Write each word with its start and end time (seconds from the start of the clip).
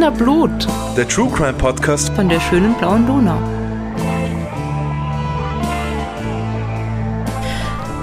Wiener 0.00 0.12
Blut. 0.12 0.66
Der 0.96 1.06
True 1.06 1.30
Crime 1.30 1.52
Podcast 1.52 2.08
von 2.14 2.26
der 2.26 2.40
schönen 2.40 2.74
blauen 2.78 3.06
Donau. 3.06 3.38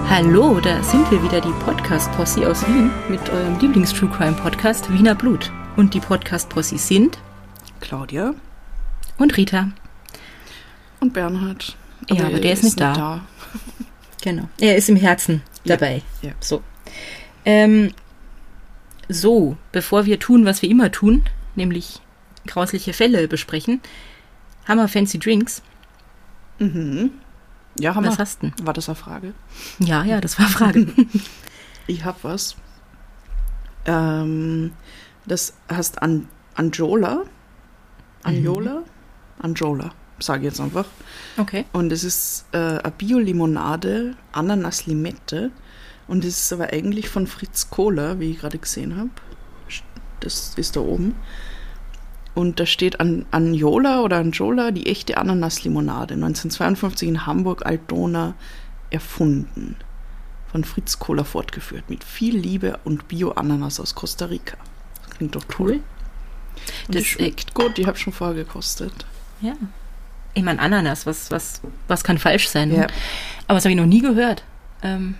Hallo, 0.08 0.60
da 0.60 0.84
sind 0.84 1.10
wir 1.10 1.24
wieder, 1.24 1.42
die 1.42 1.52
Podcast-Posse 1.66 2.48
aus 2.48 2.68
Wien 2.68 2.92
mit 3.10 3.28
eurem 3.32 3.58
Lieblings-True 3.58 4.12
Crime 4.16 4.34
Podcast 4.34 4.94
Wiener 4.94 5.16
Blut. 5.16 5.52
Und 5.76 5.96
die 5.96 6.00
Podcast-Posse 6.00 6.78
sind 6.78 7.18
Claudia 7.80 8.36
und 9.18 9.36
Rita. 9.36 9.72
Und 11.00 11.14
Bernhard. 11.14 11.76
Aber 12.12 12.20
ja, 12.20 12.28
aber 12.28 12.40
der 12.40 12.54
ist, 12.54 12.60
ist 12.60 12.64
nicht, 12.66 12.80
da. 12.80 12.94
da. 12.94 13.22
genau. 14.22 14.48
Er 14.60 14.76
ist 14.76 14.88
im 14.88 14.98
Herzen 14.98 15.42
dabei. 15.66 16.04
Ja. 16.22 16.30
ja. 16.30 16.36
So. 16.42 16.62
Ähm, 17.44 17.92
so, 19.10 19.58
bevor 19.72 20.06
wir 20.06 20.20
tun, 20.20 20.46
was 20.46 20.62
wir 20.62 20.70
immer 20.70 20.92
tun, 20.92 21.24
nämlich 21.58 22.02
grausliche 22.46 22.94
Fälle 22.94 23.28
besprechen, 23.28 23.82
haben 24.66 24.78
wir 24.78 24.88
Fancy 24.88 25.20
Drinks. 25.20 25.62
Mhm. 26.60 27.12
Ja, 27.80 27.96
haben 27.96 28.06
was 28.06 28.16
wir. 28.16 28.20
hast 28.20 28.44
du? 28.44 28.52
War 28.64 28.74
das 28.74 28.90
eine 28.90 28.96
Frage? 28.96 29.34
Ja, 29.80 30.04
ja, 30.04 30.20
das 30.22 30.40
war 30.40 30.46
eine 30.46 30.56
Frage. 30.56 30.88
ich 31.88 32.04
hab 32.04 32.24
was. 32.24 32.56
Ähm, 33.86 34.74
das 35.26 35.54
heißt 35.72 36.02
An 36.02 36.28
Anjola. 36.56 37.24
Anjola? 38.24 38.80
Mhm. 38.80 38.86
Anjola, 39.40 39.92
sage 40.20 40.40
ich 40.40 40.46
jetzt 40.46 40.60
einfach. 40.60 40.86
Okay. 41.38 41.66
Und 41.72 41.92
es 41.92 42.04
ist 42.04 42.46
äh, 42.52 42.58
eine 42.58 42.94
Bio-Limonade, 42.98 44.16
Ananas-Limette. 44.32 45.52
Und 46.08 46.26
es 46.26 46.40
ist 46.40 46.54
aber 46.54 46.74
eigentlich 46.74 47.10
von 47.10 47.28
Fritz 47.28 47.70
Kohler, 47.70 48.20
wie 48.20 48.32
ich 48.32 48.40
gerade 48.40 48.58
gesehen 48.58 48.98
habe. 48.98 49.12
Das 50.20 50.54
ist 50.56 50.76
da 50.76 50.80
oben. 50.80 51.16
Und 52.38 52.60
da 52.60 52.68
steht 52.68 53.00
an 53.00 53.26
Anjola 53.32 54.02
oder 54.02 54.18
Anjola, 54.18 54.70
die 54.70 54.86
echte 54.86 55.18
Ananas-Limonade, 55.18 56.14
1952 56.14 57.10
in 57.10 57.26
Hamburg 57.26 57.66
Altona 57.66 58.36
erfunden. 58.92 59.76
Von 60.52 60.64
Fritz 60.64 61.00
Kohler 61.00 61.26
fortgeführt, 61.26 61.90
mit 61.90 62.04
viel 62.04 62.38
Liebe 62.38 62.78
und 62.84 63.08
Bio-Ananas 63.08 63.80
aus 63.80 63.96
Costa 63.96 64.26
Rica. 64.26 64.56
Das 65.02 65.18
klingt 65.18 65.34
doch 65.34 65.46
cool. 65.58 65.80
Und 66.86 66.96
das 66.96 67.06
schmeckt 67.06 67.56
gut, 67.56 67.80
ich 67.80 67.88
habe 67.88 67.98
schon 67.98 68.14
vorher 68.14 68.36
gekostet. 68.36 68.94
Ja. 69.42 69.54
Ich 70.36 70.44
meine, 70.44 70.60
Ananas, 70.60 71.08
was, 71.08 71.32
was, 71.32 71.62
was 71.88 72.04
kann 72.04 72.20
falsch 72.20 72.50
sein? 72.50 72.70
Ne? 72.70 72.76
Ja. 72.76 72.88
Aber 73.48 73.56
das 73.56 73.66
habe 73.66 73.72
ich 73.72 73.80
noch 73.80 73.88
nie 73.88 74.02
gehört. 74.02 74.44
Ähm, 74.84 75.16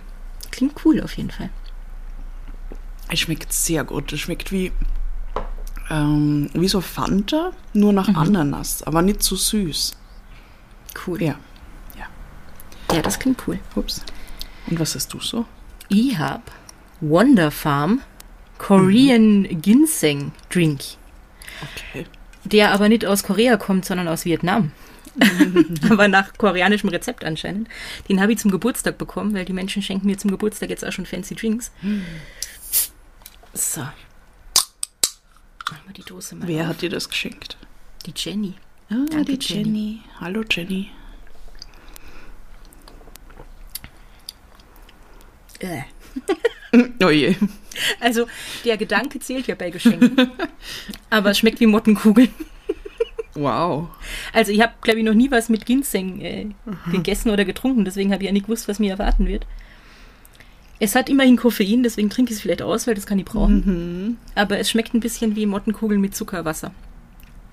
klingt 0.52 0.84
cool 0.84 1.02
auf 1.02 1.16
jeden 1.16 1.32
Fall. 1.32 1.50
Es 3.08 3.18
schmeckt 3.18 3.52
sehr 3.52 3.82
gut. 3.82 4.12
Es 4.12 4.20
schmeckt 4.20 4.52
wie, 4.52 4.70
ähm, 5.90 6.50
wie 6.52 6.68
so 6.68 6.80
Fanta, 6.80 7.52
nur 7.72 7.92
nach 7.92 8.08
mhm. 8.08 8.16
Ananas, 8.16 8.82
aber 8.82 9.02
nicht 9.02 9.22
zu 9.22 9.36
so 9.36 9.58
süß. 9.58 9.96
Cool. 11.06 11.22
Ja. 11.22 11.34
ja. 11.96 12.06
Ja, 12.94 13.02
das 13.02 13.18
klingt 13.18 13.42
cool. 13.46 13.58
Ups. 13.74 14.02
Und 14.66 14.78
was 14.78 14.94
hast 14.94 15.12
du 15.12 15.20
so? 15.20 15.46
Ich 15.88 16.18
habe 16.18 16.42
Wonder 17.00 17.50
Farm 17.50 18.02
Korean 18.58 19.42
mhm. 19.42 19.62
Ginseng 19.62 20.32
Drink. 20.50 20.80
Okay. 21.62 22.06
Der 22.44 22.72
aber 22.72 22.88
nicht 22.88 23.06
aus 23.06 23.22
Korea 23.22 23.56
kommt, 23.56 23.84
sondern 23.84 24.08
aus 24.08 24.24
Vietnam. 24.24 24.72
aber 25.90 26.08
nach 26.08 26.34
koreanischem 26.36 26.90
Rezept 26.90 27.24
anscheinend. 27.24 27.68
Den 28.08 28.20
habe 28.20 28.32
ich 28.32 28.38
zum 28.38 28.50
Geburtstag 28.50 28.98
bekommen, 28.98 29.34
weil 29.34 29.44
die 29.44 29.52
Menschen 29.52 29.82
schenken 29.82 30.06
mir 30.06 30.18
zum 30.18 30.30
Geburtstag 30.30 30.70
jetzt 30.70 30.84
auch 30.84 30.92
schon 30.92 31.06
fancy 31.06 31.34
Drinks. 31.34 31.72
So. 33.54 33.82
Wir 35.86 35.94
die 35.94 36.02
Dose 36.02 36.36
mal 36.36 36.48
Wer 36.48 36.62
auf. 36.62 36.68
hat 36.68 36.82
dir 36.82 36.90
das 36.90 37.08
geschenkt? 37.08 37.56
Die 38.06 38.12
Jenny. 38.16 38.54
Ah, 38.90 38.94
Danke, 39.10 39.36
die 39.36 39.38
Jenny. 39.40 39.64
Jenny. 39.64 40.00
Hallo 40.20 40.42
Jenny. 40.48 40.90
Äh. 45.60 45.82
oh 47.04 47.10
je. 47.10 47.36
Also, 48.00 48.26
der 48.64 48.76
Gedanke 48.76 49.18
zählt 49.20 49.46
ja 49.46 49.54
bei 49.54 49.70
Geschenken. 49.70 50.30
aber 51.10 51.30
es 51.30 51.38
schmeckt 51.38 51.60
wie 51.60 51.66
Mottenkugeln. 51.66 52.32
Wow. 53.34 53.88
Also 54.32 54.50
ich 54.50 54.60
habe, 54.60 54.72
glaube 54.82 54.98
ich, 54.98 55.04
noch 55.04 55.14
nie 55.14 55.30
was 55.30 55.48
mit 55.48 55.64
Ginseng 55.64 56.20
äh, 56.20 56.46
gegessen 56.90 57.30
oder 57.30 57.44
getrunken, 57.44 57.84
deswegen 57.84 58.12
habe 58.12 58.22
ich 58.22 58.26
ja 58.26 58.32
nicht 58.32 58.46
gewusst, 58.46 58.66
was 58.66 58.80
mir 58.80 58.90
erwarten 58.90 59.26
wird. 59.26 59.46
Es 60.80 60.94
hat 60.94 61.08
immerhin 61.08 61.36
Koffein, 61.36 61.82
deswegen 61.82 62.08
trinke 62.08 62.32
ich 62.32 62.36
es 62.36 62.42
vielleicht 62.42 62.62
aus, 62.62 62.86
weil 62.86 62.94
das 62.94 63.06
kann 63.06 63.18
ich 63.18 63.24
brauchen. 63.24 63.64
Mhm. 63.64 64.16
Aber 64.34 64.58
es 64.58 64.70
schmeckt 64.70 64.94
ein 64.94 65.00
bisschen 65.00 65.34
wie 65.34 65.46
Mottenkugeln 65.46 66.00
mit 66.00 66.14
Zuckerwasser. 66.14 66.72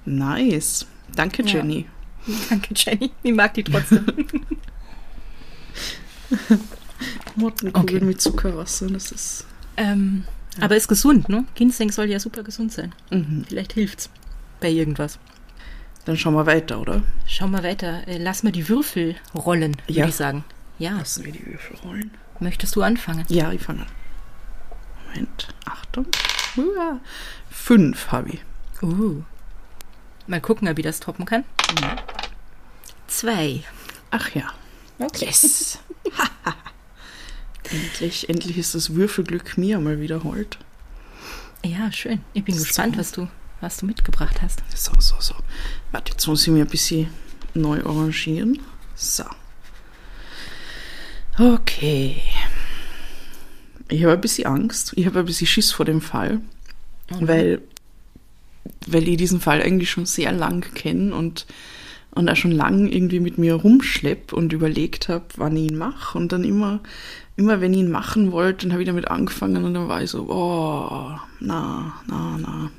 Nice. 0.05 0.85
Danke, 1.15 1.43
Jenny. 1.43 1.87
Ja. 2.27 2.33
Danke, 2.49 2.73
Jenny. 2.75 3.11
Ich 3.23 3.33
mag 3.33 3.53
die 3.55 3.63
trotzdem. 3.63 4.05
Mottenkugeln 7.35 7.97
okay. 7.97 8.05
mit 8.05 8.21
Zuckerwasser, 8.21 8.87
das 8.87 9.11
ist. 9.11 9.45
Ähm, 9.77 10.25
ja. 10.57 10.63
Aber 10.63 10.75
ist 10.75 10.87
gesund, 10.87 11.27
ne? 11.27 11.45
Ginseng 11.55 11.91
soll 11.91 12.09
ja 12.09 12.19
super 12.19 12.43
gesund 12.43 12.71
sein. 12.71 12.93
Mhm. 13.09 13.45
Vielleicht 13.47 13.73
hilft's 13.73 14.09
bei 14.59 14.69
irgendwas. 14.69 15.19
Dann 16.05 16.17
schauen 16.17 16.35
wir 16.35 16.45
weiter, 16.45 16.79
oder? 16.79 17.01
Schauen 17.25 17.51
wir 17.51 17.63
weiter. 17.63 18.07
Äh, 18.07 18.19
lass 18.19 18.43
mal 18.43 18.51
die 18.51 18.69
Würfel 18.69 19.15
rollen, 19.33 19.75
würde 19.87 19.99
ja. 19.99 20.07
ich 20.07 20.15
sagen. 20.15 20.43
Ja. 20.77 20.97
Lassen 20.97 21.25
wir 21.25 21.31
die 21.31 21.45
Würfel 21.45 21.77
rollen. 21.77 22.11
Möchtest 22.39 22.75
du 22.75 22.81
anfangen? 22.81 23.25
Ja, 23.29 23.51
ich 23.51 23.61
fange 23.61 23.81
an. 23.81 23.87
Moment. 25.07 25.47
Achtung. 25.65 26.07
Uah. 26.57 26.99
Fünf 27.49 28.11
habe 28.11 28.29
ich. 28.31 28.43
Uh. 28.81 29.23
Mal 30.27 30.41
gucken, 30.41 30.67
ob 30.67 30.77
ich 30.77 30.83
das 30.83 30.99
toppen 30.99 31.25
kann. 31.25 31.43
Mhm. 31.71 31.97
Zwei. 33.07 33.63
Ach 34.11 34.29
ja. 34.35 34.51
Okay. 34.99 35.25
Yes. 35.25 35.79
endlich, 37.71 38.29
endlich 38.29 38.57
ist 38.57 38.75
das 38.75 38.95
Würfelglück 38.95 39.57
mir 39.57 39.79
mal 39.79 39.99
wiederholt. 39.99 40.57
Ja, 41.63 41.91
schön. 41.91 42.21
Ich 42.33 42.43
bin 42.43 42.55
so. 42.55 42.63
gespannt, 42.63 42.97
was 42.97 43.11
du 43.11 43.27
was 43.61 43.77
du 43.77 43.85
mitgebracht 43.85 44.41
hast. 44.41 44.63
So, 44.75 44.91
so, 44.99 45.15
so. 45.19 45.35
Warte, 45.91 46.11
jetzt 46.11 46.27
muss 46.27 46.43
ich 46.43 46.53
mir 46.53 46.63
ein 46.63 46.69
bisschen 46.69 47.09
neu 47.53 47.83
arrangieren. 47.83 48.59
So. 48.95 49.23
Okay. 51.37 52.21
Ich 53.89 54.03
habe 54.03 54.13
ein 54.13 54.21
bisschen 54.21 54.47
Angst. 54.47 54.93
Ich 54.95 55.05
habe 55.05 55.19
ein 55.19 55.25
bisschen 55.25 55.47
Schiss 55.47 55.71
vor 55.71 55.85
dem 55.85 56.01
Fall. 56.01 56.41
Mhm. 57.09 57.27
Weil, 57.27 57.61
weil 58.87 59.07
ich 59.07 59.17
diesen 59.17 59.41
Fall 59.41 59.61
eigentlich 59.61 59.89
schon 59.89 60.05
sehr 60.05 60.31
lang 60.31 60.61
kenne 60.73 61.13
und, 61.13 61.45
und 62.11 62.29
auch 62.29 62.35
schon 62.35 62.51
lang 62.51 62.87
irgendwie 62.87 63.19
mit 63.19 63.37
mir 63.37 63.55
rumschlepp 63.55 64.33
und 64.33 64.53
überlegt 64.53 65.09
habe, 65.09 65.25
wann 65.35 65.57
ich 65.57 65.71
ihn 65.71 65.77
mache. 65.77 66.17
Und 66.17 66.31
dann 66.31 66.43
immer, 66.43 66.79
immer 67.35 67.61
wenn 67.61 67.73
ich 67.73 67.79
ihn 67.79 67.91
machen 67.91 68.31
wollte, 68.31 68.65
dann 68.65 68.73
habe 68.73 68.83
ich 68.83 68.87
damit 68.87 69.09
angefangen 69.09 69.63
und 69.65 69.73
dann 69.73 69.87
war 69.87 70.01
ich 70.01 70.09
so, 70.09 70.27
oh, 70.29 71.19
na, 71.39 71.93
na, 72.07 72.37
na. 72.39 72.71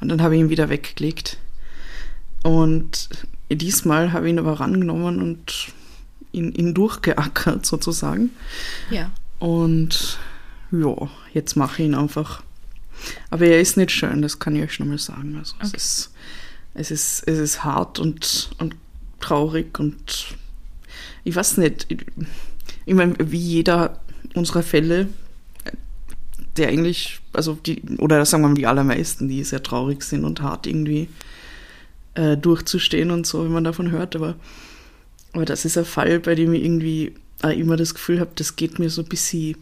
Und 0.00 0.08
dann 0.08 0.20
habe 0.20 0.34
ich 0.34 0.40
ihn 0.40 0.50
wieder 0.50 0.68
weggelegt. 0.68 1.38
Und 2.42 3.08
diesmal 3.50 4.12
habe 4.12 4.26
ich 4.26 4.32
ihn 4.32 4.38
aber 4.38 4.60
rangenommen 4.60 5.22
und 5.22 5.72
ihn, 6.36 6.52
ihn 6.52 6.74
durchgeackert 6.74 7.66
sozusagen. 7.66 8.30
Ja. 8.90 9.10
Und 9.38 10.18
ja, 10.70 10.94
jetzt 11.32 11.56
mache 11.56 11.82
ich 11.82 11.88
ihn 11.88 11.94
einfach. 11.94 12.42
Aber 13.30 13.46
er 13.46 13.60
ist 13.60 13.76
nicht 13.76 13.90
schön, 13.90 14.22
das 14.22 14.38
kann 14.38 14.56
ich 14.56 14.62
euch 14.62 14.74
schon 14.74 14.88
mal 14.88 14.98
sagen. 14.98 15.36
Also 15.38 15.54
okay. 15.56 15.70
es, 15.74 15.74
ist, 15.74 16.10
es, 16.74 16.90
ist, 16.90 17.28
es 17.28 17.38
ist 17.38 17.64
hart 17.64 17.98
und, 17.98 18.50
und 18.58 18.74
traurig 19.20 19.78
und 19.78 20.36
ich 21.24 21.34
weiß 21.34 21.58
nicht. 21.58 21.86
Ich, 21.88 21.98
ich 22.84 22.94
meine, 22.94 23.14
wie 23.18 23.38
jeder 23.38 24.00
unserer 24.34 24.62
Fälle 24.62 25.08
der 26.56 26.68
eigentlich, 26.68 27.20
also 27.32 27.54
die, 27.54 27.82
oder 27.98 28.24
sagen 28.24 28.42
wir 28.42 28.48
mal 28.48 28.54
die 28.54 28.66
allermeisten, 28.66 29.28
die 29.28 29.44
sehr 29.44 29.62
traurig 29.62 30.02
sind 30.02 30.24
und 30.24 30.40
hart 30.40 30.66
irgendwie 30.66 31.08
äh, 32.14 32.36
durchzustehen 32.36 33.10
und 33.10 33.26
so, 33.26 33.44
wie 33.44 33.50
man 33.50 33.64
davon 33.64 33.90
hört, 33.90 34.16
aber, 34.16 34.36
aber 35.36 35.44
das 35.44 35.66
ist 35.66 35.76
ein 35.76 35.84
Fall, 35.84 36.18
bei 36.18 36.34
dem 36.34 36.54
ich 36.54 36.64
irgendwie 36.64 37.14
äh, 37.42 37.58
immer 37.60 37.76
das 37.76 37.94
Gefühl 37.94 38.20
habe, 38.20 38.30
das 38.34 38.56
geht 38.56 38.78
mir 38.78 38.88
so 38.88 39.02
ein 39.02 39.08
bisschen 39.08 39.56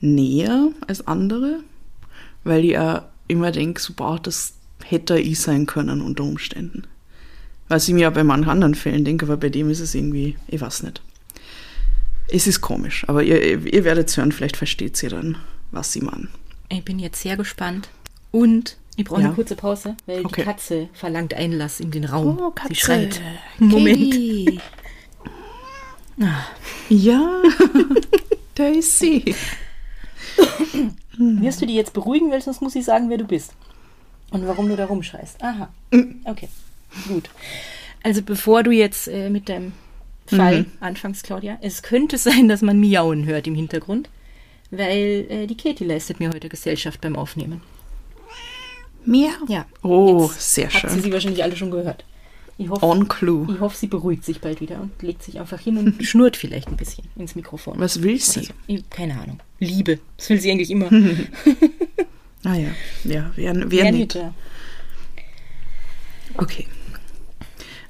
näher 0.00 0.68
als 0.86 1.06
andere, 1.06 1.60
weil 2.44 2.64
ich 2.64 2.78
auch 2.78 3.02
immer 3.26 3.50
denke, 3.50 3.80
so, 3.80 3.92
boah, 3.92 4.20
das 4.22 4.54
hätte 4.84 5.18
ich 5.18 5.40
sein 5.40 5.66
können 5.66 6.00
unter 6.00 6.22
Umständen. 6.22 6.84
Was 7.66 7.88
ich 7.88 7.94
mir 7.94 8.02
ja 8.02 8.10
bei 8.10 8.22
manchen 8.22 8.50
anderen 8.50 8.76
Fällen 8.76 9.04
denke, 9.04 9.26
aber 9.26 9.36
bei 9.36 9.48
dem 9.48 9.68
ist 9.68 9.80
es 9.80 9.94
irgendwie, 9.94 10.36
ich 10.46 10.60
weiß 10.60 10.84
nicht. 10.84 11.02
Es 12.28 12.46
ist 12.46 12.60
komisch, 12.60 13.04
aber 13.08 13.24
ihr, 13.24 13.66
ihr 13.66 13.84
werdet 13.84 14.16
hören, 14.16 14.30
vielleicht 14.30 14.56
versteht 14.56 15.02
ihr 15.02 15.10
dann, 15.10 15.38
was 15.72 15.92
sie 15.92 16.02
machen. 16.02 16.28
Ich 16.68 16.84
bin 16.84 17.00
jetzt 17.00 17.20
sehr 17.20 17.36
gespannt. 17.36 17.88
Und 18.30 18.76
ich 18.94 19.04
brauche 19.04 19.22
ja. 19.22 19.26
eine 19.26 19.34
kurze 19.34 19.56
Pause, 19.56 19.96
weil 20.06 20.24
okay. 20.24 20.42
die 20.42 20.44
Katze 20.44 20.88
verlangt 20.92 21.34
Einlass 21.34 21.80
in 21.80 21.90
den 21.90 22.04
Raum. 22.04 22.38
Oh, 22.40 22.50
Katze. 22.52 22.74
Sie 22.74 22.80
schreit. 22.80 23.20
Moment. 23.58 24.60
Ja, 26.88 27.42
da 28.54 28.66
ist 28.68 28.98
sie. 28.98 29.34
Wirst 31.16 31.62
du 31.62 31.66
die 31.66 31.74
jetzt 31.74 31.92
beruhigen, 31.92 32.30
weil 32.30 32.42
sonst 32.42 32.60
muss 32.60 32.74
ich 32.74 32.84
sagen, 32.84 33.08
wer 33.08 33.18
du 33.18 33.24
bist. 33.24 33.52
Und 34.30 34.46
warum 34.46 34.68
du 34.68 34.76
da 34.76 34.86
rumschreist. 34.86 35.42
Aha. 35.42 35.68
Okay. 36.24 36.48
Gut. 37.08 37.30
Also 38.02 38.22
bevor 38.22 38.62
du 38.62 38.70
jetzt 38.70 39.08
äh, 39.08 39.30
mit 39.30 39.48
deinem 39.48 39.72
Fall 40.26 40.60
mhm. 40.60 40.66
anfangs, 40.80 41.22
Claudia, 41.22 41.58
es 41.62 41.82
könnte 41.82 42.18
sein, 42.18 42.48
dass 42.48 42.62
man 42.62 42.78
Miauen 42.78 43.26
hört 43.26 43.46
im 43.46 43.54
Hintergrund, 43.54 44.08
weil 44.70 45.26
äh, 45.28 45.46
die 45.46 45.56
Katie 45.56 45.84
leistet 45.84 46.20
mir 46.20 46.30
heute 46.30 46.48
Gesellschaft 46.48 47.00
beim 47.00 47.16
Aufnehmen. 47.16 47.60
Miau? 49.04 49.30
Ja. 49.48 49.64
Oh, 49.82 50.28
jetzt 50.30 50.54
sehr 50.54 50.70
schön. 50.70 50.82
Hat 50.82 50.90
sie 50.90 51.00
sie 51.00 51.12
wahrscheinlich 51.12 51.42
alle 51.42 51.56
schon 51.56 51.70
gehört. 51.70 52.04
Ich 52.60 52.68
hoffe, 52.68 52.84
On 52.84 53.08
clue. 53.08 53.46
Ich 53.54 53.60
hoffe, 53.60 53.74
sie 53.74 53.86
beruhigt 53.86 54.22
sich 54.22 54.42
bald 54.42 54.60
wieder 54.60 54.82
und 54.82 55.00
legt 55.00 55.22
sich 55.22 55.40
einfach 55.40 55.58
hin 55.58 55.78
und 55.78 56.04
schnurrt 56.04 56.36
vielleicht 56.36 56.68
ein 56.68 56.76
bisschen 56.76 57.04
ins 57.16 57.34
Mikrofon. 57.34 57.80
Was 57.80 58.02
will 58.02 58.20
sie? 58.20 58.44
So. 58.44 58.52
Ich, 58.66 58.90
keine 58.90 59.18
Ahnung. 59.18 59.40
Liebe. 59.60 59.98
Das 60.18 60.28
will 60.28 60.38
sie 60.38 60.50
eigentlich 60.50 60.70
immer. 60.70 60.90
ah 62.44 62.54
ja, 62.54 62.68
ja, 63.04 63.30
wer, 63.34 63.70
wer 63.70 63.92
nicht. 63.92 64.14
nicht. 64.14 64.24
Okay. 66.36 66.66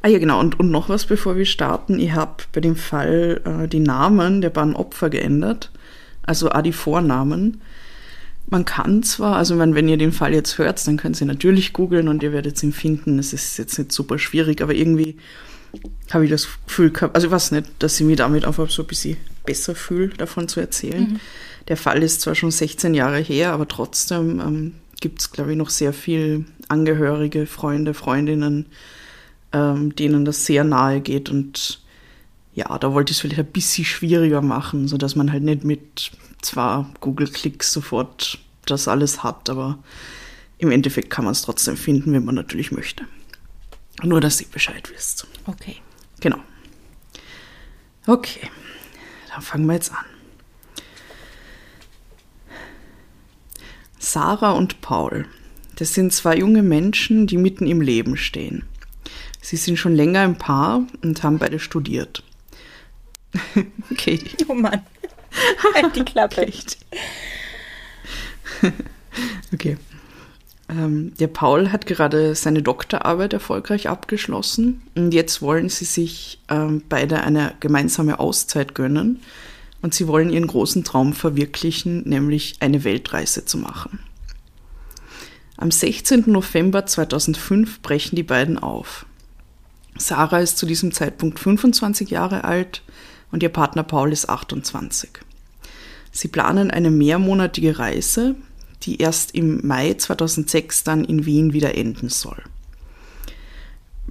Ah 0.02 0.08
ja, 0.08 0.20
genau. 0.20 0.38
Und, 0.38 0.61
und 0.61 0.70
noch 0.70 0.88
was, 0.88 1.05
bevor 1.05 1.34
wir 1.37 1.46
starten. 1.46 1.99
Ich 1.99 2.12
habe 2.12 2.44
bei 2.52 2.61
dem 2.61 2.76
Fall 2.76 3.40
äh, 3.44 3.67
die 3.67 3.81
Namen 3.81 4.40
der 4.40 4.50
beiden 4.50 4.76
Opfer 4.76 5.11
geändert. 5.11 5.72
Also 6.22 6.49
auch 6.49 6.62
die 6.62 6.72
Vornamen. 6.72 7.61
Man 8.50 8.64
kann 8.64 9.02
zwar, 9.05 9.37
also 9.37 9.58
wenn, 9.58 9.75
wenn 9.75 9.88
ihr 9.88 9.97
den 9.97 10.12
Fall 10.12 10.35
jetzt 10.35 10.58
hört, 10.58 10.85
dann 10.87 10.97
könnt 10.97 11.20
ihr 11.20 11.26
natürlich 11.26 11.73
googeln 11.73 12.08
und 12.08 12.23
ihr 12.23 12.32
werdet 12.32 12.62
ihn 12.62 12.73
finden. 12.73 13.19
Es 13.19 13.32
ist 13.32 13.56
jetzt 13.58 13.79
nicht 13.79 13.93
super 13.93 14.19
schwierig, 14.19 14.61
aber 14.61 14.75
irgendwie 14.75 15.17
habe 16.11 16.25
ich 16.25 16.31
das 16.31 16.49
Gefühl 16.67 16.91
gehabt, 16.91 17.14
also 17.14 17.29
ich 17.29 17.32
weiß 17.32 17.52
nicht, 17.52 17.67
dass 17.79 18.00
ich 18.00 18.06
mich 18.06 18.17
damit 18.17 18.44
einfach 18.44 18.69
so 18.69 18.82
ein 18.82 18.88
bisschen 18.88 19.17
besser 19.47 19.76
fühle, 19.76 20.08
davon 20.08 20.49
zu 20.49 20.61
erzählen. 20.61 21.12
Mhm. 21.12 21.20
Der 21.69 21.76
Fall 21.76 22.02
ist 22.02 22.23
zwar 22.23 22.35
schon 22.35 22.50
16 22.50 22.94
Jahre 22.94 23.19
her, 23.19 23.52
aber 23.52 23.69
trotzdem 23.69 24.41
ähm, 24.41 24.75
gibt 25.00 25.20
es, 25.20 25.31
glaube 25.31 25.53
ich, 25.53 25.56
noch 25.56 25.70
sehr 25.70 25.93
viel 25.93 26.44
Angehörige, 26.69 27.46
Freunde, 27.46 27.94
Freundinnen, 27.94 28.67
ähm, 29.53 29.94
denen 29.94 30.25
das 30.25 30.46
sehr 30.46 30.64
nahe 30.64 31.00
geht. 31.00 31.31
Und 31.31 31.81
ja, 32.52 32.79
da 32.79 32.93
wollte 32.93 33.12
ich 33.12 33.19
es 33.19 33.20
vielleicht 33.20 33.41
ein 33.41 33.52
bisschen 33.52 33.85
schwieriger 33.85 34.43
machen, 34.43 34.88
sodass 34.88 35.17
man 35.17 35.32
halt 35.32 35.43
nicht 35.43 35.64
mit 35.64 36.11
zwei 36.43 36.85
Google-Klicks 37.00 37.73
sofort 37.73 38.38
das 38.67 38.88
alles 38.88 39.23
hat, 39.23 39.49
aber 39.49 39.79
im 40.58 40.70
Endeffekt 40.70 41.11
kann 41.11 41.25
man 41.25 41.32
es 41.32 41.43
trotzdem 41.43 41.76
finden, 41.76 42.12
wenn 42.12 42.25
man 42.25 42.35
natürlich 42.35 42.73
möchte. 42.73 43.05
Nur, 44.02 44.20
dass 44.20 44.41
ihr 44.41 44.49
Bescheid 44.49 44.91
wisst. 44.94 45.26
Okay. 45.47 45.76
Genau. 46.20 46.38
Okay, 48.06 48.50
dann 49.31 49.43
fangen 49.43 49.67
wir 49.67 49.75
jetzt 49.75 49.93
an. 49.93 50.05
Sarah 53.99 54.53
und 54.53 54.81
Paul. 54.81 55.26
Das 55.76 55.94
sind 55.94 56.12
zwei 56.12 56.37
junge 56.37 56.62
Menschen, 56.62 57.26
die 57.26 57.37
mitten 57.37 57.67
im 57.67 57.81
Leben 57.81 58.17
stehen. 58.17 58.64
Sie 59.41 59.56
sind 59.56 59.79
schon 59.79 59.94
länger 59.94 60.20
ein 60.20 60.37
Paar 60.37 60.87
und 61.03 61.23
haben 61.23 61.38
beide 61.38 61.58
studiert. 61.58 62.23
okay. 63.91 64.21
Oh 64.49 64.55
Mann. 64.55 64.82
Halt 65.75 65.97
die 65.97 66.05
Klappe. 66.05 66.47
Okay. 69.53 69.77
Ähm, 70.69 71.12
der 71.19 71.27
Paul 71.27 71.73
hat 71.73 71.87
gerade 71.87 72.35
seine 72.37 72.62
Doktorarbeit 72.62 73.32
erfolgreich 73.32 73.88
abgeschlossen 73.88 74.82
und 74.94 75.12
jetzt 75.12 75.43
wollen 75.43 75.69
sie 75.69 75.85
sich 75.85 76.38
ähm, 76.49 76.82
beide 76.88 77.23
eine 77.23 77.55
gemeinsame 77.59 78.21
Auszeit 78.21 78.75
gönnen 78.75 79.21
und 79.82 79.94
sie 79.94 80.06
wollen 80.06 80.31
ihren 80.31 80.47
großen 80.47 80.85
Traum 80.85 81.12
verwirklichen, 81.12 82.09
nämlich 82.09 82.56
eine 82.61 82.85
Weltreise 82.85 83.44
zu 83.44 83.59
machen. 83.59 83.99
Am 85.56 85.71
16. 85.71 86.25
November 86.27 86.87
2005 86.87 87.82
brechen 87.82 88.15
die 88.15 88.23
beiden 88.23 88.59
auf. 88.59 89.06
Sarah 89.99 90.38
ist 90.38 90.56
zu 90.56 90.67
diesem 90.67 90.93
Zeitpunkt 90.93 91.41
25 91.41 92.11
Jahre 92.11 92.44
alt 92.44 92.82
und 93.32 93.43
ihr 93.43 93.49
Partner 93.49 93.82
Paul 93.82 94.12
ist 94.12 94.29
28. 94.29 95.11
Sie 96.12 96.29
planen 96.29 96.71
eine 96.71 96.91
mehrmonatige 96.91 97.79
Reise, 97.79 98.35
die 98.82 99.00
erst 99.00 99.35
im 99.35 99.67
Mai 99.67 99.94
2006 99.94 100.85
dann 100.85 101.05
in 101.05 101.27
Wien 101.27 101.53
wieder 101.53 101.77
enden 101.77 102.09
soll. 102.09 102.43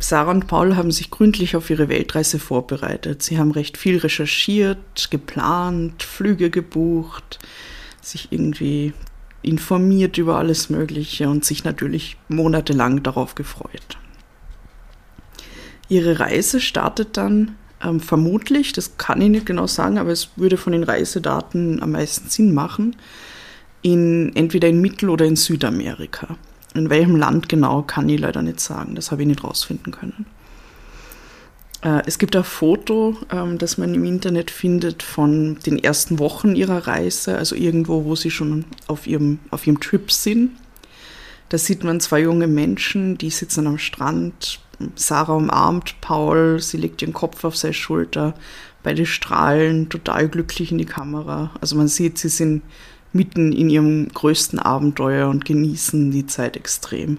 Sarah 0.01 0.31
und 0.31 0.47
Paul 0.47 0.77
haben 0.77 0.91
sich 0.91 1.11
gründlich 1.11 1.57
auf 1.57 1.69
ihre 1.69 1.89
Weltreise 1.89 2.39
vorbereitet. 2.39 3.21
Sie 3.21 3.37
haben 3.37 3.51
recht 3.51 3.77
viel 3.77 3.97
recherchiert, 3.97 5.11
geplant, 5.11 6.03
Flüge 6.03 6.49
gebucht, 6.49 7.39
sich 8.01 8.31
irgendwie 8.31 8.93
informiert 9.41 10.17
über 10.17 10.37
alles 10.37 10.69
Mögliche 10.69 11.29
und 11.29 11.43
sich 11.43 11.65
natürlich 11.65 12.17
monatelang 12.29 13.03
darauf 13.03 13.35
gefreut. 13.35 13.97
Ihre 15.89 16.19
Reise 16.19 16.61
startet 16.61 17.17
dann 17.17 17.55
ähm, 17.83 17.99
vermutlich, 17.99 18.73
das 18.73 18.97
kann 18.97 19.21
ich 19.21 19.29
nicht 19.29 19.45
genau 19.45 19.67
sagen, 19.67 19.97
aber 19.97 20.11
es 20.11 20.29
würde 20.35 20.57
von 20.57 20.73
den 20.73 20.83
Reisedaten 20.83 21.81
am 21.81 21.91
meisten 21.91 22.29
Sinn 22.29 22.53
machen, 22.53 22.95
in, 23.81 24.35
entweder 24.35 24.67
in 24.67 24.81
Mittel- 24.81 25.09
oder 25.09 25.25
in 25.25 25.35
Südamerika. 25.35 26.37
In 26.75 26.89
welchem 26.89 27.15
Land 27.15 27.49
genau 27.49 27.81
kann 27.81 28.09
ich 28.09 28.19
leider 28.19 28.41
nicht 28.41 28.59
sagen, 28.59 28.95
das 28.95 29.11
habe 29.11 29.21
ich 29.21 29.27
nicht 29.27 29.43
rausfinden 29.43 29.91
können. 29.91 30.25
Äh, 31.81 32.01
es 32.05 32.19
gibt 32.19 32.35
ein 32.35 32.43
Foto, 32.43 33.17
ähm, 33.31 33.57
das 33.57 33.77
man 33.77 33.93
im 33.93 34.03
Internet 34.03 34.51
findet 34.51 35.01
von 35.01 35.57
den 35.65 35.79
ersten 35.79 36.19
Wochen 36.19 36.55
ihrer 36.55 36.87
Reise, 36.87 37.37
also 37.37 37.55
irgendwo, 37.55 38.05
wo 38.05 38.15
sie 38.15 38.31
schon 38.31 38.65
auf 38.87 39.07
ihrem, 39.07 39.39
auf 39.49 39.65
ihrem 39.65 39.79
Trip 39.79 40.11
sind. 40.11 40.51
Da 41.47 41.57
sieht 41.57 41.83
man 41.83 41.99
zwei 41.99 42.21
junge 42.21 42.47
Menschen, 42.47 43.17
die 43.17 43.29
sitzen 43.29 43.65
am 43.65 43.77
Strand. 43.77 44.59
Sarah 44.95 45.33
umarmt 45.33 45.99
Paul, 46.01 46.59
sie 46.61 46.77
legt 46.77 47.01
ihren 47.01 47.13
Kopf 47.13 47.43
auf 47.43 47.57
seine 47.57 47.73
Schulter. 47.73 48.33
Beide 48.83 49.05
strahlen 49.05 49.89
total 49.89 50.29
glücklich 50.29 50.71
in 50.71 50.77
die 50.77 50.85
Kamera. 50.85 51.51
Also 51.59 51.75
man 51.75 51.87
sieht, 51.87 52.17
sie 52.17 52.29
sind 52.29 52.61
mitten 53.11 53.51
in 53.51 53.69
ihrem 53.69 54.07
größten 54.09 54.59
Abenteuer 54.59 55.29
und 55.29 55.45
genießen 55.45 56.11
die 56.11 56.25
Zeit 56.27 56.55
extrem. 56.55 57.17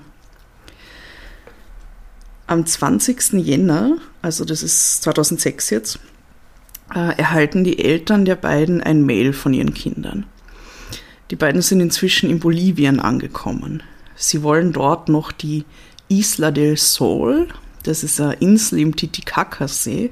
Am 2.46 2.64
20. 2.66 3.34
Jänner, 3.34 3.98
also 4.22 4.44
das 4.44 4.62
ist 4.62 5.02
2006 5.02 5.70
jetzt, 5.70 5.98
äh, 6.94 7.16
erhalten 7.16 7.62
die 7.62 7.78
Eltern 7.78 8.24
der 8.24 8.36
beiden 8.36 8.80
ein 8.80 9.04
Mail 9.04 9.32
von 9.32 9.52
ihren 9.52 9.74
Kindern. 9.74 10.26
Die 11.30 11.36
beiden 11.36 11.62
sind 11.62 11.80
inzwischen 11.80 12.28
in 12.28 12.40
Bolivien 12.40 12.98
angekommen. 12.98 13.82
Sie 14.16 14.42
wollen 14.42 14.72
dort 14.72 15.08
noch 15.08 15.30
die 15.30 15.64
Isla 16.10 16.50
del 16.50 16.76
Sol, 16.76 17.48
das 17.84 18.02
ist 18.02 18.20
eine 18.20 18.34
Insel 18.34 18.80
im 18.80 18.96
Titicaca-See, 18.96 20.10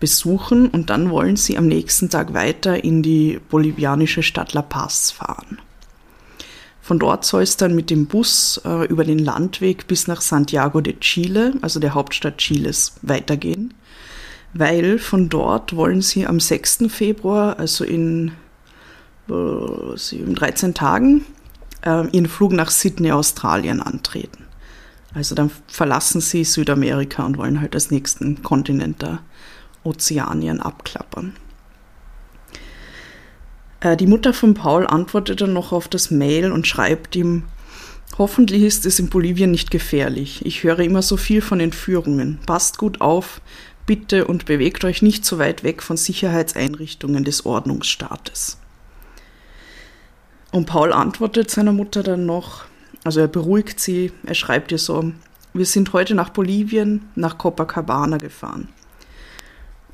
besuchen 0.00 0.68
und 0.68 0.90
dann 0.90 1.10
wollen 1.10 1.36
sie 1.36 1.56
am 1.56 1.66
nächsten 1.66 2.10
Tag 2.10 2.34
weiter 2.34 2.82
in 2.82 3.02
die 3.02 3.38
bolivianische 3.48 4.22
Stadt 4.22 4.52
La 4.54 4.62
Paz 4.62 5.10
fahren. 5.10 5.58
Von 6.82 6.98
dort 6.98 7.24
soll 7.24 7.42
es 7.42 7.56
dann 7.56 7.76
mit 7.76 7.90
dem 7.90 8.06
Bus 8.06 8.60
äh, 8.64 8.86
über 8.86 9.04
den 9.04 9.20
Landweg 9.20 9.86
bis 9.86 10.08
nach 10.08 10.20
Santiago 10.20 10.80
de 10.80 10.98
Chile, 10.98 11.54
also 11.60 11.78
der 11.78 11.94
Hauptstadt 11.94 12.38
Chiles, 12.38 12.94
weitergehen, 13.02 13.74
weil 14.54 14.98
von 14.98 15.28
dort 15.28 15.76
wollen 15.76 16.02
sie 16.02 16.26
am 16.26 16.40
6. 16.40 16.86
Februar, 16.88 17.60
also 17.60 17.84
in, 17.84 18.32
äh, 19.28 20.16
in 20.16 20.34
13 20.34 20.74
Tagen, 20.74 21.24
äh, 21.82 22.08
ihren 22.08 22.26
Flug 22.26 22.52
nach 22.52 22.70
Sydney, 22.70 23.12
Australien 23.12 23.80
antreten. 23.80 24.49
Also 25.12 25.34
dann 25.34 25.50
verlassen 25.66 26.20
sie 26.20 26.44
Südamerika 26.44 27.24
und 27.24 27.36
wollen 27.36 27.60
halt 27.60 27.74
als 27.74 27.90
nächsten 27.90 28.42
Kontinent 28.42 29.02
da 29.02 29.20
Ozeanien 29.82 30.60
abklappern. 30.60 31.34
Äh, 33.80 33.96
die 33.96 34.06
Mutter 34.06 34.32
von 34.32 34.54
Paul 34.54 34.86
antwortet 34.86 35.40
dann 35.40 35.52
noch 35.52 35.72
auf 35.72 35.88
das 35.88 36.10
Mail 36.10 36.52
und 36.52 36.66
schreibt 36.66 37.16
ihm, 37.16 37.44
Hoffentlich 38.18 38.64
ist 38.64 38.84
es 38.86 38.98
in 38.98 39.08
Bolivien 39.08 39.50
nicht 39.50 39.70
gefährlich. 39.70 40.44
Ich 40.44 40.62
höre 40.62 40.80
immer 40.80 41.00
so 41.00 41.16
viel 41.16 41.40
von 41.40 41.60
Entführungen. 41.60 42.38
Passt 42.44 42.76
gut 42.76 43.00
auf, 43.00 43.40
bitte 43.86 44.26
und 44.26 44.44
bewegt 44.44 44.84
euch 44.84 45.00
nicht 45.00 45.24
so 45.24 45.38
weit 45.38 45.64
weg 45.64 45.82
von 45.82 45.96
Sicherheitseinrichtungen 45.96 47.24
des 47.24 47.46
Ordnungsstaates. 47.46 48.58
Und 50.52 50.66
Paul 50.66 50.92
antwortet 50.92 51.50
seiner 51.50 51.72
Mutter 51.72 52.02
dann 52.02 52.26
noch, 52.26 52.64
also 53.04 53.20
er 53.20 53.28
beruhigt 53.28 53.80
sie, 53.80 54.12
er 54.26 54.34
schreibt 54.34 54.72
ihr 54.72 54.78
so, 54.78 55.12
wir 55.52 55.66
sind 55.66 55.92
heute 55.92 56.14
nach 56.14 56.30
Bolivien, 56.30 57.08
nach 57.14 57.38
Copacabana 57.38 58.18
gefahren. 58.18 58.68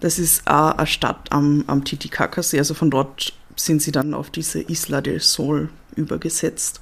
Das 0.01 0.19
ist 0.19 0.47
eine 0.47 0.87
Stadt 0.87 1.33
am, 1.33 1.65
am 1.67 1.85
Titicacasee, 1.85 2.59
also 2.59 2.75
von 2.75 2.91
dort 2.91 3.33
sind 3.57 3.81
sie 3.81 3.93
dann 3.93 4.13
auf 4.13 4.31
diese 4.31 4.61
Isla 4.61 5.01
del 5.01 5.21
Sol 5.21 5.71
übergesetzt. 5.95 6.81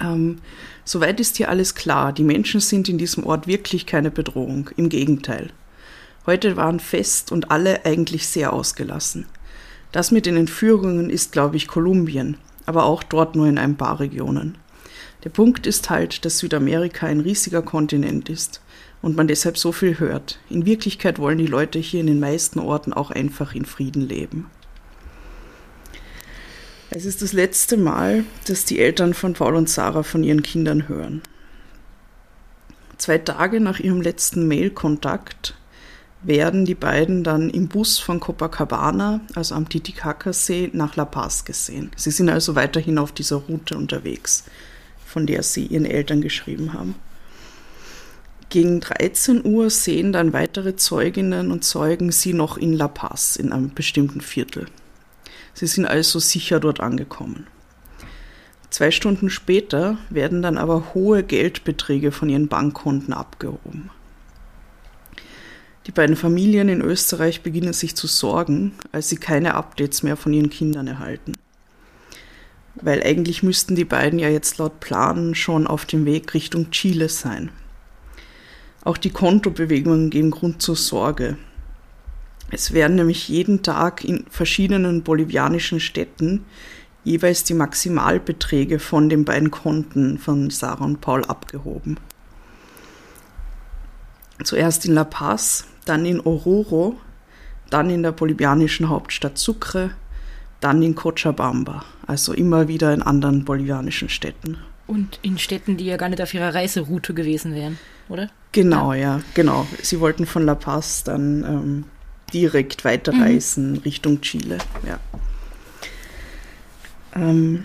Ähm, 0.00 0.40
soweit 0.84 1.20
ist 1.20 1.36
hier 1.36 1.48
alles 1.48 1.74
klar. 1.74 2.12
Die 2.12 2.24
Menschen 2.24 2.60
sind 2.60 2.88
in 2.88 2.98
diesem 2.98 3.24
Ort 3.24 3.46
wirklich 3.46 3.86
keine 3.86 4.10
Bedrohung. 4.10 4.70
Im 4.76 4.88
Gegenteil. 4.88 5.50
Heute 6.26 6.56
waren 6.56 6.80
fest 6.80 7.32
und 7.32 7.50
alle 7.50 7.84
eigentlich 7.84 8.26
sehr 8.26 8.52
ausgelassen. 8.52 9.26
Das 9.92 10.10
mit 10.10 10.26
den 10.26 10.36
Entführungen 10.36 11.10
ist, 11.10 11.32
glaube 11.32 11.56
ich, 11.56 11.68
Kolumbien, 11.68 12.36
aber 12.66 12.84
auch 12.84 13.02
dort 13.02 13.36
nur 13.36 13.46
in 13.46 13.58
ein 13.58 13.76
paar 13.76 14.00
Regionen. 14.00 14.58
Der 15.24 15.30
Punkt 15.30 15.66
ist 15.66 15.88
halt, 15.88 16.24
dass 16.24 16.38
Südamerika 16.38 17.06
ein 17.06 17.20
riesiger 17.20 17.62
Kontinent 17.62 18.28
ist 18.28 18.60
und 19.00 19.16
man 19.16 19.26
deshalb 19.26 19.56
so 19.56 19.72
viel 19.72 19.98
hört. 19.98 20.38
In 20.50 20.66
Wirklichkeit 20.66 21.18
wollen 21.18 21.38
die 21.38 21.46
Leute 21.46 21.78
hier 21.78 22.00
in 22.00 22.06
den 22.06 22.20
meisten 22.20 22.58
Orten 22.58 22.92
auch 22.92 23.10
einfach 23.10 23.54
in 23.54 23.64
Frieden 23.64 24.06
leben. 24.06 24.50
Es 26.90 27.06
ist 27.06 27.22
das 27.22 27.32
letzte 27.32 27.76
Mal, 27.76 28.24
dass 28.46 28.66
die 28.66 28.78
Eltern 28.78 29.14
von 29.14 29.32
Paul 29.32 29.56
und 29.56 29.68
Sarah 29.68 30.04
von 30.04 30.22
ihren 30.22 30.42
Kindern 30.42 30.88
hören. 30.88 31.22
Zwei 32.98 33.18
Tage 33.18 33.60
nach 33.60 33.80
ihrem 33.80 34.00
letzten 34.00 34.46
Mail-Kontakt 34.46 35.56
werden 36.22 36.64
die 36.64 36.74
beiden 36.74 37.24
dann 37.24 37.50
im 37.50 37.68
Bus 37.68 37.98
von 37.98 38.20
Copacabana, 38.20 39.20
also 39.34 39.54
am 39.54 39.68
Titicacasee, 39.68 40.70
nach 40.72 40.96
La 40.96 41.04
Paz 41.04 41.44
gesehen. 41.44 41.90
Sie 41.96 42.10
sind 42.10 42.28
also 42.28 42.54
weiterhin 42.54 42.98
auf 42.98 43.12
dieser 43.12 43.36
Route 43.36 43.76
unterwegs, 43.76 44.44
von 45.14 45.26
der 45.28 45.44
sie 45.44 45.66
ihren 45.66 45.84
Eltern 45.84 46.20
geschrieben 46.20 46.72
haben. 46.72 46.96
Gegen 48.48 48.80
13 48.80 49.46
Uhr 49.46 49.70
sehen 49.70 50.12
dann 50.12 50.32
weitere 50.32 50.74
Zeuginnen 50.74 51.52
und 51.52 51.62
Zeugen 51.62 52.10
sie 52.10 52.32
noch 52.32 52.56
in 52.56 52.72
La 52.72 52.88
Paz, 52.88 53.36
in 53.36 53.52
einem 53.52 53.72
bestimmten 53.72 54.20
Viertel. 54.20 54.66
Sie 55.54 55.68
sind 55.68 55.86
also 55.86 56.18
sicher 56.18 56.58
dort 56.58 56.80
angekommen. 56.80 57.46
Zwei 58.70 58.90
Stunden 58.90 59.30
später 59.30 59.98
werden 60.10 60.42
dann 60.42 60.58
aber 60.58 60.94
hohe 60.94 61.22
Geldbeträge 61.22 62.10
von 62.10 62.28
ihren 62.28 62.48
Bankkonten 62.48 63.14
abgehoben. 63.14 63.90
Die 65.86 65.92
beiden 65.92 66.16
Familien 66.16 66.68
in 66.68 66.80
Österreich 66.80 67.42
beginnen 67.42 67.72
sich 67.72 67.94
zu 67.94 68.08
sorgen, 68.08 68.72
als 68.90 69.10
sie 69.10 69.16
keine 69.16 69.54
Updates 69.54 70.02
mehr 70.02 70.16
von 70.16 70.32
ihren 70.32 70.50
Kindern 70.50 70.88
erhalten. 70.88 71.34
Weil 72.76 73.02
eigentlich 73.02 73.42
müssten 73.42 73.76
die 73.76 73.84
beiden 73.84 74.18
ja 74.18 74.28
jetzt 74.28 74.58
laut 74.58 74.80
Plan 74.80 75.34
schon 75.34 75.66
auf 75.66 75.86
dem 75.86 76.04
Weg 76.04 76.34
Richtung 76.34 76.70
Chile 76.70 77.08
sein. 77.08 77.50
Auch 78.82 78.96
die 78.96 79.10
Kontobewegungen 79.10 80.10
geben 80.10 80.30
Grund 80.30 80.60
zur 80.60 80.76
Sorge. 80.76 81.38
Es 82.50 82.72
werden 82.72 82.96
nämlich 82.96 83.28
jeden 83.28 83.62
Tag 83.62 84.04
in 84.04 84.26
verschiedenen 84.28 85.02
bolivianischen 85.02 85.80
Städten 85.80 86.44
jeweils 87.04 87.44
die 87.44 87.54
Maximalbeträge 87.54 88.78
von 88.78 89.08
den 89.08 89.24
beiden 89.24 89.50
Konten 89.50 90.18
von 90.18 90.50
Sarah 90.50 90.84
und 90.84 91.00
Paul 91.00 91.24
abgehoben. 91.24 91.98
Zuerst 94.42 94.84
in 94.86 94.94
La 94.94 95.04
Paz, 95.04 95.66
dann 95.84 96.04
in 96.04 96.20
Oruro, 96.20 96.96
dann 97.70 97.90
in 97.90 98.02
der 98.02 98.12
bolivianischen 98.12 98.88
Hauptstadt 98.88 99.38
Sucre, 99.38 99.90
dann 100.60 100.82
in 100.82 100.94
Cochabamba, 100.94 101.84
also 102.06 102.32
immer 102.32 102.68
wieder 102.68 102.92
in 102.92 103.02
anderen 103.02 103.44
bolivianischen 103.44 104.08
Städten. 104.08 104.58
Und 104.86 105.18
in 105.22 105.38
Städten, 105.38 105.76
die 105.76 105.86
ja 105.86 105.96
gar 105.96 106.08
nicht 106.08 106.20
auf 106.20 106.34
ihrer 106.34 106.54
Reiseroute 106.54 107.14
gewesen 107.14 107.54
wären, 107.54 107.78
oder? 108.08 108.28
Genau, 108.52 108.92
ja, 108.92 109.16
ja 109.16 109.22
genau. 109.34 109.66
Sie 109.82 110.00
wollten 110.00 110.26
von 110.26 110.44
La 110.44 110.54
Paz 110.54 111.04
dann 111.04 111.44
ähm, 111.44 111.84
direkt 112.32 112.84
weiterreisen 112.84 113.72
mhm. 113.72 113.78
Richtung 113.78 114.20
Chile, 114.20 114.58
ja. 114.86 114.98
Ähm, 117.14 117.64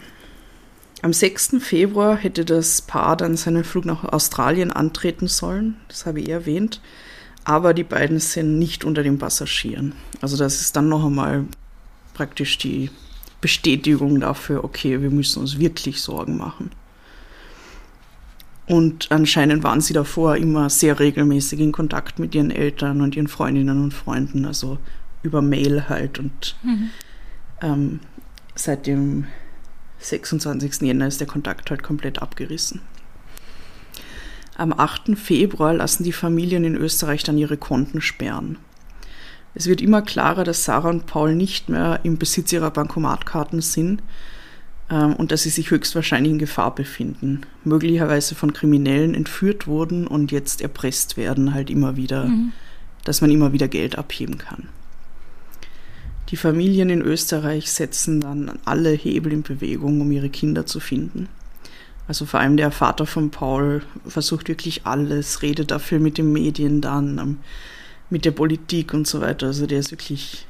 am 1.02 1.14
6. 1.14 1.58
Februar 1.60 2.16
hätte 2.18 2.46
das 2.46 2.82
Paar 2.82 3.18
dann 3.18 3.36
seinen 3.36 3.64
Flug 3.64 3.86
nach 3.86 4.04
Australien 4.04 4.72
antreten 4.72 5.28
sollen, 5.28 5.78
das 5.88 6.06
habe 6.06 6.22
ich 6.22 6.30
erwähnt 6.30 6.82
aber 7.50 7.74
die 7.74 7.84
beiden 7.84 8.20
sind 8.20 8.60
nicht 8.60 8.86
unter 8.86 9.02
den 9.02 9.18
Passagieren. 9.18 9.94
Also 10.22 10.38
das 10.38 10.62
ist 10.62 10.76
dann 10.76 10.88
noch 10.88 11.04
einmal 11.04 11.46
praktisch 12.14 12.60
die 12.60 12.92
Bestätigung 13.42 14.20
dafür, 14.20 14.64
okay, 14.64 15.02
wir 15.02 15.10
müssen 15.10 15.40
uns 15.40 15.60
wirklich 15.60 16.02
Sorgen 16.02 16.38
machen. 16.38 16.72
Und 18.66 19.12
anscheinend 19.12 19.64
waren 19.64 19.82
sie 19.82 19.94
davor 19.94 20.38
immer 20.38 20.70
sehr 20.70 21.00
regelmäßig 21.00 21.60
in 21.60 21.72
Kontakt 21.72 22.20
mit 22.20 22.36
ihren 22.36 22.52
Eltern 22.52 23.02
und 23.02 23.16
ihren 23.16 23.28
Freundinnen 23.28 23.84
und 23.84 23.94
Freunden, 23.94 24.46
also 24.46 24.78
über 25.24 25.42
Mail 25.42 25.90
halt. 25.90 26.20
Und 26.20 26.56
mhm. 26.62 26.90
ähm, 27.62 28.00
seit 28.56 28.86
dem 28.86 29.26
26. 30.00 30.82
Jänner 30.82 31.08
ist 31.08 31.20
der 31.20 31.28
Kontakt 31.28 31.72
halt 31.72 31.82
komplett 31.82 32.22
abgerissen. 32.22 32.82
Am 34.56 34.74
8. 34.74 35.18
Februar 35.18 35.74
lassen 35.74 36.04
die 36.04 36.12
Familien 36.12 36.64
in 36.64 36.76
Österreich 36.76 37.24
dann 37.24 37.38
ihre 37.38 37.58
Konten 37.58 38.02
sperren. 38.02 38.58
Es 39.56 39.68
wird 39.68 39.82
immer 39.82 40.02
klarer, 40.02 40.44
dass 40.44 40.64
Sarah 40.64 40.90
und 40.90 41.06
Paul 41.06 41.36
nicht 41.36 41.70
mehr 41.70 42.00
im 42.04 42.18
Besitz 42.18 42.54
ihrer 42.54 42.72
Bankomatkarten 42.72 43.62
sind 43.62 44.02
ähm, 44.90 45.16
und 45.16 45.32
dass 45.32 45.44
sie 45.44 45.50
sich 45.50 45.72
höchstwahrscheinlich 45.72 46.32
in 46.32 46.40
Gefahr 46.40 46.74
befinden, 46.74 47.42
möglicherweise 47.64 48.36
von 48.36 48.54
Kriminellen 48.54 49.16
entführt 49.16 49.68
wurden 49.68 50.08
und 50.08 50.32
jetzt 50.32 50.62
erpresst 50.62 51.18
werden, 51.18 51.54
halt 51.54 51.70
immer 51.70 51.96
wieder, 51.96 52.26
mhm. 52.26 52.52
dass 53.04 53.22
man 53.22 53.32
immer 53.32 53.54
wieder 53.54 53.68
Geld 53.68 53.98
abheben 53.98 54.38
kann. 54.38 54.70
Die 56.30 56.38
Familien 56.38 56.92
in 56.92 57.02
Österreich 57.02 57.72
setzen 57.72 58.22
dann 58.22 58.60
alle 58.66 58.92
Hebel 58.92 59.34
in 59.34 59.42
Bewegung, 59.42 60.00
um 60.00 60.12
ihre 60.12 60.30
Kinder 60.30 60.68
zu 60.68 60.80
finden. 60.80 61.28
Also 62.08 62.26
vor 62.26 62.40
allem 62.40 62.58
der 62.58 62.72
Vater 62.72 63.06
von 63.06 63.32
Paul 63.32 63.82
versucht 64.08 64.48
wirklich 64.48 64.86
alles, 64.86 65.42
redet 65.42 65.72
dafür 65.72 66.00
mit 66.00 66.18
den 66.18 66.32
Medien 66.32 66.82
dann, 66.82 67.18
ähm, 67.18 67.38
mit 68.10 68.26
der 68.26 68.32
Politik 68.32 68.94
und 68.94 69.08
so 69.08 69.22
weiter. 69.22 69.48
Also 69.48 69.68
der 69.68 69.80
ist 69.80 69.92
wirklich 69.92 70.46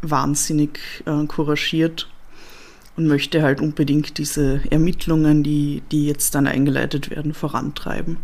wahnsinnig 0.00 0.80
äh, 1.06 1.26
couragiert 1.26 2.08
und 2.96 3.06
möchte 3.06 3.42
halt 3.42 3.60
unbedingt 3.60 4.18
diese 4.18 4.60
Ermittlungen, 4.70 5.42
die, 5.42 5.82
die 5.90 6.06
jetzt 6.06 6.34
dann 6.34 6.46
eingeleitet 6.46 7.10
werden, 7.10 7.34
vorantreiben. 7.34 8.18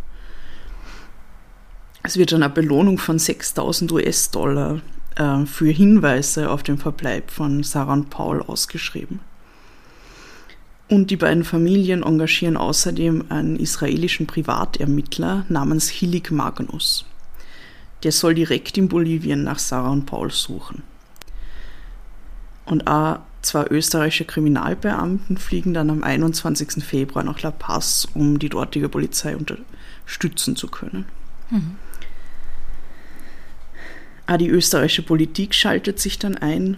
Es 2.02 2.16
wird 2.16 2.32
dann 2.32 2.42
eine 2.42 2.52
Belohnung 2.52 2.98
von 2.98 3.18
6000 3.18 3.92
US-Dollar 3.92 4.80
äh, 5.16 5.46
für 5.46 5.70
Hinweise 5.70 6.50
auf 6.50 6.62
den 6.62 6.78
Verbleib 6.78 7.30
von 7.30 7.62
Sarah 7.62 7.94
und 7.94 8.10
Paul 8.10 8.42
ausgeschrieben. 8.42 9.20
Und 10.88 11.10
die 11.10 11.16
beiden 11.16 11.44
Familien 11.44 12.02
engagieren 12.02 12.56
außerdem 12.56 13.26
einen 13.28 13.56
israelischen 13.56 14.26
Privatermittler 14.26 15.44
namens 15.48 15.90
Hilik 15.90 16.30
Magnus. 16.30 17.04
Der 18.02 18.12
soll 18.12 18.34
direkt 18.34 18.78
in 18.78 18.88
Bolivien 18.88 19.42
nach 19.42 19.58
Sarah 19.58 19.90
und 19.90 20.06
Paul 20.06 20.30
suchen. 20.30 20.82
Und 22.64 22.86
auch 22.86 23.20
zwei 23.42 23.66
österreichische 23.66 24.24
Kriminalbeamten 24.24 25.36
fliegen 25.38 25.74
dann 25.74 25.90
am 25.90 26.02
21. 26.02 26.84
Februar 26.84 27.24
nach 27.24 27.40
La 27.42 27.50
Paz, 27.50 28.06
um 28.14 28.38
die 28.38 28.50
dortige 28.50 28.88
Polizei 28.88 29.36
unterstützen 29.36 30.54
zu 30.54 30.68
können. 30.68 31.06
Mhm. 31.50 31.76
Auch 34.26 34.36
die 34.36 34.48
österreichische 34.48 35.02
Politik 35.02 35.54
schaltet 35.54 35.98
sich 35.98 36.18
dann 36.18 36.36
ein 36.36 36.76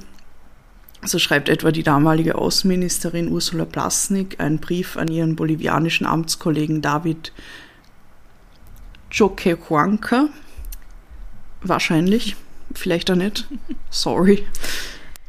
so 1.02 1.18
schreibt 1.18 1.48
etwa 1.48 1.72
die 1.72 1.82
damalige 1.82 2.34
Außenministerin 2.34 3.28
Ursula 3.28 3.64
Plasnik 3.64 4.38
einen 4.38 4.58
Brief 4.58 4.98
an 4.98 5.08
ihren 5.08 5.34
bolivianischen 5.34 6.06
Amtskollegen 6.06 6.82
David 6.82 7.32
Choquehuanca. 9.16 10.28
Wahrscheinlich, 11.62 12.36
vielleicht 12.74 13.10
auch 13.10 13.16
nicht. 13.16 13.46
Sorry. 13.90 14.44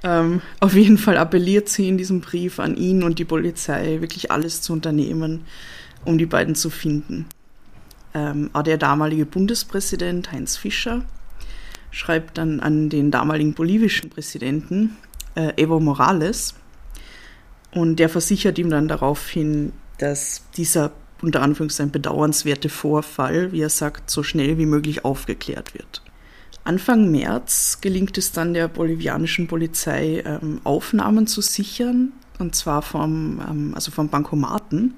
Ähm, 0.03 0.41
auf 0.59 0.73
jeden 0.73 0.97
Fall 0.97 1.17
appelliert 1.17 1.69
sie 1.69 1.87
in 1.87 1.97
diesem 1.97 2.21
Brief 2.21 2.59
an 2.59 2.75
ihn 2.75 3.03
und 3.03 3.19
die 3.19 3.25
Polizei, 3.25 4.01
wirklich 4.01 4.31
alles 4.31 4.61
zu 4.61 4.73
unternehmen, 4.73 5.45
um 6.05 6.17
die 6.17 6.25
beiden 6.25 6.55
zu 6.55 6.69
finden. 6.69 7.27
Ähm, 8.13 8.49
auch 8.53 8.63
der 8.63 8.77
damalige 8.77 9.25
Bundespräsident 9.25 10.31
Heinz 10.31 10.57
Fischer 10.57 11.03
schreibt 11.91 12.37
dann 12.37 12.59
an 12.59 12.89
den 12.89 13.11
damaligen 13.11 13.53
bolivischen 13.53 14.09
Präsidenten 14.09 14.97
äh, 15.35 15.61
Evo 15.61 15.79
Morales. 15.79 16.55
Und 17.71 17.97
der 17.97 18.09
versichert 18.09 18.57
ihm 18.57 18.69
dann 18.69 18.87
daraufhin, 18.87 19.71
dass 19.97 20.43
dieser 20.57 20.91
unter 21.21 21.41
Anführungszeichen 21.41 21.91
bedauernswerte 21.91 22.67
Vorfall, 22.67 23.51
wie 23.51 23.61
er 23.61 23.69
sagt, 23.69 24.09
so 24.09 24.23
schnell 24.23 24.57
wie 24.57 24.65
möglich 24.65 25.05
aufgeklärt 25.05 25.75
wird. 25.75 26.01
Anfang 26.63 27.09
März 27.09 27.79
gelingt 27.81 28.17
es 28.17 28.31
dann 28.31 28.53
der 28.53 28.67
bolivianischen 28.67 29.47
Polizei, 29.47 30.23
ähm, 30.25 30.61
Aufnahmen 30.63 31.27
zu 31.27 31.41
sichern, 31.41 32.11
und 32.39 32.55
zwar 32.55 32.81
vom, 32.81 33.41
ähm, 33.47 33.71
also 33.75 33.91
vom 33.91 34.09
Bankomaten, 34.09 34.95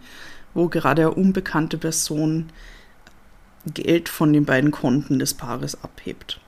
wo 0.54 0.68
gerade 0.68 1.04
eine 1.04 1.12
unbekannte 1.12 1.78
Person 1.78 2.50
Geld 3.66 4.10
von 4.10 4.34
den 4.34 4.44
beiden 4.44 4.72
Konten 4.72 5.20
des 5.20 5.34
Paares 5.34 5.82
abhebt. 5.84 6.40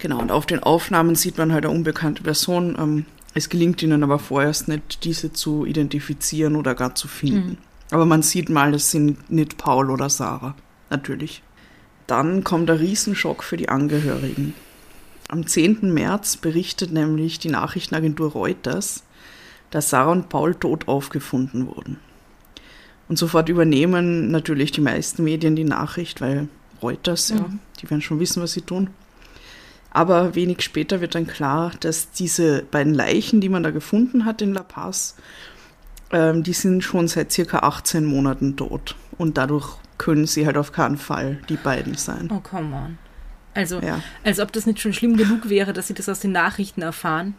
Genau, 0.00 0.18
und 0.18 0.32
auf 0.32 0.46
den 0.46 0.62
Aufnahmen 0.62 1.14
sieht 1.14 1.36
man 1.36 1.52
halt 1.52 1.66
eine 1.66 1.74
unbekannte 1.74 2.22
Person 2.22 2.76
ähm, 2.78 3.06
es 3.34 3.48
gelingt 3.48 3.82
ihnen 3.82 4.02
aber 4.04 4.20
vorerst 4.20 4.68
nicht, 4.68 5.04
diese 5.04 5.32
zu 5.32 5.66
identifizieren 5.66 6.54
oder 6.54 6.74
gar 6.74 6.94
zu 6.94 7.08
finden. 7.08 7.50
Mhm. 7.50 7.58
Aber 7.90 8.06
man 8.06 8.22
sieht 8.22 8.48
mal, 8.48 8.72
es 8.74 8.92
sind 8.92 9.30
nicht 9.30 9.58
Paul 9.58 9.90
oder 9.90 10.08
Sarah, 10.08 10.54
natürlich. 10.88 11.42
Dann 12.06 12.44
kommt 12.44 12.68
der 12.68 12.80
Riesenschock 12.80 13.42
für 13.42 13.56
die 13.56 13.68
Angehörigen. 13.68 14.54
Am 15.28 15.46
10. 15.46 15.92
März 15.92 16.36
berichtet 16.36 16.92
nämlich 16.92 17.38
die 17.38 17.48
Nachrichtenagentur 17.48 18.32
Reuters, 18.32 19.04
dass 19.70 19.90
Sarah 19.90 20.12
und 20.12 20.28
Paul 20.28 20.54
tot 20.54 20.86
aufgefunden 20.86 21.66
wurden. 21.66 21.98
Und 23.08 23.18
sofort 23.18 23.48
übernehmen 23.48 24.30
natürlich 24.30 24.70
die 24.72 24.80
meisten 24.80 25.24
Medien 25.24 25.56
die 25.56 25.64
Nachricht, 25.64 26.20
weil 26.20 26.48
Reuters, 26.82 27.32
mhm. 27.32 27.38
ja, 27.38 27.46
die 27.80 27.90
werden 27.90 28.02
schon 28.02 28.20
wissen, 28.20 28.42
was 28.42 28.52
sie 28.52 28.62
tun. 28.62 28.90
Aber 29.90 30.34
wenig 30.34 30.62
später 30.62 31.00
wird 31.00 31.14
dann 31.14 31.26
klar, 31.26 31.72
dass 31.80 32.10
diese 32.10 32.64
beiden 32.70 32.94
Leichen, 32.94 33.40
die 33.40 33.48
man 33.48 33.62
da 33.62 33.70
gefunden 33.70 34.24
hat 34.24 34.42
in 34.42 34.52
La 34.52 34.62
Paz, 34.62 35.14
ähm, 36.10 36.42
die 36.42 36.52
sind 36.52 36.82
schon 36.82 37.08
seit 37.08 37.32
circa 37.32 37.60
18 37.60 38.04
Monaten 38.04 38.56
tot. 38.56 38.96
Und 39.18 39.38
dadurch 39.38 39.76
können 39.98 40.26
sie 40.26 40.46
halt 40.46 40.56
auf 40.56 40.72
keinen 40.72 40.98
Fall 40.98 41.40
die 41.48 41.56
beiden 41.56 41.94
sein. 41.94 42.28
Oh, 42.32 42.40
come 42.40 42.74
on. 42.74 42.98
Also, 43.54 43.80
ja. 43.80 44.02
als 44.24 44.40
ob 44.40 44.52
das 44.52 44.66
nicht 44.66 44.80
schon 44.80 44.92
schlimm 44.92 45.16
genug 45.16 45.48
wäre, 45.48 45.72
dass 45.72 45.86
sie 45.86 45.94
das 45.94 46.08
aus 46.08 46.20
den 46.20 46.32
Nachrichten 46.32 46.82
erfahren. 46.82 47.34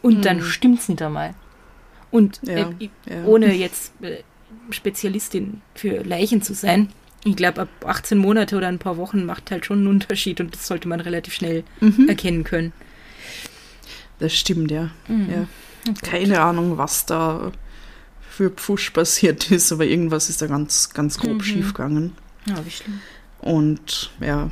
Und 0.00 0.16
hm. 0.16 0.22
dann 0.22 0.38
es 0.38 0.88
nicht 0.88 1.02
einmal. 1.02 1.34
Und 2.10 2.40
ja, 2.42 2.70
äh, 2.70 2.90
ja. 3.08 3.24
ohne 3.24 3.52
jetzt 3.54 3.92
äh, 4.02 4.22
Spezialistin 4.70 5.62
für 5.74 6.02
Leichen 6.04 6.42
zu 6.42 6.54
sein, 6.54 6.90
ich 7.24 7.36
glaube, 7.36 7.62
ab 7.62 7.68
18 7.86 8.18
Monate 8.18 8.56
oder 8.56 8.68
ein 8.68 8.78
paar 8.78 8.96
Wochen 8.96 9.24
macht 9.24 9.50
halt 9.50 9.64
schon 9.64 9.78
einen 9.78 9.86
Unterschied 9.86 10.40
und 10.40 10.54
das 10.54 10.66
sollte 10.66 10.88
man 10.88 11.00
relativ 11.00 11.34
schnell 11.34 11.62
mhm. 11.80 12.08
erkennen 12.08 12.44
können. 12.44 12.72
Das 14.18 14.34
stimmt, 14.34 14.70
ja. 14.70 14.90
Mhm. 15.08 15.28
ja. 15.30 15.92
Keine 16.02 16.40
Ahnung, 16.40 16.78
was 16.78 17.06
da 17.06 17.52
für 18.32 18.50
Pfusch 18.50 18.90
passiert 18.90 19.50
ist, 19.50 19.72
aber 19.72 19.84
irgendwas 19.84 20.28
ist 20.28 20.42
da 20.42 20.46
ganz, 20.46 20.90
ganz 20.90 21.18
grob 21.18 21.34
mhm. 21.34 21.42
schief 21.42 21.74
gegangen. 21.74 22.12
Ja, 22.46 22.64
wie 22.64 22.70
schlimm. 22.70 23.00
Und 23.40 24.10
ja, 24.20 24.50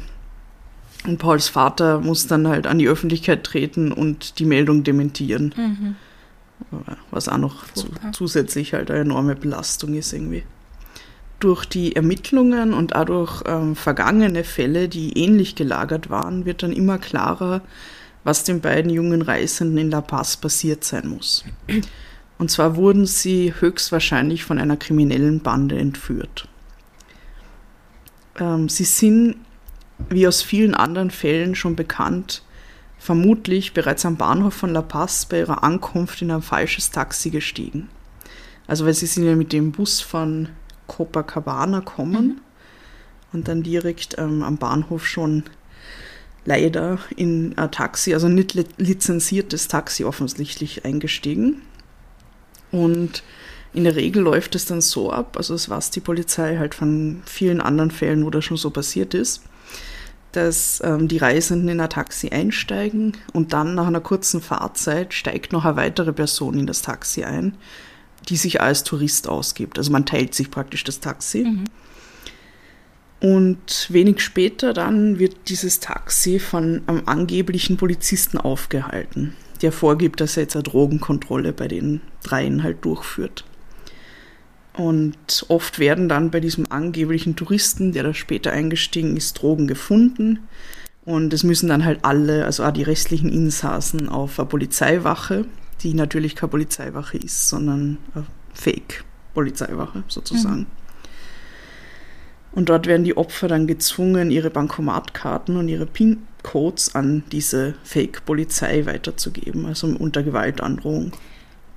und 1.06 1.18
Pauls 1.18 1.48
Vater 1.48 2.00
muss 2.00 2.26
dann 2.26 2.46
halt 2.46 2.66
an 2.66 2.78
die 2.78 2.88
Öffentlichkeit 2.88 3.44
treten 3.44 3.92
und 3.92 4.38
die 4.38 4.44
Meldung 4.44 4.84
dementieren. 4.84 5.54
Mhm. 5.56 5.96
Was 7.10 7.28
auch 7.28 7.38
noch 7.38 7.72
zu, 7.72 7.88
zusätzlich 8.12 8.74
halt 8.74 8.90
eine 8.90 9.00
enorme 9.00 9.34
Belastung 9.34 9.94
ist 9.94 10.12
irgendwie. 10.12 10.42
Durch 11.38 11.64
die 11.64 11.96
Ermittlungen 11.96 12.74
und 12.74 12.94
auch 12.94 13.06
durch 13.06 13.42
ähm, 13.46 13.74
vergangene 13.76 14.44
Fälle, 14.44 14.90
die 14.90 15.16
ähnlich 15.16 15.54
gelagert 15.54 16.10
waren, 16.10 16.44
wird 16.44 16.62
dann 16.62 16.72
immer 16.72 16.98
klarer, 16.98 17.62
was 18.24 18.44
den 18.44 18.60
beiden 18.60 18.90
jungen 18.90 19.22
Reisenden 19.22 19.78
in 19.78 19.90
La 19.90 20.02
Paz 20.02 20.36
passiert 20.36 20.84
sein 20.84 21.08
muss. 21.08 21.44
Und 22.40 22.50
zwar 22.50 22.74
wurden 22.74 23.04
sie 23.04 23.52
höchstwahrscheinlich 23.60 24.44
von 24.44 24.58
einer 24.58 24.78
kriminellen 24.78 25.40
Bande 25.40 25.78
entführt. 25.78 26.48
Ähm, 28.38 28.70
sie 28.70 28.84
sind, 28.84 29.36
wie 30.08 30.26
aus 30.26 30.40
vielen 30.40 30.74
anderen 30.74 31.10
Fällen 31.10 31.54
schon 31.54 31.76
bekannt, 31.76 32.42
vermutlich 32.98 33.74
bereits 33.74 34.06
am 34.06 34.16
Bahnhof 34.16 34.54
von 34.54 34.72
La 34.72 34.80
Paz 34.80 35.26
bei 35.26 35.40
ihrer 35.40 35.62
Ankunft 35.62 36.22
in 36.22 36.30
ein 36.30 36.40
falsches 36.40 36.90
Taxi 36.90 37.28
gestiegen. 37.28 37.90
Also 38.66 38.86
weil 38.86 38.94
sie 38.94 39.04
sind 39.04 39.26
ja 39.26 39.36
mit 39.36 39.52
dem 39.52 39.70
Bus 39.70 40.00
von 40.00 40.48
Copacabana 40.86 41.82
kommen 41.82 42.26
mhm. 42.26 42.40
und 43.34 43.48
dann 43.48 43.62
direkt 43.62 44.16
ähm, 44.16 44.42
am 44.42 44.56
Bahnhof 44.56 45.06
schon 45.06 45.42
leider 46.46 47.00
in 47.16 47.58
ein 47.58 47.70
Taxi, 47.70 48.14
also 48.14 48.28
nicht 48.28 48.54
lizenziertes 48.78 49.68
Taxi 49.68 50.04
offensichtlich 50.04 50.86
eingestiegen. 50.86 51.60
Und 52.72 53.22
in 53.72 53.84
der 53.84 53.96
Regel 53.96 54.22
läuft 54.22 54.54
es 54.54 54.66
dann 54.66 54.80
so 54.80 55.12
ab, 55.12 55.36
also 55.36 55.54
das 55.54 55.68
weiß 55.68 55.90
die 55.90 56.00
Polizei 56.00 56.56
halt 56.58 56.74
von 56.74 57.22
vielen 57.24 57.60
anderen 57.60 57.90
Fällen, 57.90 58.24
wo 58.24 58.30
das 58.30 58.44
schon 58.44 58.56
so 58.56 58.70
passiert 58.70 59.14
ist, 59.14 59.42
dass 60.32 60.80
ähm, 60.84 61.08
die 61.08 61.18
Reisenden 61.18 61.68
in 61.68 61.80
ein 61.80 61.90
Taxi 61.90 62.30
einsteigen 62.30 63.16
und 63.32 63.52
dann 63.52 63.74
nach 63.74 63.86
einer 63.86 64.00
kurzen 64.00 64.40
Fahrzeit 64.40 65.14
steigt 65.14 65.52
noch 65.52 65.64
eine 65.64 65.76
weitere 65.76 66.12
Person 66.12 66.58
in 66.58 66.66
das 66.66 66.82
Taxi 66.82 67.24
ein 67.24 67.56
die 68.28 68.36
sich 68.36 68.60
als 68.60 68.84
Tourist 68.84 69.28
ausgibt. 69.28 69.78
Also 69.78 69.90
man 69.90 70.06
teilt 70.06 70.34
sich 70.34 70.50
praktisch 70.50 70.84
das 70.84 71.00
Taxi. 71.00 71.44
Mhm. 71.44 71.64
Und 73.20 73.88
wenig 73.90 74.20
später 74.20 74.72
dann 74.72 75.18
wird 75.18 75.48
dieses 75.48 75.80
Taxi 75.80 76.38
von 76.38 76.82
einem 76.86 77.02
angeblichen 77.06 77.76
Polizisten 77.76 78.38
aufgehalten, 78.38 79.36
der 79.62 79.72
vorgibt, 79.72 80.20
dass 80.20 80.36
er 80.36 80.44
jetzt 80.44 80.56
eine 80.56 80.62
Drogenkontrolle 80.62 81.52
bei 81.52 81.68
den 81.68 82.00
dreien 82.22 82.62
halt 82.62 82.84
durchführt. 82.84 83.44
Und 84.72 85.44
oft 85.48 85.78
werden 85.78 86.08
dann 86.08 86.30
bei 86.30 86.40
diesem 86.40 86.70
angeblichen 86.70 87.36
Touristen, 87.36 87.92
der 87.92 88.02
da 88.02 88.14
später 88.14 88.52
eingestiegen 88.52 89.16
ist, 89.16 89.34
Drogen 89.34 89.66
gefunden. 89.66 90.40
Und 91.04 91.32
es 91.32 91.44
müssen 91.44 91.68
dann 91.68 91.84
halt 91.84 92.04
alle, 92.04 92.44
also 92.44 92.64
auch 92.64 92.70
die 92.70 92.82
restlichen 92.82 93.30
Insassen, 93.30 94.08
auf 94.08 94.38
eine 94.38 94.48
Polizeiwache 94.48 95.46
die 95.82 95.94
natürlich 95.94 96.36
keine 96.36 96.50
Polizeiwache 96.50 97.18
ist, 97.18 97.48
sondern 97.48 97.98
eine 98.14 98.26
Fake-Polizeiwache 98.54 100.04
sozusagen. 100.08 100.60
Mhm. 100.60 100.66
Und 102.52 102.68
dort 102.68 102.86
werden 102.86 103.04
die 103.04 103.16
Opfer 103.16 103.48
dann 103.48 103.66
gezwungen, 103.66 104.30
ihre 104.30 104.50
Bankomatkarten 104.50 105.56
und 105.56 105.68
ihre 105.68 105.86
PIN-Codes 105.86 106.94
an 106.94 107.22
diese 107.30 107.74
Fake-Polizei 107.84 108.86
weiterzugeben, 108.86 109.66
also 109.66 109.86
unter 109.86 110.22
Gewaltandrohung. 110.22 111.12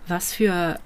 Was 0.08 0.34
für 0.34 0.80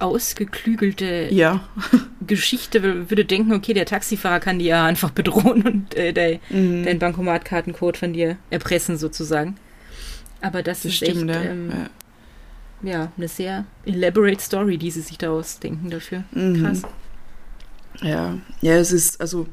ausgeklügelte 0.00 1.28
ja. 1.30 1.66
Geschichte 2.26 3.08
würde 3.08 3.24
denken, 3.24 3.52
okay, 3.52 3.72
der 3.72 3.86
Taxifahrer 3.86 4.40
kann 4.40 4.58
die 4.58 4.66
ja 4.66 4.84
einfach 4.84 5.10
bedrohen 5.10 5.62
und 5.62 5.94
äh, 5.94 6.12
de, 6.12 6.40
mhm. 6.50 6.84
deinen 6.84 6.98
Bankomatkartencode 6.98 7.96
von 7.96 8.12
dir 8.12 8.36
erpressen 8.50 8.98
sozusagen. 8.98 9.56
Aber 10.42 10.62
das, 10.62 10.82
das 10.82 10.92
ist 10.92 10.96
stimmt, 10.96 11.30
echt, 11.30 11.44
ja. 11.44 11.50
Ähm, 11.50 11.70
ja 11.70 11.90
ja, 12.84 13.12
eine 13.16 13.28
sehr 13.28 13.64
elaborate 13.84 14.40
Story, 14.40 14.78
die 14.78 14.90
sie 14.90 15.00
sich 15.00 15.18
da 15.18 15.30
ausdenken 15.30 15.90
dafür. 15.90 16.24
Mhm. 16.32 16.62
Krass. 16.62 16.82
Ja, 18.04 18.38
ja, 18.60 18.74
es 18.74 18.92
ist, 18.92 19.20
also 19.20 19.46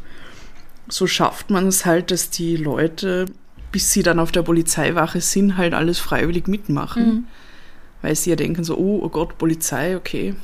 so 0.90 1.08
schafft 1.08 1.50
man 1.50 1.68
es 1.68 1.86
halt, 1.86 2.12
dass 2.12 2.30
die 2.30 2.58
Leute, 2.58 3.26
bis 3.72 3.94
sie 3.94 4.04
dann 4.04 4.20
auf 4.20 4.34
der 4.34 4.44
Polizeiwache 4.44 5.22
sind, 5.22 5.56
halt 5.56 5.74
alles 5.74 6.00
freiwillig 6.00 6.48
mitmachen. 6.48 7.06
Mhm. 7.06 7.24
Weil 8.02 8.16
sie 8.16 8.32
ja 8.32 8.36
denken 8.36 8.64
so, 8.64 8.78
oh, 8.78 9.00
oh 9.04 9.10
Gott, 9.10 9.38
Polizei, 9.38 9.96
okay, 9.96 10.36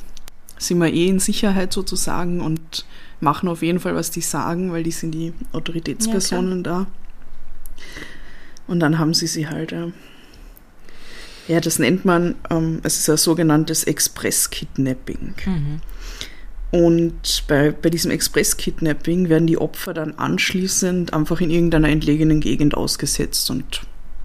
sind 0.56 0.78
wir 0.78 0.92
eh 0.92 1.08
in 1.08 1.18
Sicherheit 1.18 1.72
sozusagen 1.72 2.40
und 2.40 2.86
machen 3.20 3.48
auf 3.48 3.62
jeden 3.62 3.80
Fall, 3.80 3.94
was 3.94 4.10
die 4.10 4.22
sagen, 4.22 4.72
weil 4.72 4.84
die 4.84 4.90
sind 4.90 5.12
die 5.12 5.34
Autoritätspersonen 5.52 6.58
ja, 6.58 6.62
da. 6.62 6.86
Und 8.66 8.80
dann 8.80 8.98
haben 8.98 9.12
sie 9.12 9.26
sie 9.26 9.48
halt, 9.48 9.72
ja. 9.72 9.88
Ja, 11.46 11.60
das 11.60 11.78
nennt 11.78 12.04
man, 12.04 12.36
ähm, 12.50 12.80
es 12.84 12.98
ist 12.98 13.10
ein 13.10 13.16
sogenanntes 13.16 13.84
Express-Kidnapping. 13.84 15.34
Mhm. 15.44 15.80
Und 16.70 17.44
bei, 17.48 17.70
bei 17.70 17.88
diesem 17.88 18.10
Express-Kidnapping 18.10 19.28
werden 19.28 19.46
die 19.46 19.58
Opfer 19.58 19.94
dann 19.94 20.14
anschließend 20.14 21.14
einfach 21.14 21.40
in 21.40 21.50
irgendeiner 21.50 21.88
entlegenen 21.88 22.40
Gegend 22.40 22.74
ausgesetzt 22.74 23.50
und 23.50 23.82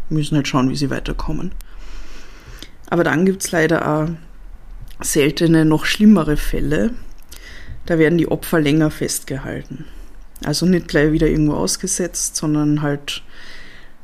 müssen 0.09 0.35
halt 0.35 0.47
schauen, 0.47 0.69
wie 0.69 0.75
sie 0.75 0.89
weiterkommen. 0.89 1.53
Aber 2.89 3.03
dann 3.03 3.25
gibt 3.25 3.43
es 3.43 3.51
leider 3.51 3.87
auch 3.87 4.09
seltene, 5.01 5.65
noch 5.65 5.85
schlimmere 5.85 6.37
Fälle. 6.37 6.91
Da 7.85 7.97
werden 7.97 8.17
die 8.17 8.27
Opfer 8.27 8.59
länger 8.59 8.91
festgehalten. 8.91 9.85
Also 10.43 10.65
nicht 10.65 10.89
gleich 10.89 11.11
wieder 11.11 11.27
irgendwo 11.27 11.53
ausgesetzt, 11.53 12.35
sondern 12.35 12.81
halt 12.81 13.23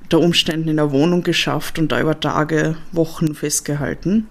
unter 0.04 0.20
Umständen 0.20 0.70
in 0.70 0.78
der 0.78 0.92
Wohnung 0.92 1.24
geschafft 1.24 1.78
und 1.78 1.92
da 1.92 2.00
über 2.00 2.20
Tage, 2.20 2.78
Wochen 2.94 3.36
festgehalten. 3.36 4.28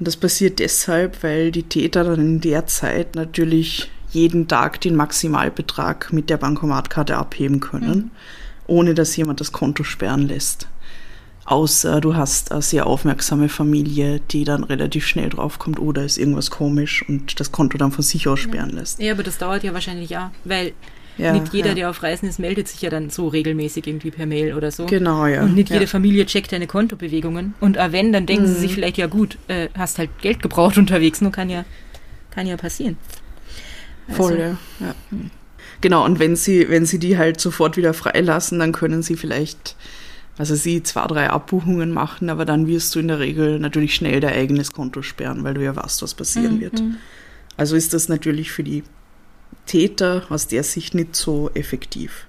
Und 0.00 0.08
das 0.08 0.16
passiert 0.16 0.58
deshalb, 0.58 1.22
weil 1.22 1.52
die 1.52 1.62
Täter 1.62 2.04
dann 2.04 2.20
in 2.20 2.40
der 2.40 2.66
Zeit 2.66 3.14
natürlich 3.14 3.90
jeden 4.10 4.48
Tag 4.48 4.80
den 4.80 4.96
Maximalbetrag 4.96 6.10
mit 6.10 6.30
der 6.30 6.38
Bankomatkarte 6.38 7.16
abheben 7.16 7.60
können, 7.60 7.96
mhm. 7.96 8.10
ohne 8.66 8.94
dass 8.94 9.14
jemand 9.14 9.40
das 9.40 9.52
Konto 9.52 9.84
sperren 9.84 10.26
lässt. 10.26 10.66
Außer 11.44 12.00
du 12.00 12.14
hast 12.14 12.50
eine 12.50 12.62
sehr 12.62 12.86
aufmerksame 12.86 13.50
Familie, 13.50 14.20
die 14.30 14.44
dann 14.44 14.64
relativ 14.64 15.06
schnell 15.06 15.28
draufkommt, 15.28 15.78
oder 15.78 16.00
oh, 16.00 16.04
ist 16.04 16.16
irgendwas 16.16 16.50
komisch 16.50 17.04
und 17.06 17.38
das 17.38 17.52
Konto 17.52 17.76
dann 17.76 17.92
von 17.92 18.02
sich 18.02 18.26
aus 18.26 18.40
sperren 18.40 18.70
lässt. 18.70 19.00
Ja, 19.00 19.12
aber 19.12 19.22
das 19.22 19.36
dauert 19.36 19.64
ja 19.64 19.74
wahrscheinlich 19.74 20.16
auch, 20.16 20.30
weil 20.44 20.72
ja, 21.18 21.32
nicht 21.32 21.52
jeder, 21.52 21.70
ja. 21.70 21.74
der 21.74 21.90
auf 21.90 22.02
Reisen 22.02 22.28
ist, 22.28 22.38
meldet 22.38 22.68
sich 22.68 22.82
ja 22.82 22.90
dann 22.90 23.10
so 23.10 23.28
regelmäßig 23.28 23.86
irgendwie 23.86 24.10
per 24.10 24.26
Mail 24.26 24.54
oder 24.54 24.70
so. 24.70 24.86
Genau, 24.86 25.26
ja. 25.26 25.42
Und 25.42 25.54
nicht 25.54 25.70
jede 25.70 25.86
Familie 25.86 26.26
checkt 26.26 26.52
deine 26.52 26.66
Kontobewegungen. 26.66 27.54
Und 27.60 27.78
auch 27.78 27.92
wenn, 27.92 28.12
dann 28.12 28.26
denken 28.26 28.44
mhm. 28.44 28.54
sie 28.54 28.60
sich 28.60 28.74
vielleicht, 28.74 28.96
ja 28.96 29.06
gut, 29.06 29.38
äh, 29.48 29.68
hast 29.76 29.98
halt 29.98 30.10
Geld 30.20 30.42
gebraucht 30.42 30.78
unterwegs, 30.78 31.20
nur 31.20 31.32
kann 31.32 31.50
ja, 31.50 31.64
kann 32.30 32.46
ja 32.46 32.56
passieren. 32.56 32.96
Also, 34.08 34.22
Voll, 34.22 34.56
ja. 34.80 34.94
Hm. 35.10 35.30
Genau, 35.80 36.04
und 36.04 36.18
wenn 36.18 36.36
sie, 36.36 36.68
wenn 36.68 36.84
sie 36.84 36.98
die 36.98 37.16
halt 37.16 37.40
sofort 37.40 37.76
wieder 37.76 37.94
freilassen, 37.94 38.58
dann 38.58 38.72
können 38.72 39.02
sie 39.02 39.16
vielleicht, 39.16 39.76
also 40.36 40.54
sie 40.54 40.82
zwei, 40.82 41.06
drei 41.06 41.30
Abbuchungen 41.30 41.90
machen, 41.90 42.28
aber 42.28 42.44
dann 42.44 42.66
wirst 42.66 42.94
du 42.94 42.98
in 42.98 43.08
der 43.08 43.18
Regel 43.18 43.58
natürlich 43.58 43.94
schnell 43.94 44.20
dein 44.20 44.34
eigenes 44.34 44.72
Konto 44.72 45.00
sperren, 45.02 45.42
weil 45.42 45.54
du 45.54 45.64
ja 45.64 45.74
weißt, 45.74 46.02
was 46.02 46.14
passieren 46.14 46.56
mhm. 46.56 46.60
wird. 46.60 46.82
Also 47.56 47.76
ist 47.76 47.94
das 47.94 48.08
natürlich 48.08 48.52
für 48.52 48.62
die 48.62 48.82
Täter 49.66 50.24
aus 50.30 50.46
der 50.46 50.62
Sicht 50.62 50.94
nicht 50.94 51.14
so 51.14 51.50
effektiv. 51.54 52.26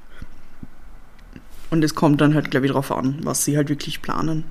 Und 1.69 1.84
es 1.84 1.95
kommt 1.95 2.21
dann 2.21 2.36
halt, 2.36 2.51
glaube 2.51 2.65
ich, 2.65 2.71
darauf 2.71 2.91
an, 2.91 3.19
was 3.23 3.45
sie 3.45 3.57
halt 3.57 3.69
wirklich 3.69 4.01
planen. 4.01 4.43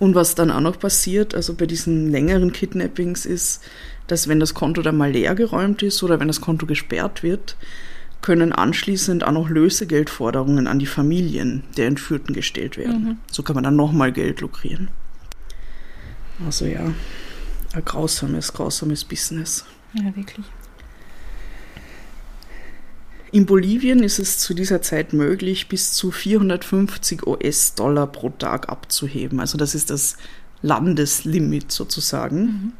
Und 0.00 0.14
was 0.14 0.34
dann 0.34 0.50
auch 0.50 0.60
noch 0.60 0.78
passiert, 0.78 1.34
also 1.34 1.54
bei 1.54 1.66
diesen 1.66 2.10
längeren 2.10 2.52
Kidnappings 2.52 3.26
ist, 3.26 3.62
dass 4.06 4.26
wenn 4.28 4.40
das 4.40 4.54
Konto 4.54 4.82
dann 4.82 4.96
mal 4.96 5.10
leer 5.10 5.34
geräumt 5.34 5.82
ist 5.82 6.02
oder 6.02 6.18
wenn 6.18 6.28
das 6.28 6.40
Konto 6.40 6.66
gesperrt 6.66 7.22
wird, 7.22 7.56
können 8.20 8.52
anschließend 8.52 9.22
auch 9.22 9.32
noch 9.32 9.48
Lösegeldforderungen 9.50 10.66
an 10.66 10.78
die 10.78 10.86
Familien 10.86 11.62
der 11.76 11.86
Entführten 11.86 12.34
gestellt 12.34 12.76
werden. 12.76 13.04
Mhm. 13.04 13.18
So 13.30 13.42
kann 13.42 13.54
man 13.54 13.64
dann 13.64 13.76
nochmal 13.76 14.12
Geld 14.12 14.40
lukrieren. 14.40 14.88
Also 16.44 16.64
ja, 16.64 16.92
ein 17.74 17.84
grausames, 17.84 18.52
grausames 18.52 19.04
Business. 19.04 19.64
Ja, 19.92 20.04
wirklich. 20.16 20.46
In 23.34 23.46
Bolivien 23.46 24.04
ist 24.04 24.20
es 24.20 24.38
zu 24.38 24.54
dieser 24.54 24.80
Zeit 24.80 25.12
möglich, 25.12 25.68
bis 25.68 25.92
zu 25.92 26.12
450 26.12 27.26
US-Dollar 27.26 28.06
pro 28.06 28.30
Tag 28.30 28.68
abzuheben. 28.68 29.40
Also 29.40 29.58
das 29.58 29.74
ist 29.74 29.90
das 29.90 30.16
Landeslimit 30.62 31.72
sozusagen. 31.72 32.44
Mhm. 32.44 32.72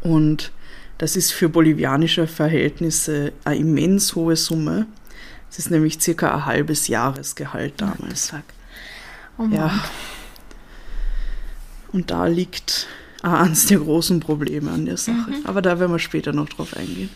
Und 0.00 0.52
das 0.98 1.14
ist 1.14 1.30
für 1.30 1.48
bolivianische 1.48 2.26
Verhältnisse 2.26 3.32
eine 3.44 3.60
immens 3.60 4.16
hohe 4.16 4.34
Summe. 4.34 4.88
Das 5.48 5.60
ist 5.60 5.70
nämlich 5.70 6.02
circa 6.02 6.34
ein 6.34 6.44
halbes 6.44 6.88
Jahresgehalt 6.88 7.74
damals. 7.76 8.32
Oh 9.38 9.46
ja. 9.48 9.84
Und 11.92 12.10
da 12.10 12.26
liegt 12.26 12.88
eines 13.22 13.66
der 13.66 13.78
großen 13.78 14.18
Probleme 14.18 14.72
an 14.72 14.86
der 14.86 14.96
Sache. 14.96 15.30
Mhm. 15.30 15.46
Aber 15.46 15.62
da 15.62 15.78
werden 15.78 15.92
wir 15.92 16.00
später 16.00 16.32
noch 16.32 16.48
drauf 16.48 16.76
eingehen. 16.76 17.10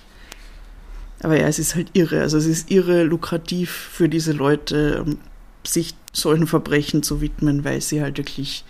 Aber 1.22 1.38
ja, 1.38 1.46
es 1.46 1.58
ist 1.58 1.74
halt 1.74 1.90
irre. 1.94 2.20
Also 2.20 2.36
es 2.38 2.46
ist 2.46 2.70
irre 2.70 3.04
lukrativ 3.04 3.70
für 3.70 4.08
diese 4.08 4.32
Leute, 4.32 5.04
ähm, 5.06 5.18
sich 5.64 5.94
solchen 6.12 6.46
Verbrechen 6.46 7.02
zu 7.02 7.20
widmen, 7.20 7.64
weil 7.64 7.80
sie 7.80 8.02
halt 8.02 8.18
wirklich 8.18 8.64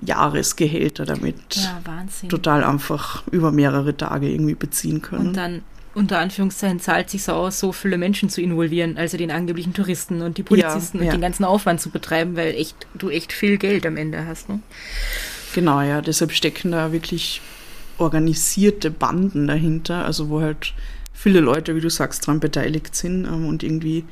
Jahresgehälter 0.00 1.06
damit 1.06 1.56
ja, 1.56 1.82
total 2.28 2.64
einfach 2.64 3.26
über 3.30 3.50
mehrere 3.50 3.96
Tage 3.96 4.28
irgendwie 4.28 4.54
beziehen 4.54 5.02
können. 5.02 5.28
Und 5.28 5.36
dann 5.36 5.62
unter 5.94 6.18
Anführungszeichen 6.18 6.78
zahlt 6.78 7.08
sich 7.08 7.22
so 7.22 7.32
aus, 7.32 7.58
so 7.58 7.72
viele 7.72 7.96
Menschen 7.96 8.28
zu 8.28 8.42
involvieren, 8.42 8.98
also 8.98 9.16
den 9.16 9.30
angeblichen 9.30 9.72
Touristen 9.72 10.20
und 10.20 10.36
die 10.36 10.42
Polizisten 10.42 10.98
ja, 10.98 11.00
und 11.00 11.06
ja. 11.06 11.12
den 11.12 11.22
ganzen 11.22 11.44
Aufwand 11.44 11.80
zu 11.80 11.88
betreiben, 11.88 12.36
weil 12.36 12.54
echt 12.54 12.76
du 12.94 13.08
echt 13.08 13.32
viel 13.32 13.56
Geld 13.56 13.86
am 13.86 13.96
Ende 13.96 14.26
hast. 14.26 14.50
Ne? 14.50 14.60
Genau, 15.54 15.80
ja, 15.80 16.02
deshalb 16.02 16.32
stecken 16.32 16.72
da 16.72 16.92
wirklich 16.92 17.40
organisierte 17.96 18.90
Banden 18.90 19.46
dahinter, 19.46 20.04
also 20.04 20.28
wo 20.28 20.42
halt 20.42 20.74
viele 21.16 21.40
Leute, 21.40 21.74
wie 21.74 21.80
du 21.80 21.90
sagst, 21.90 22.28
daran 22.28 22.40
beteiligt 22.40 22.94
sind 22.94 23.24
ähm, 23.24 23.46
und 23.46 23.62
irgendwie 23.62 24.04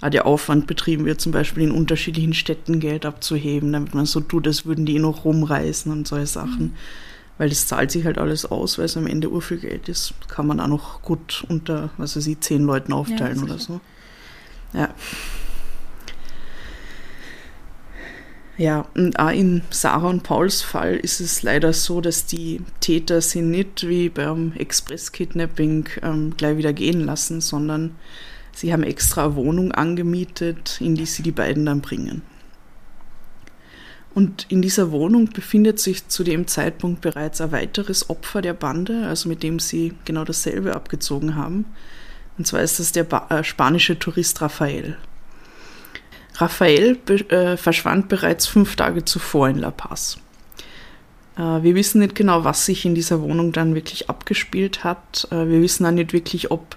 auch 0.00 0.10
der 0.10 0.26
Aufwand 0.26 0.66
betrieben 0.66 1.04
wird, 1.04 1.20
zum 1.20 1.32
Beispiel 1.32 1.64
in 1.64 1.70
unterschiedlichen 1.70 2.34
Städten 2.34 2.80
Geld 2.80 3.04
abzuheben, 3.04 3.72
damit 3.72 3.94
man 3.94 4.06
so 4.06 4.20
tut, 4.20 4.46
als 4.46 4.64
würden 4.64 4.86
die 4.86 4.96
eh 4.96 4.98
noch 4.98 5.24
rumreisen 5.24 5.92
und 5.92 6.06
solche 6.06 6.26
Sachen. 6.26 6.62
Mhm. 6.62 6.74
Weil 7.36 7.48
das 7.48 7.66
zahlt 7.66 7.90
sich 7.90 8.04
halt 8.04 8.18
alles 8.18 8.46
aus, 8.46 8.78
weil 8.78 8.84
es 8.84 8.96
am 8.96 9.08
Ende 9.08 9.28
urviel 9.28 9.58
Geld 9.58 9.88
ist. 9.88 10.14
Kann 10.28 10.46
man 10.46 10.60
auch 10.60 10.68
noch 10.68 11.02
gut 11.02 11.44
unter, 11.48 11.90
was 11.96 12.16
weiß 12.16 12.26
ich, 12.28 12.40
zehn 12.40 12.62
Leuten 12.62 12.92
aufteilen 12.92 13.38
ja, 13.38 13.42
oder 13.42 13.58
so. 13.58 13.80
Ja. 14.72 14.94
Ja, 18.56 18.86
und 18.94 19.18
auch 19.18 19.30
in 19.30 19.62
Sarah 19.70 20.08
und 20.08 20.22
Pauls 20.22 20.62
Fall 20.62 20.94
ist 20.94 21.20
es 21.20 21.42
leider 21.42 21.72
so, 21.72 22.00
dass 22.00 22.26
die 22.26 22.60
Täter 22.78 23.20
sie 23.20 23.42
nicht 23.42 23.88
wie 23.88 24.08
beim 24.08 24.52
Express-Kidnapping 24.52 25.88
ähm, 26.02 26.34
gleich 26.36 26.56
wieder 26.56 26.72
gehen 26.72 27.04
lassen, 27.04 27.40
sondern 27.40 27.96
sie 28.52 28.72
haben 28.72 28.84
extra 28.84 29.24
eine 29.24 29.34
Wohnung 29.34 29.72
angemietet, 29.72 30.80
in 30.80 30.94
die 30.94 31.06
sie 31.06 31.24
die 31.24 31.32
beiden 31.32 31.66
dann 31.66 31.80
bringen. 31.80 32.22
Und 34.14 34.46
in 34.48 34.62
dieser 34.62 34.92
Wohnung 34.92 35.30
befindet 35.30 35.80
sich 35.80 36.06
zu 36.06 36.22
dem 36.22 36.46
Zeitpunkt 36.46 37.00
bereits 37.00 37.40
ein 37.40 37.50
weiteres 37.50 38.08
Opfer 38.08 38.40
der 38.40 38.54
Bande, 38.54 39.08
also 39.08 39.28
mit 39.28 39.42
dem 39.42 39.58
sie 39.58 39.94
genau 40.04 40.24
dasselbe 40.24 40.76
abgezogen 40.76 41.34
haben. 41.34 41.64
Und 42.38 42.46
zwar 42.46 42.62
ist 42.62 42.78
das 42.78 42.92
der 42.92 43.02
ba 43.02 43.26
äh, 43.30 43.42
spanische 43.42 43.98
Tourist 43.98 44.40
Rafael. 44.40 44.96
Raphael 46.36 46.98
äh, 47.28 47.56
verschwand 47.56 48.08
bereits 48.08 48.46
fünf 48.46 48.76
Tage 48.76 49.04
zuvor 49.04 49.48
in 49.48 49.58
La 49.58 49.70
Paz. 49.70 50.18
Äh, 51.36 51.62
wir 51.62 51.74
wissen 51.74 52.00
nicht 52.00 52.14
genau, 52.14 52.44
was 52.44 52.66
sich 52.66 52.84
in 52.84 52.94
dieser 52.94 53.20
Wohnung 53.20 53.52
dann 53.52 53.74
wirklich 53.74 54.10
abgespielt 54.10 54.84
hat. 54.84 55.28
Äh, 55.30 55.48
wir 55.48 55.60
wissen 55.60 55.86
auch 55.86 55.92
nicht 55.92 56.12
wirklich, 56.12 56.50
ob 56.50 56.76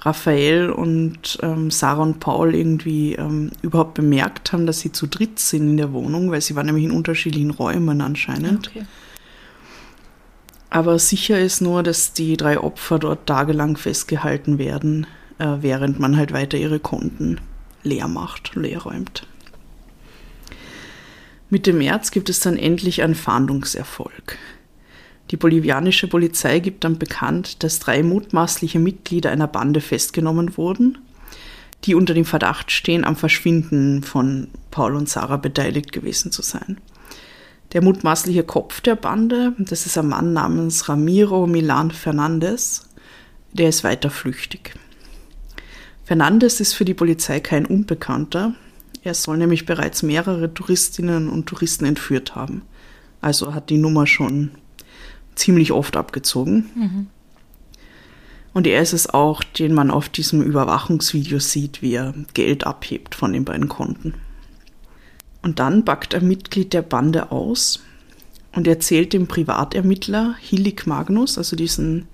Raphael 0.00 0.70
und 0.70 1.38
ähm, 1.42 1.70
Sarah 1.70 2.02
und 2.02 2.18
Paul 2.18 2.54
irgendwie 2.54 3.14
ähm, 3.14 3.50
überhaupt 3.62 3.94
bemerkt 3.94 4.52
haben, 4.52 4.66
dass 4.66 4.80
sie 4.80 4.90
zu 4.90 5.06
dritt 5.06 5.38
sind 5.38 5.70
in 5.70 5.76
der 5.76 5.92
Wohnung, 5.92 6.30
weil 6.30 6.40
sie 6.40 6.56
waren 6.56 6.66
nämlich 6.66 6.84
in 6.84 6.90
unterschiedlichen 6.90 7.50
Räumen 7.50 8.00
anscheinend. 8.00 8.68
Okay. 8.68 8.84
Aber 10.70 10.98
sicher 10.98 11.38
ist 11.38 11.60
nur, 11.60 11.82
dass 11.82 12.14
die 12.14 12.36
drei 12.36 12.58
Opfer 12.58 12.98
dort 12.98 13.26
tagelang 13.26 13.76
festgehalten 13.76 14.58
werden, 14.58 15.06
äh, 15.38 15.58
während 15.60 16.00
man 16.00 16.16
halt 16.16 16.32
weiter 16.32 16.56
ihre 16.56 16.80
Konten 16.80 17.40
leer 17.82 18.08
macht, 18.08 18.54
leer 18.54 18.82
räumt. 18.82 19.26
Mitte 21.50 21.72
März 21.72 22.10
gibt 22.10 22.30
es 22.30 22.40
dann 22.40 22.56
endlich 22.56 23.02
einen 23.02 23.14
Fahndungserfolg. 23.14 24.38
Die 25.30 25.36
bolivianische 25.36 26.08
Polizei 26.08 26.58
gibt 26.58 26.84
dann 26.84 26.98
bekannt, 26.98 27.62
dass 27.62 27.78
drei 27.78 28.02
mutmaßliche 28.02 28.78
Mitglieder 28.78 29.30
einer 29.30 29.46
Bande 29.46 29.80
festgenommen 29.80 30.56
wurden, 30.56 30.98
die 31.84 31.94
unter 31.94 32.14
dem 32.14 32.24
Verdacht 32.24 32.70
stehen, 32.70 33.04
am 33.04 33.16
Verschwinden 33.16 34.02
von 34.02 34.48
Paul 34.70 34.94
und 34.94 35.08
Sarah 35.08 35.36
beteiligt 35.36 35.92
gewesen 35.92 36.32
zu 36.32 36.42
sein. 36.42 36.78
Der 37.72 37.82
mutmaßliche 37.82 38.44
Kopf 38.44 38.80
der 38.82 38.94
Bande, 38.94 39.54
das 39.58 39.86
ist 39.86 39.96
ein 39.96 40.08
Mann 40.08 40.32
namens 40.32 40.88
Ramiro 40.88 41.46
Milan 41.46 41.90
Fernandez, 41.90 42.88
der 43.52 43.70
ist 43.70 43.84
weiter 43.84 44.10
flüchtig. 44.10 44.74
Fernandes 46.12 46.60
ist 46.60 46.74
für 46.74 46.84
die 46.84 46.92
Polizei 46.92 47.40
kein 47.40 47.64
Unbekannter. 47.64 48.54
Er 49.02 49.14
soll 49.14 49.38
nämlich 49.38 49.64
bereits 49.64 50.02
mehrere 50.02 50.52
Touristinnen 50.52 51.30
und 51.30 51.46
Touristen 51.46 51.86
entführt 51.86 52.34
haben. 52.34 52.60
Also 53.22 53.54
hat 53.54 53.70
die 53.70 53.78
Nummer 53.78 54.06
schon 54.06 54.50
ziemlich 55.36 55.72
oft 55.72 55.96
abgezogen. 55.96 56.66
Mhm. 56.74 57.06
Und 58.52 58.66
er 58.66 58.82
ist 58.82 58.92
es 58.92 59.08
auch, 59.08 59.42
den 59.42 59.72
man 59.72 59.90
auf 59.90 60.10
diesem 60.10 60.42
Überwachungsvideo 60.42 61.38
sieht, 61.38 61.80
wie 61.80 61.94
er 61.94 62.12
Geld 62.34 62.66
abhebt 62.66 63.14
von 63.14 63.32
den 63.32 63.46
beiden 63.46 63.70
Konten. 63.70 64.12
Und 65.40 65.60
dann 65.60 65.82
backt 65.82 66.14
ein 66.14 66.28
Mitglied 66.28 66.74
der 66.74 66.82
Bande 66.82 67.32
aus 67.32 67.82
und 68.54 68.66
erzählt 68.66 69.14
dem 69.14 69.28
Privatermittler 69.28 70.34
Hillig 70.38 70.86
Magnus, 70.86 71.38
also 71.38 71.56
diesen 71.56 72.06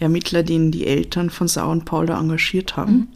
Ermittler, 0.00 0.42
den 0.42 0.72
die 0.72 0.88
Eltern 0.88 1.30
von 1.30 1.46
Sau 1.46 1.70
und 1.70 1.84
Paul 1.84 2.06
da 2.06 2.18
engagiert 2.18 2.76
haben, 2.76 2.92
mhm 2.92 3.08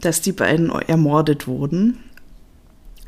dass 0.00 0.20
die 0.20 0.32
beiden 0.32 0.70
ermordet 0.70 1.46
wurden 1.46 1.98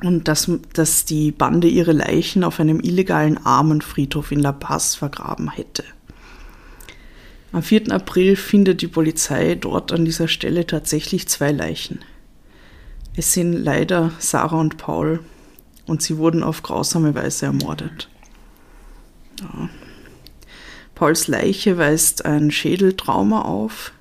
und 0.03 0.29
dass, 0.29 0.51
dass 0.73 1.05
die 1.05 1.33
Bande 1.33 1.69
ihre 1.69 1.93
Leichen 1.93 2.45
auf 2.45 2.61
einem 2.61 2.81
illegalen 2.81 3.45
Armenfriedhof 3.45 4.33
in 4.33 4.41
La 4.41 4.53
Paz 4.53 4.95
vergraben 4.95 5.51
hätte. 5.51 5.85
Am 7.53 7.63
4. 7.63 7.91
April 7.93 8.37
findet 8.37 8.83
die 8.83 8.89
Polizei 8.89 9.55
dort 9.55 9.93
an 9.93 10.05
dieser 10.05 10.29
Stelle 10.29 10.67
tatsächlich 10.67 11.29
zwei 11.29 11.53
Leichen. 11.53 12.01
Es 13.15 13.33
sind 13.33 13.55
leider 13.55 14.13
Sarah 14.19 14.61
und 14.61 14.77
Paul 14.77 15.21
und 15.87 16.03
sie 16.03 16.19
wurden 16.19 16.43
auf 16.43 16.63
grausame 16.63 17.15
Weise 17.15 17.47
ermordet. 17.47 18.11
Ja. 19.41 19.71
Pauls 20.95 21.29
Leiche 21.29 21.79
weist 21.79 22.25
ein 22.25 22.51
Schädeltrauma 22.51 23.43
auf, 23.43 23.93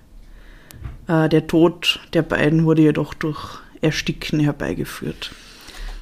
der 1.08 1.48
Tod 1.48 2.00
der 2.14 2.24
beiden 2.24 2.66
wurde 2.66 2.82
jedoch 2.82 3.14
durch 3.14 3.60
Ersticken 3.82 4.40
herbeigeführt. 4.40 5.32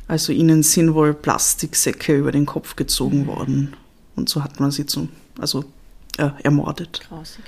Also 0.08 0.32
ihnen 0.32 0.64
sind 0.64 0.94
wohl 0.94 1.14
Plastiksäcke 1.14 2.16
über 2.16 2.32
den 2.32 2.46
Kopf 2.46 2.76
gezogen 2.76 3.22
mhm. 3.22 3.28
worden. 3.28 3.76
Und 4.16 4.30
so 4.30 4.44
hat 4.44 4.60
man 4.60 4.72
sie 4.72 4.86
zum, 4.86 5.10
also 5.40 5.66
äh, 6.18 6.30
ermordet. 6.44 7.02
Grausig. 7.08 7.44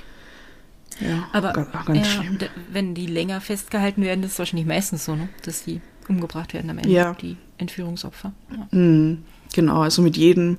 Ja, 1.00 1.28
aber 1.32 1.52
ganz 1.84 2.14
ja, 2.14 2.48
wenn 2.72 2.94
die 2.94 3.06
länger 3.06 3.40
festgehalten 3.40 4.02
werden, 4.02 4.24
ist 4.24 4.32
es 4.32 4.38
wahrscheinlich 4.38 4.66
meistens 4.66 5.04
so, 5.04 5.14
ne? 5.14 5.28
dass 5.44 5.64
die 5.64 5.82
umgebracht 6.08 6.54
werden 6.54 6.70
am 6.70 6.78
Ende, 6.78 6.90
ja. 6.90 7.12
die 7.14 7.36
Entführungsopfer. 7.58 8.32
Ja. 8.50 8.68
Mhm, 8.70 9.22
genau, 9.54 9.82
also 9.82 10.00
mit 10.00 10.16
jedem 10.16 10.58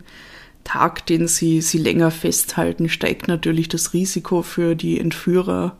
Tag, 0.63 1.05
den 1.07 1.27
sie, 1.27 1.61
sie 1.61 1.79
länger 1.79 2.11
festhalten, 2.11 2.87
steigt 2.87 3.27
natürlich 3.27 3.67
das 3.67 3.93
Risiko 3.93 4.43
für 4.43 4.75
die 4.75 4.99
Entführer 4.99 5.77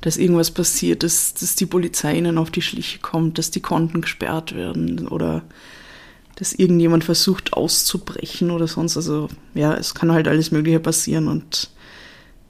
dass 0.00 0.16
irgendwas 0.16 0.50
passiert, 0.50 1.02
dass, 1.02 1.34
dass 1.34 1.56
die 1.56 1.66
Polizei 1.66 2.16
ihnen 2.16 2.38
auf 2.38 2.50
die 2.50 2.62
Schliche 2.62 3.00
kommt, 3.00 3.38
dass 3.38 3.50
die 3.50 3.60
Konten 3.60 4.00
gesperrt 4.00 4.54
werden 4.54 5.06
oder 5.08 5.42
dass 6.36 6.54
irgendjemand 6.54 7.04
versucht 7.04 7.52
auszubrechen 7.52 8.50
oder 8.50 8.66
sonst. 8.66 8.96
Also 8.96 9.28
ja, 9.54 9.74
es 9.74 9.94
kann 9.94 10.10
halt 10.10 10.26
alles 10.26 10.50
Mögliche 10.50 10.80
passieren 10.80 11.28
und 11.28 11.70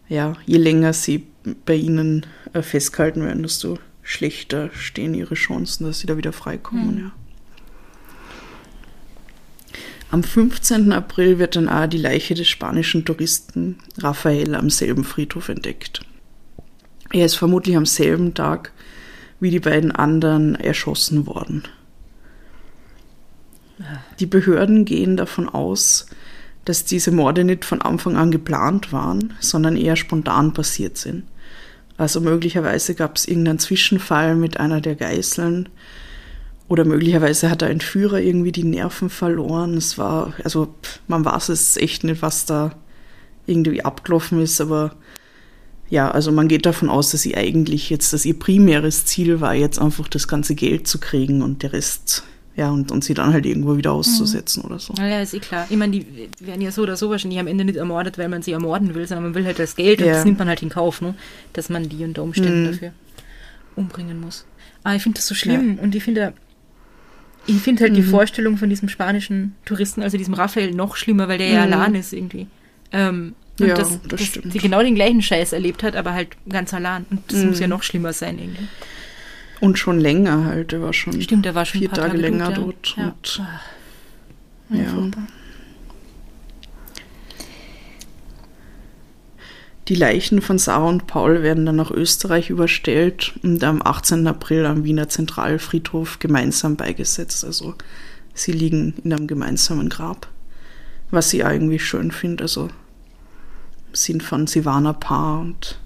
ja, 0.08 0.34
je 0.46 0.58
länger 0.58 0.92
sie 0.92 1.26
bei 1.66 1.74
ihnen 1.74 2.26
äh, 2.52 2.62
festgehalten 2.62 3.22
werden, 3.24 3.42
desto 3.42 3.78
schlechter 4.02 4.70
stehen 4.72 5.14
ihre 5.14 5.34
Chancen, 5.34 5.86
dass 5.86 6.00
sie 6.00 6.06
da 6.06 6.16
wieder 6.16 6.32
freikommen, 6.32 6.94
mhm. 6.94 6.98
ja. 6.98 7.12
Am 10.12 10.24
15. 10.24 10.90
April 10.90 11.38
wird 11.38 11.54
dann 11.54 11.68
auch 11.68 11.86
die 11.86 11.96
Leiche 11.96 12.34
des 12.34 12.48
spanischen 12.48 13.04
Touristen 13.04 13.78
Rafael 13.98 14.56
am 14.56 14.68
selben 14.68 15.04
Friedhof 15.04 15.48
entdeckt. 15.48 16.00
Er 17.12 17.26
ist 17.26 17.36
vermutlich 17.36 17.76
am 17.76 17.86
selben 17.86 18.34
Tag 18.34 18.72
wie 19.40 19.50
die 19.50 19.60
beiden 19.60 19.90
anderen 19.90 20.54
erschossen 20.54 21.26
worden. 21.26 21.64
Die 24.18 24.26
Behörden 24.26 24.84
gehen 24.84 25.16
davon 25.16 25.48
aus, 25.48 26.06
dass 26.64 26.84
diese 26.84 27.10
Morde 27.10 27.44
nicht 27.44 27.64
von 27.64 27.80
Anfang 27.80 28.16
an 28.16 28.30
geplant 28.30 28.92
waren, 28.92 29.32
sondern 29.40 29.76
eher 29.76 29.96
spontan 29.96 30.52
passiert 30.52 30.98
sind. 30.98 31.24
Also 31.96 32.20
möglicherweise 32.20 32.94
gab 32.94 33.16
es 33.16 33.26
irgendeinen 33.26 33.58
Zwischenfall 33.58 34.36
mit 34.36 34.60
einer 34.60 34.80
der 34.80 34.94
Geißeln 34.94 35.68
oder 36.68 36.84
möglicherweise 36.84 37.50
hat 37.50 37.62
der 37.62 37.70
Entführer 37.70 38.20
irgendwie 38.20 38.52
die 38.52 38.64
Nerven 38.64 39.10
verloren. 39.10 39.76
Es 39.76 39.98
war, 39.98 40.34
also 40.44 40.74
man 41.08 41.24
weiß 41.24 41.48
es 41.48 41.76
echt 41.76 42.04
nicht, 42.04 42.22
was 42.22 42.46
da 42.46 42.72
irgendwie 43.46 43.84
abgelaufen 43.84 44.40
ist, 44.40 44.60
aber 44.60 44.94
ja, 45.90 46.10
also 46.10 46.32
man 46.32 46.48
geht 46.48 46.66
davon 46.66 46.88
aus, 46.88 47.10
dass 47.10 47.22
sie 47.22 47.36
eigentlich 47.36 47.90
jetzt, 47.90 48.12
dass 48.12 48.24
ihr 48.24 48.38
primäres 48.38 49.04
Ziel 49.04 49.40
war, 49.40 49.54
jetzt 49.54 49.78
einfach 49.78 50.08
das 50.08 50.28
ganze 50.28 50.54
Geld 50.54 50.86
zu 50.86 50.98
kriegen 50.98 51.42
und 51.42 51.62
der 51.62 51.72
Rest 51.72 52.24
ja, 52.56 52.70
und, 52.70 52.90
und 52.90 53.04
sie 53.04 53.14
dann 53.14 53.32
halt 53.32 53.46
irgendwo 53.46 53.76
wieder 53.76 53.92
auszusetzen 53.92 54.62
mhm. 54.62 54.70
oder 54.70 54.78
so. 54.78 54.92
Ja, 54.98 55.20
ist 55.20 55.34
eh 55.34 55.38
klar. 55.38 55.66
Ich 55.70 55.76
meine, 55.76 55.92
die 55.92 56.28
werden 56.40 56.60
ja 56.60 56.70
so 56.70 56.82
oder 56.82 56.96
so 56.96 57.08
wahrscheinlich 57.08 57.40
am 57.40 57.46
Ende 57.46 57.64
nicht 57.64 57.76
ermordet, 57.76 58.18
weil 58.18 58.28
man 58.28 58.42
sie 58.42 58.52
ermorden 58.52 58.94
will, 58.94 59.06
sondern 59.06 59.24
man 59.24 59.34
will 59.34 59.46
halt 59.46 59.58
das 59.58 59.76
Geld 59.76 60.00
ja. 60.00 60.06
und 60.06 60.12
das 60.12 60.24
nimmt 60.24 60.38
man 60.38 60.48
halt 60.48 60.62
in 60.62 60.68
Kauf, 60.68 61.00
ne? 61.00 61.14
dass 61.52 61.70
man 61.70 61.88
die 61.88 62.04
unter 62.04 62.22
Umständen 62.22 62.62
mhm. 62.62 62.72
dafür 62.72 62.92
umbringen 63.76 64.20
muss. 64.20 64.44
Aber 64.84 64.94
ich 64.94 65.02
finde 65.02 65.16
das 65.16 65.26
so 65.26 65.34
schlimm 65.34 65.76
ja. 65.76 65.82
und 65.82 65.94
ich 65.94 66.04
finde, 66.04 66.34
ich 67.46 67.56
finde 67.60 67.82
halt 67.82 67.92
mhm. 67.92 67.96
die 67.96 68.02
Vorstellung 68.02 68.58
von 68.58 68.68
diesem 68.68 68.88
spanischen 68.88 69.54
Touristen, 69.64 70.02
also 70.02 70.18
diesem 70.18 70.34
Raphael, 70.34 70.72
noch 70.72 70.96
schlimmer, 70.96 71.28
weil 71.28 71.38
der 71.38 71.48
ja 71.48 71.66
mhm. 71.66 71.72
allein 71.72 71.94
ist 71.94 72.12
irgendwie. 72.12 72.46
Ähm, 72.92 73.34
und 73.60 73.68
ja, 73.68 73.74
das, 73.74 73.90
das, 73.90 74.00
das 74.08 74.22
stimmt. 74.22 74.52
Sie 74.52 74.58
genau 74.58 74.82
den 74.82 74.94
gleichen 74.94 75.22
Scheiß 75.22 75.52
erlebt 75.52 75.82
hat, 75.82 75.96
aber 75.96 76.12
halt 76.12 76.28
ganz 76.48 76.72
allein. 76.74 77.06
Und 77.10 77.20
das 77.28 77.44
muss 77.44 77.60
ja 77.60 77.66
mhm. 77.66 77.70
noch 77.70 77.82
schlimmer 77.82 78.12
sein 78.12 78.38
irgendwie. 78.38 78.68
Und 79.60 79.78
schon 79.78 80.00
länger 80.00 80.44
halt, 80.44 80.72
er 80.72 80.82
war 80.82 80.92
schon, 80.92 81.20
Stimmt, 81.20 81.44
er 81.44 81.54
war 81.54 81.66
schon 81.66 81.80
vier 81.80 81.90
Tage, 81.90 82.12
Tage, 82.12 82.18
länger 82.18 82.52
dort. 82.52 82.94
Ja. 82.96 83.04
Und, 83.08 83.42
ja. 84.70 84.82
ja. 84.82 85.10
Die 89.90 89.96
Leichen 89.96 90.40
von 90.40 90.56
Sarah 90.56 90.88
und 90.88 91.08
Paul 91.08 91.42
werden 91.42 91.66
dann 91.66 91.74
nach 91.74 91.90
Österreich 91.90 92.48
überstellt 92.48 93.34
und 93.42 93.62
am 93.64 93.82
18. 93.82 94.24
April 94.28 94.64
am 94.64 94.84
Wiener 94.84 95.08
Zentralfriedhof 95.08 96.20
gemeinsam 96.20 96.76
beigesetzt. 96.76 97.44
Also 97.44 97.74
sie 98.32 98.52
liegen 98.52 98.94
in 99.02 99.12
einem 99.12 99.26
gemeinsamen 99.26 99.88
Grab, 99.88 100.28
was 101.10 101.34
ich 101.34 101.40
irgendwie 101.40 101.80
schön 101.80 102.12
finde. 102.12 102.44
Also 102.44 102.68
sind 103.92 104.22
von 104.22 104.46
ein 104.46 105.00
Paar 105.00 105.40
und 105.40 105.78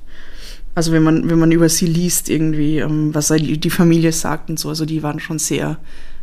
also 0.74 0.92
wenn 0.92 1.02
man, 1.02 1.30
wenn 1.30 1.38
man 1.38 1.52
über 1.52 1.68
sie 1.68 1.86
liest, 1.86 2.28
irgendwie, 2.28 2.78
ähm, 2.78 3.14
was 3.14 3.28
die 3.28 3.70
Familie 3.70 4.12
sagt 4.12 4.50
und 4.50 4.58
so, 4.58 4.68
also 4.68 4.84
die 4.84 5.02
waren 5.02 5.20
schon 5.20 5.38
sehr, 5.38 5.78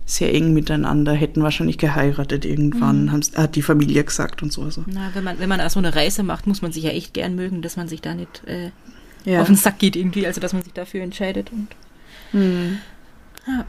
sehr 0.06 0.34
eng 0.34 0.54
miteinander, 0.54 1.14
hätten 1.14 1.42
wahrscheinlich 1.42 1.78
geheiratet 1.78 2.44
irgendwann, 2.44 3.06
mhm. 3.06 3.12
hat 3.12 3.56
die 3.56 3.62
Familie 3.62 4.04
gesagt 4.04 4.44
und 4.44 4.52
so. 4.52 4.64
Also. 4.64 4.84
Na, 4.88 5.10
wenn 5.14 5.24
man, 5.24 5.40
wenn 5.40 5.48
man 5.48 5.68
so 5.70 5.80
eine 5.80 5.96
Reise 5.96 6.24
macht, 6.24 6.48
muss 6.48 6.62
man 6.62 6.74
sich 6.74 6.84
ja 6.84 6.90
echt 6.90 7.14
gern 7.14 7.36
mögen, 7.36 7.62
dass 7.62 7.78
man 7.78 7.88
sich 7.88 8.02
da 8.02 8.14
nicht 8.14 8.44
äh, 8.46 8.72
ja. 9.24 9.42
auf 9.42 9.48
den 9.48 9.56
Sack 9.56 9.80
geht 9.80 9.96
irgendwie, 9.96 10.28
also 10.28 10.42
dass 10.42 10.52
man 10.52 10.64
sich 10.64 10.74
dafür 10.74 11.02
entscheidet 11.02 11.52
und 11.52 11.68
mhm. 12.34 12.80
ja. 13.48 13.66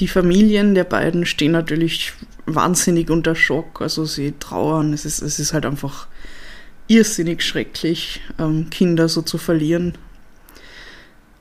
Die 0.00 0.08
Familien 0.08 0.74
der 0.74 0.84
beiden 0.84 1.24
stehen 1.24 1.52
natürlich 1.52 2.12
wahnsinnig 2.46 3.10
unter 3.10 3.34
Schock, 3.34 3.82
also 3.82 4.04
sie 4.04 4.34
trauern, 4.38 4.92
es 4.92 5.04
ist, 5.04 5.20
es 5.20 5.38
ist 5.38 5.52
halt 5.52 5.66
einfach 5.66 6.06
irrsinnig 6.88 7.42
schrecklich, 7.42 8.20
ähm, 8.38 8.70
Kinder 8.70 9.08
so 9.08 9.22
zu 9.22 9.38
verlieren. 9.38 9.94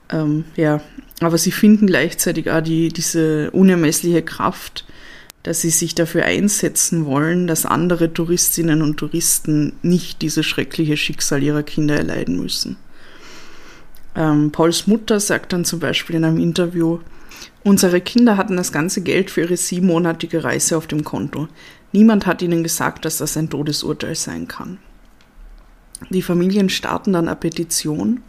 Ähm, 0.10 0.46
ja, 0.56 0.82
aber 1.22 1.38
sie 1.38 1.52
finden 1.52 1.88
gleichzeitig 1.88 2.50
auch 2.50 2.62
die, 2.62 2.90
diese 2.90 3.52
unermessliche 3.52 4.22
Kraft, 4.22 4.86
dass 5.44 5.62
sie 5.62 5.70
sich 5.70 5.94
dafür 5.94 6.26
einsetzen 6.26 7.06
wollen, 7.06 7.46
dass 7.46 7.68
andere 7.68 8.12
Touristinnen 8.12 8.82
und 8.82 8.98
Touristen 8.98 9.74
nicht 9.84 10.24
dieses 10.24 10.46
schreckliche 10.46 10.98
Schicksal 10.98 11.44
ihrer 11.44 11.64
Kinder 11.64 11.96
erleiden 11.96 12.42
müssen. 12.42 12.78
Ähm, 14.16 14.52
Pauls 14.52 14.88
Mutter 14.88 15.20
sagt 15.20 15.54
dann 15.54 15.66
zum 15.66 15.80
Beispiel 15.80 16.16
in 16.16 16.24
einem 16.24 16.40
Interview, 16.40 17.00
unsere 17.66 18.00
Kinder 18.00 18.38
hatten 18.38 18.56
das 18.56 18.72
ganze 18.72 19.02
Geld 19.02 19.30
für 19.30 19.42
ihre 19.42 19.58
siebenmonatige 19.58 20.46
Reise 20.46 20.78
auf 20.78 20.88
dem 20.88 21.04
Konto. 21.04 21.50
Niemand 21.92 22.26
hat 22.26 22.42
ihnen 22.42 22.64
gesagt, 22.64 23.04
dass 23.04 23.18
das 23.18 23.36
ein 23.36 23.50
Todesurteil 23.50 24.16
sein 24.16 24.48
kann. 24.48 24.78
Die 26.10 26.22
Familien 26.22 26.70
starten 26.70 27.14
dann 27.14 27.28
eine 27.28 27.36
Petition 27.36 28.22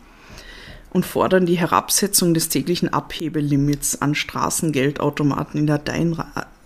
und 0.90 1.04
fordern 1.04 1.46
die 1.46 1.58
Herabsetzung 1.58 2.32
des 2.32 2.48
täglichen 2.48 2.92
Abhebelimits 2.92 4.00
an 4.00 4.14
Straßengeldautomaten 4.14 5.60
in 5.60 5.66
Latein, 5.66 6.16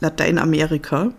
Lateinamerika 0.00 1.12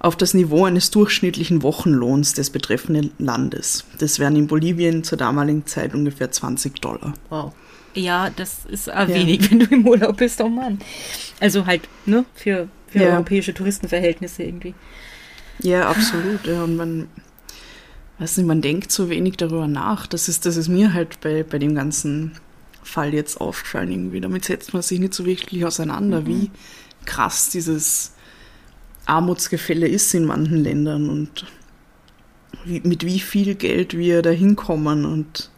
auf 0.00 0.16
das 0.16 0.34
Niveau 0.34 0.64
eines 0.64 0.90
durchschnittlichen 0.90 1.62
Wochenlohns 1.62 2.34
des 2.34 2.50
betreffenden 2.50 3.10
Landes. 3.18 3.84
Das 3.98 4.18
wären 4.18 4.36
in 4.36 4.46
Bolivien 4.46 5.02
zur 5.02 5.18
damaligen 5.18 5.66
Zeit 5.66 5.94
ungefähr 5.94 6.30
20 6.30 6.80
Dollar. 6.80 7.14
Wow. 7.30 7.52
Ja, 7.98 8.30
das 8.30 8.64
ist 8.66 8.86
ja. 8.86 9.08
wenig, 9.08 9.50
wenn 9.50 9.60
du 9.60 9.66
im 9.66 9.86
Urlaub 9.86 10.18
bist, 10.18 10.40
oh 10.40 10.48
Mann. 10.48 10.78
Also 11.40 11.66
halt, 11.66 11.82
ne, 12.06 12.24
für, 12.34 12.68
für 12.86 12.98
ja. 13.00 13.10
europäische 13.10 13.52
Touristenverhältnisse 13.54 14.44
irgendwie. 14.44 14.74
Ja, 15.60 15.88
absolut. 15.88 16.46
Ja, 16.46 16.62
und 16.62 16.76
man, 16.76 17.08
weiß 18.18 18.36
nicht, 18.36 18.46
man 18.46 18.62
denkt 18.62 18.92
so 18.92 19.10
wenig 19.10 19.36
darüber 19.36 19.66
nach. 19.66 20.06
Das 20.06 20.28
ist, 20.28 20.46
das 20.46 20.56
ist 20.56 20.68
mir 20.68 20.94
halt 20.94 21.20
bei, 21.20 21.42
bei 21.42 21.58
dem 21.58 21.74
ganzen 21.74 22.32
Fall 22.82 23.12
jetzt 23.12 23.40
aufgefallen 23.40 23.90
irgendwie. 23.90 24.20
Damit 24.20 24.44
setzt 24.44 24.72
man 24.72 24.82
sich 24.82 25.00
nicht 25.00 25.14
so 25.14 25.26
wirklich 25.26 25.64
auseinander, 25.64 26.20
mhm. 26.20 26.26
wie 26.26 26.50
krass 27.04 27.50
dieses 27.50 28.14
Armutsgefälle 29.06 29.88
ist 29.88 30.14
in 30.14 30.26
manchen 30.26 30.58
Ländern 30.58 31.08
und 31.08 31.46
wie, 32.64 32.80
mit 32.80 33.04
wie 33.04 33.20
viel 33.20 33.54
Geld 33.54 33.96
wir 33.96 34.22
da 34.22 34.30
hinkommen 34.30 35.04
und, 35.04 35.50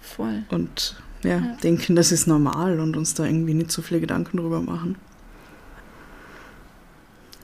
Voll. 0.00 0.42
und 0.50 0.96
ja, 1.24 1.30
ja, 1.30 1.56
denken, 1.62 1.96
das 1.96 2.12
ist 2.12 2.26
normal 2.26 2.80
und 2.80 2.96
uns 2.96 3.14
da 3.14 3.24
irgendwie 3.24 3.54
nicht 3.54 3.70
so 3.70 3.82
viele 3.82 4.00
Gedanken 4.00 4.38
drüber 4.38 4.60
machen. 4.60 4.96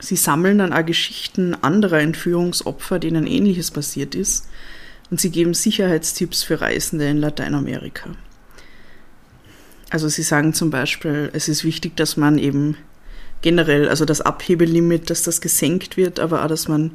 Sie 0.01 0.17
sammeln 0.17 0.59
dann 0.59 0.73
auch 0.73 0.85
Geschichten 0.85 1.57
anderer 1.61 2.01
Entführungsopfer, 2.01 2.99
denen 2.99 3.27
ähnliches 3.27 3.71
passiert 3.71 4.15
ist, 4.15 4.49
und 5.11 5.21
sie 5.21 5.31
geben 5.31 5.55
Sicherheitstipps 5.55 6.43
für 6.43 6.61
Reisende 6.61 7.09
in 7.09 7.17
Lateinamerika. 7.17 8.11
Also 9.91 10.09
sie 10.09 10.23
sagen 10.23 10.53
zum 10.53 10.71
Beispiel, 10.71 11.31
es 11.33 11.49
ist 11.49 11.65
wichtig, 11.65 11.97
dass 11.97 12.19
man 12.19 12.39
eben 12.39 12.77
generell, 13.41 13.89
also 13.89 14.05
das 14.05 14.21
Abhebelimit, 14.21 15.09
dass 15.09 15.23
das 15.23 15.41
gesenkt 15.41 15.97
wird, 15.97 16.21
aber 16.21 16.45
auch, 16.45 16.49
dass 16.49 16.69
man, 16.69 16.93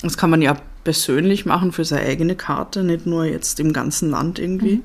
das 0.00 0.16
kann 0.16 0.30
man 0.30 0.40
ja 0.40 0.56
persönlich 0.84 1.44
machen 1.44 1.72
für 1.72 1.84
seine 1.84 2.06
eigene 2.06 2.34
Karte, 2.34 2.82
nicht 2.82 3.04
nur 3.04 3.26
jetzt 3.26 3.60
im 3.60 3.74
ganzen 3.74 4.10
Land 4.10 4.38
irgendwie. 4.38 4.76
Mhm 4.76 4.84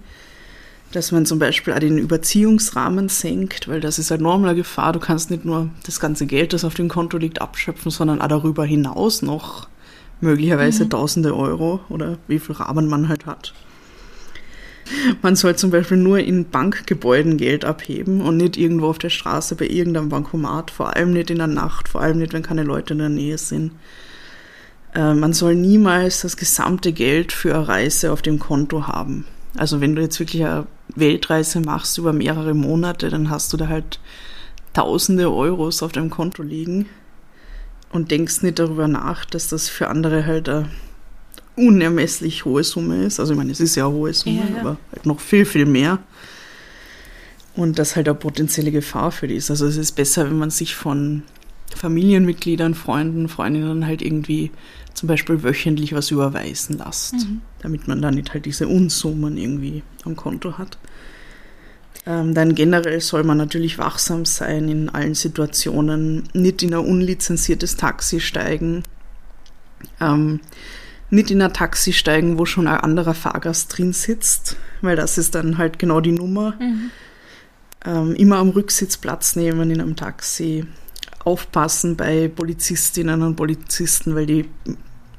dass 0.96 1.12
man 1.12 1.26
zum 1.26 1.40
Beispiel 1.40 1.74
auch 1.74 1.80
den 1.80 1.98
Überziehungsrahmen 1.98 3.10
senkt, 3.10 3.68
weil 3.68 3.82
das 3.82 4.00
ist 4.00 4.12
eine 4.12 4.24
normale 4.24 4.56
Gefahr. 4.56 4.94
Du 4.94 5.00
kannst 5.00 5.30
nicht 5.30 5.44
nur 5.44 5.70
das 5.86 6.00
ganze 6.00 6.26
Geld, 6.26 6.54
das 6.54 6.64
auf 6.64 6.74
dem 6.74 6.88
Konto 6.88 7.18
liegt, 7.18 7.42
abschöpfen, 7.42 7.92
sondern 7.92 8.22
auch 8.22 8.28
darüber 8.28 8.66
hinaus 8.66 9.22
noch 9.22 9.68
möglicherweise 10.22 10.86
mhm. 10.86 10.90
tausende 10.90 11.36
Euro 11.36 11.82
oder 11.90 12.18
wie 12.28 12.40
viel 12.40 12.56
Rahmen 12.56 12.88
man 12.88 13.10
halt 13.10 13.26
hat. 13.26 13.54
Man 15.22 15.36
soll 15.36 15.56
zum 15.56 15.72
Beispiel 15.72 15.98
nur 15.98 16.20
in 16.20 16.50
Bankgebäuden 16.50 17.38
Geld 17.38 17.66
abheben 17.66 18.22
und 18.22 18.38
nicht 18.38 18.56
irgendwo 18.56 18.88
auf 18.88 19.00
der 19.00 19.10
Straße 19.10 19.56
bei 19.56 19.68
irgendeinem 19.68 20.10
Bankomat, 20.10 20.70
vor 20.70 20.96
allem 20.96 21.12
nicht 21.12 21.32
in 21.32 21.40
der 21.40 21.48
Nacht, 21.48 21.90
vor 21.90 22.02
allem 22.02 22.20
nicht, 22.20 22.34
wenn 22.34 22.44
keine 22.44 22.64
Leute 22.64 22.94
in 22.94 23.00
der 23.00 23.10
Nähe 23.10 23.38
sind. 23.38 23.72
Äh, 24.94 25.14
man 25.16 25.34
soll 25.34 25.56
niemals 25.56 26.22
das 26.22 26.38
gesamte 26.38 26.94
Geld 26.94 27.32
für 27.32 27.56
eine 27.56 27.68
Reise 27.68 28.12
auf 28.12 28.22
dem 28.22 28.40
Konto 28.40 28.88
haben. 28.88 29.26
Also 29.58 29.82
wenn 29.82 29.96
du 29.96 30.02
jetzt 30.02 30.20
wirklich 30.20 30.46
eine 30.46 30.68
Weltreise 30.96 31.60
machst 31.60 31.98
über 31.98 32.14
mehrere 32.14 32.54
Monate, 32.54 33.10
dann 33.10 33.30
hast 33.30 33.52
du 33.54 33.58
da 33.58 33.68
halt 33.68 34.00
tausende 34.74 35.32
Euros 35.32 35.84
auf 35.84 35.92
deinem 35.92 36.10
Konto 36.10 36.44
liegen 36.44 36.88
und 37.92 38.12
denkst 38.12 38.42
nicht 38.42 38.60
darüber 38.60 38.88
nach, 38.88 39.26
dass 39.26 39.48
das 39.48 39.70
für 39.70 39.88
andere 39.88 40.26
halt 40.26 40.50
eine 40.50 40.70
unermesslich 41.56 42.46
hohe 42.46 42.64
Summe 42.64 43.04
ist. 43.06 43.20
Also 43.20 43.34
ich 43.34 43.38
meine, 43.38 43.52
es 43.52 43.60
ist 43.60 43.76
ja 43.76 43.88
eine 43.88 43.96
hohe 43.96 44.14
Summe, 44.14 44.44
ja, 44.50 44.56
ja. 44.56 44.62
aber 44.62 44.78
halt 44.92 45.06
noch 45.06 45.20
viel, 45.20 45.46
viel 45.46 45.66
mehr. 45.66 46.00
Und 47.56 47.80
das 47.80 47.96
halt 47.96 48.10
eine 48.10 48.16
potenzielle 48.16 48.72
Gefahr 48.72 49.12
für 49.12 49.28
die 49.28 49.36
ist. 49.36 49.50
Also 49.50 49.66
es 49.66 49.78
ist 49.78 49.94
besser, 49.94 50.26
wenn 50.26 50.38
man 50.38 50.50
sich 50.50 50.76
von 50.76 51.24
Familienmitgliedern, 51.74 52.76
Freunden, 52.76 53.28
Freundinnen 53.28 53.86
halt 53.86 54.02
irgendwie 54.02 54.52
zum 54.94 55.08
Beispiel 55.08 55.44
wöchentlich 55.44 55.94
was 55.94 56.12
überweisen 56.12 56.78
lässt, 56.78 57.14
mhm. 57.14 57.42
damit 57.60 57.88
man 57.88 58.02
dann 58.02 58.16
nicht 58.16 58.34
halt 58.34 58.46
diese 58.46 58.68
Unsummen 58.68 59.38
irgendwie 59.38 59.84
am 60.04 60.16
Konto 60.16 60.58
hat. 60.58 60.78
Ähm, 62.06 62.34
dann 62.34 62.56
generell 62.56 63.02
soll 63.02 63.24
man 63.24 63.38
natürlich 63.38 63.78
wachsam 63.78 64.26
sein 64.26 64.70
in 64.70 64.90
allen 64.90 65.16
Situationen, 65.16 66.24
nicht 66.34 66.62
in 66.62 66.74
ein 66.74 66.86
unlizenziertes 66.86 67.78
Taxi 67.78 68.20
steigen, 68.20 68.84
ähm, 70.00 70.40
nicht 71.10 71.32
in 71.32 71.42
ein 71.42 71.54
Taxi 71.54 71.94
steigen, 71.94 72.38
wo 72.38 72.46
schon 72.46 72.68
ein 72.68 72.80
anderer 72.80 73.14
Fahrgast 73.14 73.76
drin 73.76 73.92
sitzt, 73.92 74.58
weil 74.82 74.96
das 74.96 75.18
ist 75.18 75.36
dann 75.36 75.58
halt 75.58 75.80
genau 75.80 76.00
die 76.00 76.12
Nummer. 76.12 76.54
Mhm. 76.60 76.92
Ähm, 77.86 78.16
immer 78.16 78.38
am 78.38 78.50
Rücksitz 78.50 78.98
Platz 78.98 79.36
nehmen 79.36 79.70
in 79.72 79.82
einem 79.82 79.96
Taxi, 79.96 80.66
aufpassen 81.26 81.98
bei 81.98 82.28
Polizistinnen 82.28 83.22
und 83.22 83.36
Polizisten, 83.36 84.16
weil 84.16 84.26
die 84.26 84.46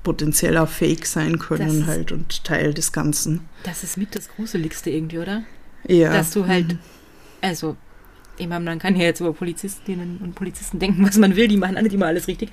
potenziell 0.02 0.56
auch 0.56 0.68
fake 0.68 1.04
sein 1.04 1.38
können 1.38 1.80
ist, 1.80 1.86
halt 1.86 2.12
und 2.12 2.44
Teil 2.44 2.72
des 2.72 2.92
Ganzen. 2.92 3.40
Das 3.64 3.82
ist 3.82 3.96
mit 3.96 4.14
das 4.14 4.28
Gruseligste 4.28 4.88
irgendwie, 4.88 5.18
oder? 5.18 5.42
Ja. 5.86 6.12
Dass 6.12 6.30
du 6.30 6.46
halt, 6.46 6.74
mhm. 6.74 6.78
also, 7.40 7.76
ich 8.38 8.46
meine, 8.46 8.64
man 8.64 8.78
kann 8.78 8.94
ja 8.94 9.02
jetzt 9.02 9.20
über 9.20 9.32
Polizistinnen 9.32 10.18
und 10.22 10.36
Polizisten 10.36 10.78
denken, 10.78 11.04
was 11.06 11.16
man 11.18 11.34
will, 11.34 11.48
die 11.48 11.56
machen 11.56 11.74
nicht 11.82 11.92
immer 11.92 12.06
alles 12.06 12.28
richtig. 12.28 12.50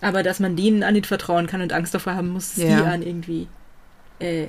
Aber 0.00 0.22
dass 0.22 0.40
man 0.40 0.56
denen 0.56 0.82
auch 0.82 0.90
nicht 0.90 1.06
vertrauen 1.06 1.46
kann 1.46 1.60
und 1.60 1.74
Angst 1.74 1.94
davor 1.94 2.14
haben 2.14 2.28
muss, 2.28 2.56
ja. 2.56 2.64
die 2.64 2.86
an 2.86 3.02
irgendwie 3.02 3.46
äh, 4.18 4.46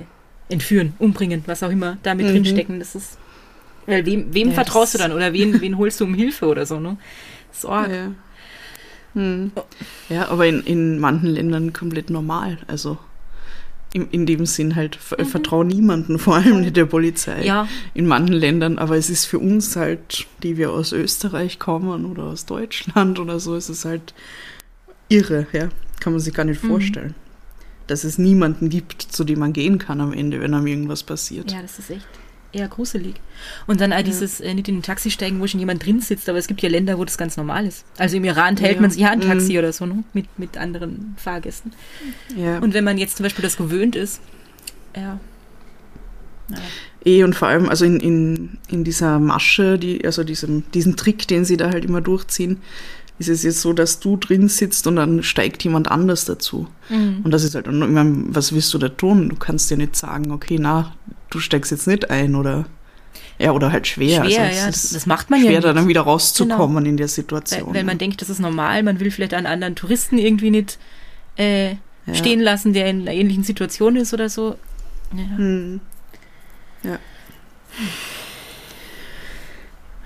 entführen, 0.48 0.94
umbringen, 0.98 1.42
was 1.44 1.62
auch 1.62 1.70
immer 1.70 1.98
damit 2.02 2.26
mhm. 2.26 2.30
drinstecken, 2.30 2.78
das 2.78 2.94
ist. 2.94 3.18
Weil 3.84 4.06
wem, 4.06 4.32
wem 4.32 4.48
ja, 4.48 4.54
vertraust 4.54 4.94
du 4.94 4.98
dann 4.98 5.12
oder 5.12 5.34
wen, 5.34 5.60
wen 5.60 5.76
holst 5.76 6.00
du 6.00 6.04
um 6.04 6.14
Hilfe 6.14 6.46
oder 6.46 6.64
so, 6.64 6.80
ne? 6.80 6.96
Sorge. 7.52 7.94
Ja. 7.94 8.10
Hm. 9.14 9.52
Ja, 10.08 10.28
aber 10.28 10.46
in, 10.46 10.62
in 10.62 10.98
manchen 10.98 11.28
Ländern 11.28 11.72
komplett 11.72 12.10
normal. 12.10 12.58
Also 12.66 12.98
in, 13.92 14.08
in 14.10 14.26
dem 14.26 14.46
Sinn 14.46 14.74
halt, 14.74 14.98
mhm. 15.18 15.26
vertraue 15.26 15.64
niemanden, 15.64 16.18
vor 16.18 16.36
allem 16.36 16.60
nicht 16.60 16.76
der 16.76 16.86
Polizei. 16.86 17.44
Ja. 17.44 17.68
In 17.94 18.06
manchen 18.06 18.34
Ländern, 18.34 18.78
aber 18.78 18.96
es 18.96 19.10
ist 19.10 19.26
für 19.26 19.38
uns 19.38 19.76
halt, 19.76 20.26
die 20.42 20.56
wir 20.56 20.70
aus 20.70 20.92
Österreich 20.92 21.58
kommen 21.58 22.06
oder 22.06 22.24
aus 22.24 22.46
Deutschland 22.46 23.18
oder 23.18 23.38
so, 23.38 23.54
ist 23.54 23.68
es 23.68 23.84
halt 23.84 24.14
irre, 25.08 25.46
ja. 25.52 25.68
Kann 26.00 26.14
man 26.14 26.20
sich 26.20 26.34
gar 26.34 26.44
nicht 26.44 26.62
mhm. 26.64 26.68
vorstellen. 26.68 27.14
Dass 27.86 28.04
es 28.04 28.16
niemanden 28.16 28.70
gibt, 28.70 29.02
zu 29.02 29.24
dem 29.24 29.40
man 29.40 29.52
gehen 29.52 29.78
kann 29.78 30.00
am 30.00 30.12
Ende, 30.12 30.40
wenn 30.40 30.54
einem 30.54 30.66
irgendwas 30.66 31.02
passiert. 31.02 31.52
Ja, 31.52 31.60
das 31.60 31.78
ist 31.78 31.90
echt 31.90 32.08
eher 32.52 32.68
gruselig. 32.68 33.14
Und 33.66 33.80
dann 33.80 33.92
all 33.92 34.00
ja. 34.00 34.04
dieses 34.04 34.40
äh, 34.40 34.54
nicht 34.54 34.68
in 34.68 34.78
ein 34.78 34.82
Taxi 34.82 35.10
steigen, 35.10 35.40
wo 35.40 35.46
schon 35.46 35.60
jemand 35.60 35.84
drin 35.84 36.00
sitzt, 36.00 36.28
aber 36.28 36.38
es 36.38 36.46
gibt 36.46 36.62
ja 36.62 36.68
Länder, 36.68 36.98
wo 36.98 37.04
das 37.04 37.18
ganz 37.18 37.36
normal 37.36 37.66
ist. 37.66 37.84
Also 37.98 38.16
im 38.16 38.24
Iran 38.24 38.56
teilt 38.56 38.76
ja. 38.76 38.80
man 38.80 38.90
sich 38.90 39.00
ja 39.00 39.10
ein 39.10 39.20
Taxi 39.20 39.52
mhm. 39.52 39.58
oder 39.58 39.72
so, 39.72 39.86
ne? 39.86 40.04
Mit, 40.12 40.26
mit 40.38 40.56
anderen 40.56 41.14
Fahrgästen. 41.16 41.72
Ja. 42.36 42.58
Und 42.58 42.74
wenn 42.74 42.84
man 42.84 42.98
jetzt 42.98 43.16
zum 43.16 43.24
Beispiel 43.24 43.42
das 43.42 43.56
gewöhnt 43.56 43.96
ist, 43.96 44.20
ja. 44.96 45.18
Naja. 46.48 46.62
Eh, 47.04 47.24
und 47.24 47.34
vor 47.34 47.48
allem, 47.48 47.68
also 47.68 47.84
in, 47.84 47.98
in, 48.00 48.58
in 48.68 48.84
dieser 48.84 49.18
Masche, 49.18 49.78
die, 49.78 50.04
also 50.04 50.22
diesem, 50.22 50.70
diesen 50.72 50.96
Trick, 50.96 51.26
den 51.26 51.44
sie 51.44 51.56
da 51.56 51.70
halt 51.70 51.84
immer 51.84 52.00
durchziehen, 52.00 52.58
ist 53.28 53.38
es 53.38 53.42
jetzt 53.42 53.60
so, 53.60 53.72
dass 53.72 54.00
du 54.00 54.16
drin 54.16 54.48
sitzt 54.48 54.86
und 54.86 54.96
dann 54.96 55.22
steigt 55.22 55.64
jemand 55.64 55.90
anders 55.90 56.24
dazu. 56.24 56.68
Mhm. 56.88 57.20
Und 57.24 57.30
das 57.30 57.44
ist 57.44 57.54
halt, 57.54 57.66
ich 57.66 57.72
meine, 57.72 58.24
was 58.28 58.52
willst 58.52 58.72
du 58.74 58.78
da 58.78 58.88
tun? 58.88 59.28
Du 59.28 59.36
kannst 59.36 59.70
dir 59.70 59.76
nicht 59.76 59.96
sagen, 59.96 60.30
okay, 60.30 60.58
na, 60.60 60.94
du 61.30 61.40
steigst 61.40 61.70
jetzt 61.70 61.86
nicht 61.86 62.10
ein 62.10 62.34
oder 62.34 62.66
ja, 63.38 63.52
oder 63.52 63.72
halt 63.72 63.86
schwer. 63.86 64.24
Schwer, 64.24 64.42
also 64.42 64.58
ja, 64.58 64.66
das, 64.66 64.90
das, 64.90 65.06
macht 65.06 65.30
man 65.30 65.40
schwer, 65.40 65.52
ja. 65.52 65.60
Schwer, 65.62 65.74
dann 65.74 65.88
wieder 65.88 66.02
rauszukommen 66.02 66.76
genau. 66.76 66.88
in 66.88 66.96
der 66.96 67.08
Situation. 67.08 67.68
Weil, 67.68 67.74
weil 67.74 67.84
man 67.84 67.98
denkt, 67.98 68.20
das 68.20 68.30
ist 68.30 68.38
normal, 68.38 68.82
man 68.82 69.00
will 69.00 69.10
vielleicht 69.10 69.34
einen 69.34 69.46
anderen 69.46 69.74
Touristen 69.74 70.18
irgendwie 70.18 70.50
nicht 70.50 70.78
äh, 71.36 71.70
ja. 71.70 72.14
stehen 72.14 72.40
lassen, 72.40 72.72
der 72.72 72.86
in 72.88 73.02
einer 73.02 73.12
ähnlichen 73.12 73.42
Situation 73.42 73.96
ist 73.96 74.12
oder 74.12 74.28
so. 74.28 74.56
Ja. 75.16 75.36
Hm. 75.36 75.80
Ja. 76.84 76.98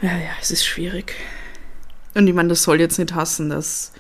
Ja, 0.03 0.11
ja, 0.11 0.31
es 0.41 0.51
ist 0.51 0.65
schwierig. 0.65 1.15
Und 2.17 2.27
ich 2.27 2.35
meine, 2.35 2.49
das 2.49 2.63
soll 2.63 2.81
jetzt 2.81 2.99
nicht 2.99 3.15
hassen, 3.15 3.51
dass 3.51 3.93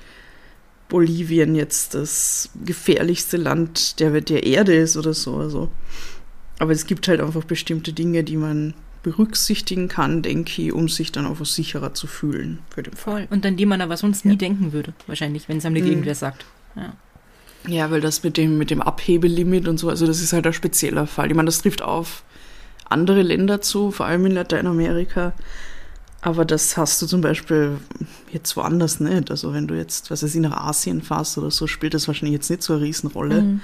Bolivien 0.88 1.54
jetzt 1.54 1.94
das 1.94 2.50
gefährlichste 2.64 3.36
Land 3.36 4.00
der, 4.00 4.20
der 4.20 4.44
Erde 4.44 4.74
ist 4.74 4.96
oder 4.96 5.14
so. 5.14 5.36
Also 5.36 5.70
aber 6.58 6.72
es 6.72 6.86
gibt 6.86 7.08
halt 7.08 7.20
einfach 7.20 7.44
bestimmte 7.44 7.92
Dinge, 7.92 8.24
die 8.24 8.36
man 8.36 8.74
berücksichtigen 9.02 9.88
kann, 9.88 10.22
denke 10.22 10.62
ich, 10.62 10.72
um 10.72 10.88
sich 10.88 11.12
dann 11.12 11.26
einfach 11.26 11.46
sicherer 11.46 11.94
zu 11.94 12.06
fühlen 12.06 12.58
für 12.70 12.82
den 12.82 12.94
Fall. 12.94 13.26
Voll. 13.26 13.26
Und 13.30 13.46
an 13.46 13.56
die 13.56 13.66
man 13.66 13.80
aber 13.80 13.96
sonst 13.96 14.24
ja. 14.24 14.30
nie 14.32 14.36
denken 14.36 14.72
würde, 14.72 14.94
wahrscheinlich, 15.06 15.48
wenn 15.48 15.58
es 15.58 15.64
einem 15.64 15.74
nicht 15.74 15.84
mhm. 15.84 15.90
irgendwer 15.90 16.14
sagt. 16.14 16.44
Ja. 16.74 16.92
ja, 17.68 17.90
weil 17.90 18.00
das 18.00 18.24
mit 18.24 18.36
dem, 18.36 18.58
mit 18.58 18.70
dem 18.70 18.82
Abhebelimit 18.82 19.68
und 19.68 19.78
so, 19.78 19.88
also 19.88 20.06
das 20.06 20.20
ist 20.20 20.32
halt 20.32 20.46
ein 20.46 20.52
spezieller 20.52 21.06
Fall. 21.06 21.28
Ich 21.28 21.36
meine, 21.36 21.46
das 21.46 21.62
trifft 21.62 21.82
auf 21.82 22.24
andere 22.88 23.22
Länder 23.22 23.60
zu, 23.60 23.90
vor 23.90 24.06
allem 24.06 24.26
in 24.26 24.32
Lateinamerika. 24.32 25.34
Aber 26.26 26.44
das 26.44 26.76
hast 26.76 27.00
du 27.00 27.06
zum 27.06 27.20
Beispiel 27.20 27.78
jetzt 28.32 28.56
woanders 28.56 28.98
nicht. 28.98 29.30
Also 29.30 29.54
wenn 29.54 29.68
du 29.68 29.76
jetzt, 29.76 30.10
was 30.10 30.24
weiß 30.24 30.34
ich, 30.34 30.40
nach 30.40 30.56
Asien 30.56 31.00
fährst 31.00 31.38
oder 31.38 31.52
so, 31.52 31.68
spielt 31.68 31.94
das 31.94 32.08
wahrscheinlich 32.08 32.32
jetzt 32.32 32.50
nicht 32.50 32.64
so 32.64 32.72
eine 32.72 32.82
Riesenrolle. 32.82 33.42
Mhm. 33.42 33.60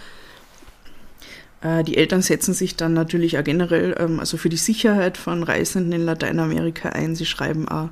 Äh, 1.61 1.83
die 1.83 1.97
Eltern 1.97 2.23
setzen 2.23 2.55
sich 2.55 2.77
dann 2.77 2.93
natürlich 2.93 3.37
auch 3.37 3.43
generell 3.43 3.97
ähm, 3.99 4.21
also 4.21 4.37
für 4.37 4.49
die 4.49 4.57
Sicherheit 4.57 5.17
von 5.17 5.43
Reisenden 5.43 5.93
in 5.93 6.07
Lateinamerika 6.07 6.91
ein. 6.91 7.17
Sie 7.17 7.27
schreiben 7.27 7.69
auch 7.69 7.89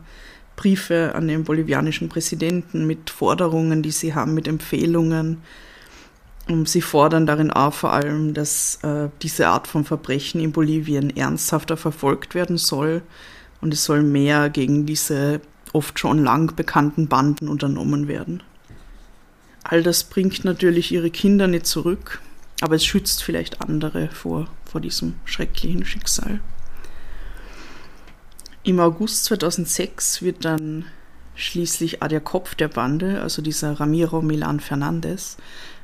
Briefe 0.55 1.17
an 1.17 1.27
den 1.27 1.43
bolivianischen 1.43 2.09
Präsidenten 2.09 2.87
mit 2.87 3.11
Forderungen, 3.11 3.83
die 3.83 3.91
sie 3.91 4.15
haben, 4.15 4.35
mit 4.35 4.47
Empfehlungen. 4.47 5.39
Und 6.47 6.69
sie 6.69 6.81
fordern 6.81 7.27
darin 7.27 7.51
auch 7.51 7.75
vor 7.75 7.93
allem, 7.93 8.35
dass 8.35 8.79
äh, 8.85 9.09
diese 9.23 9.49
Art 9.49 9.67
von 9.67 9.85
Verbrechen 9.85 10.41
in 10.41 10.53
Bolivien 10.53 11.11
ernsthafter 11.17 11.77
verfolgt 11.77 12.37
werden 12.37 12.57
soll 12.57 13.03
und 13.61 13.75
es 13.75 13.85
soll 13.85 14.03
mehr 14.03 14.51
gegen 14.51 14.87
diese 14.87 15.41
oft 15.73 15.99
schon 15.99 16.23
lang 16.23 16.55
bekannten 16.57 17.09
Banden 17.09 17.49
unternommen 17.49 18.09
werden. 18.09 18.43
All 19.63 19.83
das 19.83 20.05
bringt 20.05 20.45
natürlich 20.45 20.91
ihre 20.91 21.11
Kinder 21.11 21.47
nicht 21.47 21.67
zurück, 21.67 22.21
aber 22.61 22.77
es 22.77 22.85
schützt 22.85 23.23
vielleicht 23.23 23.61
andere 23.61 24.09
vor, 24.09 24.49
vor 24.65 24.81
diesem 24.81 25.15
schrecklichen 25.25 25.85
Schicksal. 25.85 26.41
Im 28.63 28.81
August 28.81 29.25
2006 29.27 30.23
wird 30.23 30.45
dann 30.45 30.85
schließlich 31.35 32.01
der 32.01 32.21
Kopf 32.21 32.55
der 32.55 32.69
Bande, 32.69 33.23
also 33.23 33.41
dieser 33.43 33.81
Ramiro 33.81 34.21
Milan 34.21 34.61
Fernandez, 34.61 35.37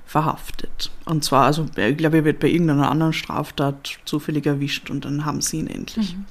verhaftet. 0.04 0.90
Und 1.04 1.24
zwar, 1.24 1.46
also 1.46 1.66
ich 1.76 1.96
glaube, 1.96 2.18
er 2.18 2.24
wird 2.24 2.40
bei 2.40 2.48
irgendeiner 2.48 2.90
anderen 2.90 3.12
Straftat 3.12 3.98
zufällig 4.04 4.46
erwischt 4.46 4.90
und 4.90 5.04
dann 5.04 5.24
haben 5.24 5.40
sie 5.40 5.58
ihn 5.58 5.66
endlich. 5.66 6.14
Mhm. 6.14 6.24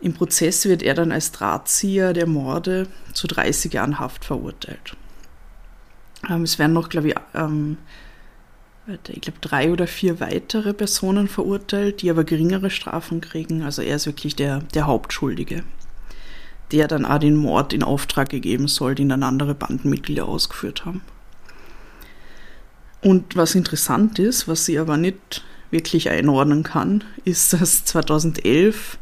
Im 0.00 0.12
Prozess 0.12 0.64
wird 0.66 0.82
er 0.82 0.94
dann 0.94 1.12
als 1.12 1.32
Drahtzieher 1.32 2.12
der 2.12 2.26
Morde 2.26 2.86
zu 3.14 3.26
30 3.26 3.72
Jahren 3.72 3.98
Haft 3.98 4.24
verurteilt. 4.24 4.96
Ähm, 6.28 6.42
es 6.42 6.58
werden 6.58 6.72
noch, 6.72 6.88
glaube 6.88 7.08
ich, 7.08 7.14
ähm, 7.34 7.78
ich 9.08 9.20
glaube, 9.20 9.40
drei 9.40 9.72
oder 9.72 9.86
vier 9.86 10.20
weitere 10.20 10.72
Personen 10.72 11.28
verurteilt, 11.28 12.02
die 12.02 12.10
aber 12.10 12.24
geringere 12.24 12.70
Strafen 12.70 13.20
kriegen. 13.20 13.62
Also 13.62 13.82
er 13.82 13.96
ist 13.96 14.06
wirklich 14.06 14.36
der, 14.36 14.60
der 14.74 14.86
Hauptschuldige, 14.86 15.64
der 16.70 16.86
dann 16.86 17.04
auch 17.04 17.18
den 17.18 17.36
Mord 17.36 17.72
in 17.72 17.82
Auftrag 17.82 18.28
gegeben 18.28 18.68
soll, 18.68 18.94
den 18.94 19.08
dann 19.08 19.24
andere 19.24 19.54
Bandenmitglieder 19.54 20.26
ausgeführt 20.26 20.84
haben. 20.84 21.02
Und 23.02 23.36
was 23.36 23.54
interessant 23.54 24.18
ist, 24.18 24.46
was 24.46 24.64
sie 24.64 24.78
aber 24.78 24.96
nicht 24.96 25.44
wirklich 25.70 26.10
einordnen 26.10 26.62
kann, 26.62 27.02
ist, 27.24 27.52
dass 27.52 27.84
2011 27.84 28.98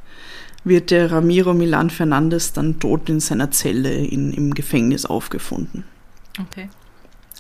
wird 0.64 0.90
der 0.90 1.12
Ramiro 1.12 1.55
Milan 1.55 1.90
Fernandez 1.90 2.53
dann 2.53 2.81
tot 2.81 3.09
in 3.09 3.20
seiner 3.20 3.50
Zelle 3.50 3.92
in, 3.92 4.33
im 4.33 4.55
Gefängnis 4.55 5.07
aufgefunden. 5.07 5.84
Okay. 6.41 6.68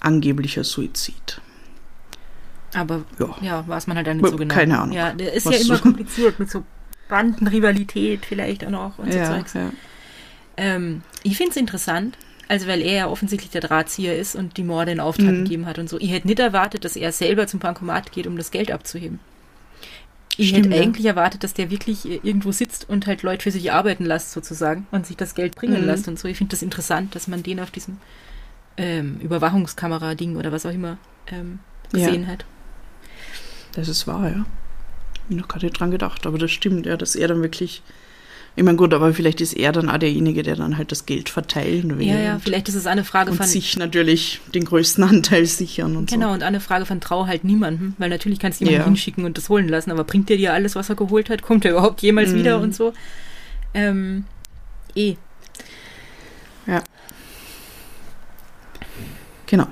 Angeblicher 0.00 0.64
Suizid. 0.64 1.40
Aber 2.74 3.04
ja, 3.18 3.36
ja 3.40 3.68
weiß 3.68 3.86
man 3.86 3.96
halt 3.96 4.06
dann 4.06 4.18
nicht 4.18 4.30
so 4.30 4.36
genau. 4.36 4.54
Keine 4.54 4.78
Ahnung. 4.78 4.94
Ja, 4.94 5.12
der 5.12 5.32
ist 5.32 5.46
ja 5.46 5.52
immer 5.52 5.78
kompliziert 5.78 6.38
mit 6.38 6.50
so 6.50 6.64
Bandenrivalität 7.08 8.26
vielleicht 8.26 8.64
auch 8.66 8.70
noch 8.70 8.98
und 8.98 9.12
so 9.12 9.18
ja, 9.18 9.26
Zeugs. 9.26 9.54
Ja. 9.54 9.70
Ähm, 10.56 11.02
ich 11.22 11.36
finde 11.36 11.52
es 11.52 11.56
interessant, 11.56 12.18
also 12.48 12.66
weil 12.66 12.82
er 12.82 12.92
ja 12.92 13.08
offensichtlich 13.08 13.50
der 13.50 13.60
Drahtzieher 13.60 14.18
ist 14.18 14.36
und 14.36 14.56
die 14.56 14.64
Morde 14.64 14.92
in 14.92 15.00
Auftrag 15.00 15.26
mhm. 15.26 15.44
gegeben 15.44 15.66
hat 15.66 15.78
und 15.78 15.88
so. 15.88 15.98
Ich 15.98 16.10
hätte 16.10 16.26
nicht 16.26 16.38
erwartet, 16.40 16.84
dass 16.84 16.96
er 16.96 17.12
selber 17.12 17.46
zum 17.46 17.60
Bankomat 17.60 18.12
geht, 18.12 18.26
um 18.26 18.36
das 18.36 18.50
Geld 18.50 18.70
abzuheben. 18.70 19.20
Ich 20.36 20.48
Stimmt, 20.48 20.66
hätte 20.66 20.82
eigentlich 20.82 21.06
erwartet, 21.06 21.44
dass 21.44 21.54
der 21.54 21.70
wirklich 21.70 22.06
irgendwo 22.24 22.50
sitzt 22.50 22.88
und 22.88 23.06
halt 23.06 23.22
Leute 23.22 23.42
für 23.42 23.50
sich 23.50 23.72
arbeiten 23.72 24.04
lässt, 24.04 24.32
sozusagen, 24.32 24.86
und 24.90 25.06
sich 25.06 25.16
das 25.16 25.34
Geld 25.34 25.54
bringen 25.54 25.82
mhm. 25.82 25.86
lässt 25.86 26.08
und 26.08 26.18
so. 26.18 26.26
Ich 26.26 26.38
finde 26.38 26.50
das 26.50 26.62
interessant, 26.62 27.14
dass 27.14 27.28
man 27.28 27.42
den 27.42 27.60
auf 27.60 27.70
diesem 27.70 27.98
ähm, 28.76 29.18
Überwachungskamera-Ding 29.20 30.36
oder 30.36 30.50
was 30.50 30.66
auch 30.66 30.72
immer 30.72 30.98
ähm, 31.28 31.60
gesehen 31.92 32.22
ja. 32.22 32.28
hat. 32.28 32.44
Das 33.72 33.88
ist 33.88 34.06
wahr, 34.06 34.28
ja. 34.28 34.44
Ich 35.14 35.20
habe 35.30 35.34
noch 35.36 35.48
gerade 35.48 35.70
dran 35.70 35.90
gedacht, 35.90 36.26
aber 36.26 36.38
das 36.38 36.50
stimmt, 36.50 36.86
ja, 36.86 36.96
dass 36.96 37.14
er 37.14 37.28
dann 37.28 37.42
wirklich 37.42 37.82
Ich 38.56 38.62
meine, 38.62 38.76
gut, 38.76 38.94
aber 38.94 39.12
vielleicht 39.12 39.40
ist 39.40 39.54
er 39.54 39.72
dann 39.72 39.90
auch 39.90 39.98
derjenige, 39.98 40.44
der 40.44 40.54
dann 40.54 40.76
halt 40.78 40.92
das 40.92 41.06
Geld 41.06 41.28
verteilen 41.28 41.98
will. 41.98 42.06
Ja, 42.06 42.20
ja, 42.20 42.38
vielleicht 42.38 42.68
ist 42.68 42.76
es 42.76 42.86
eine 42.86 43.02
Frage 43.02 43.32
und 43.32 43.36
von. 43.36 43.46
sich 43.46 43.76
natürlich 43.76 44.40
den 44.54 44.64
größten 44.64 45.02
Anteil 45.02 45.44
sichern 45.46 45.96
und 45.96 46.08
genau, 46.10 46.28
so. 46.28 46.34
und 46.34 46.42
eine 46.44 46.60
Frage 46.60 46.86
von 46.86 47.00
Trau 47.00 47.26
halt 47.26 47.42
niemandem, 47.42 47.94
weil 47.98 48.10
natürlich 48.10 48.38
kannst 48.38 48.60
du 48.60 48.64
jemanden 48.64 48.80
Ja. 48.82 48.86
hinschicken 48.86 49.24
und 49.24 49.36
das 49.38 49.48
holen 49.48 49.68
lassen, 49.68 49.90
aber 49.90 50.04
bringt 50.04 50.28
der 50.28 50.36
dir 50.36 50.52
alles, 50.52 50.76
was 50.76 50.88
er 50.88 50.94
geholt 50.94 51.30
hat? 51.30 51.42
Kommt 51.42 51.64
er 51.64 51.72
überhaupt 51.72 52.00
jemals 52.02 52.30
Mhm. 52.30 52.38
wieder 52.38 52.60
und 52.60 52.74
so? 52.76 52.92
Ähm, 53.74 54.24
eh. 54.94 55.16
Genau. 59.46 59.66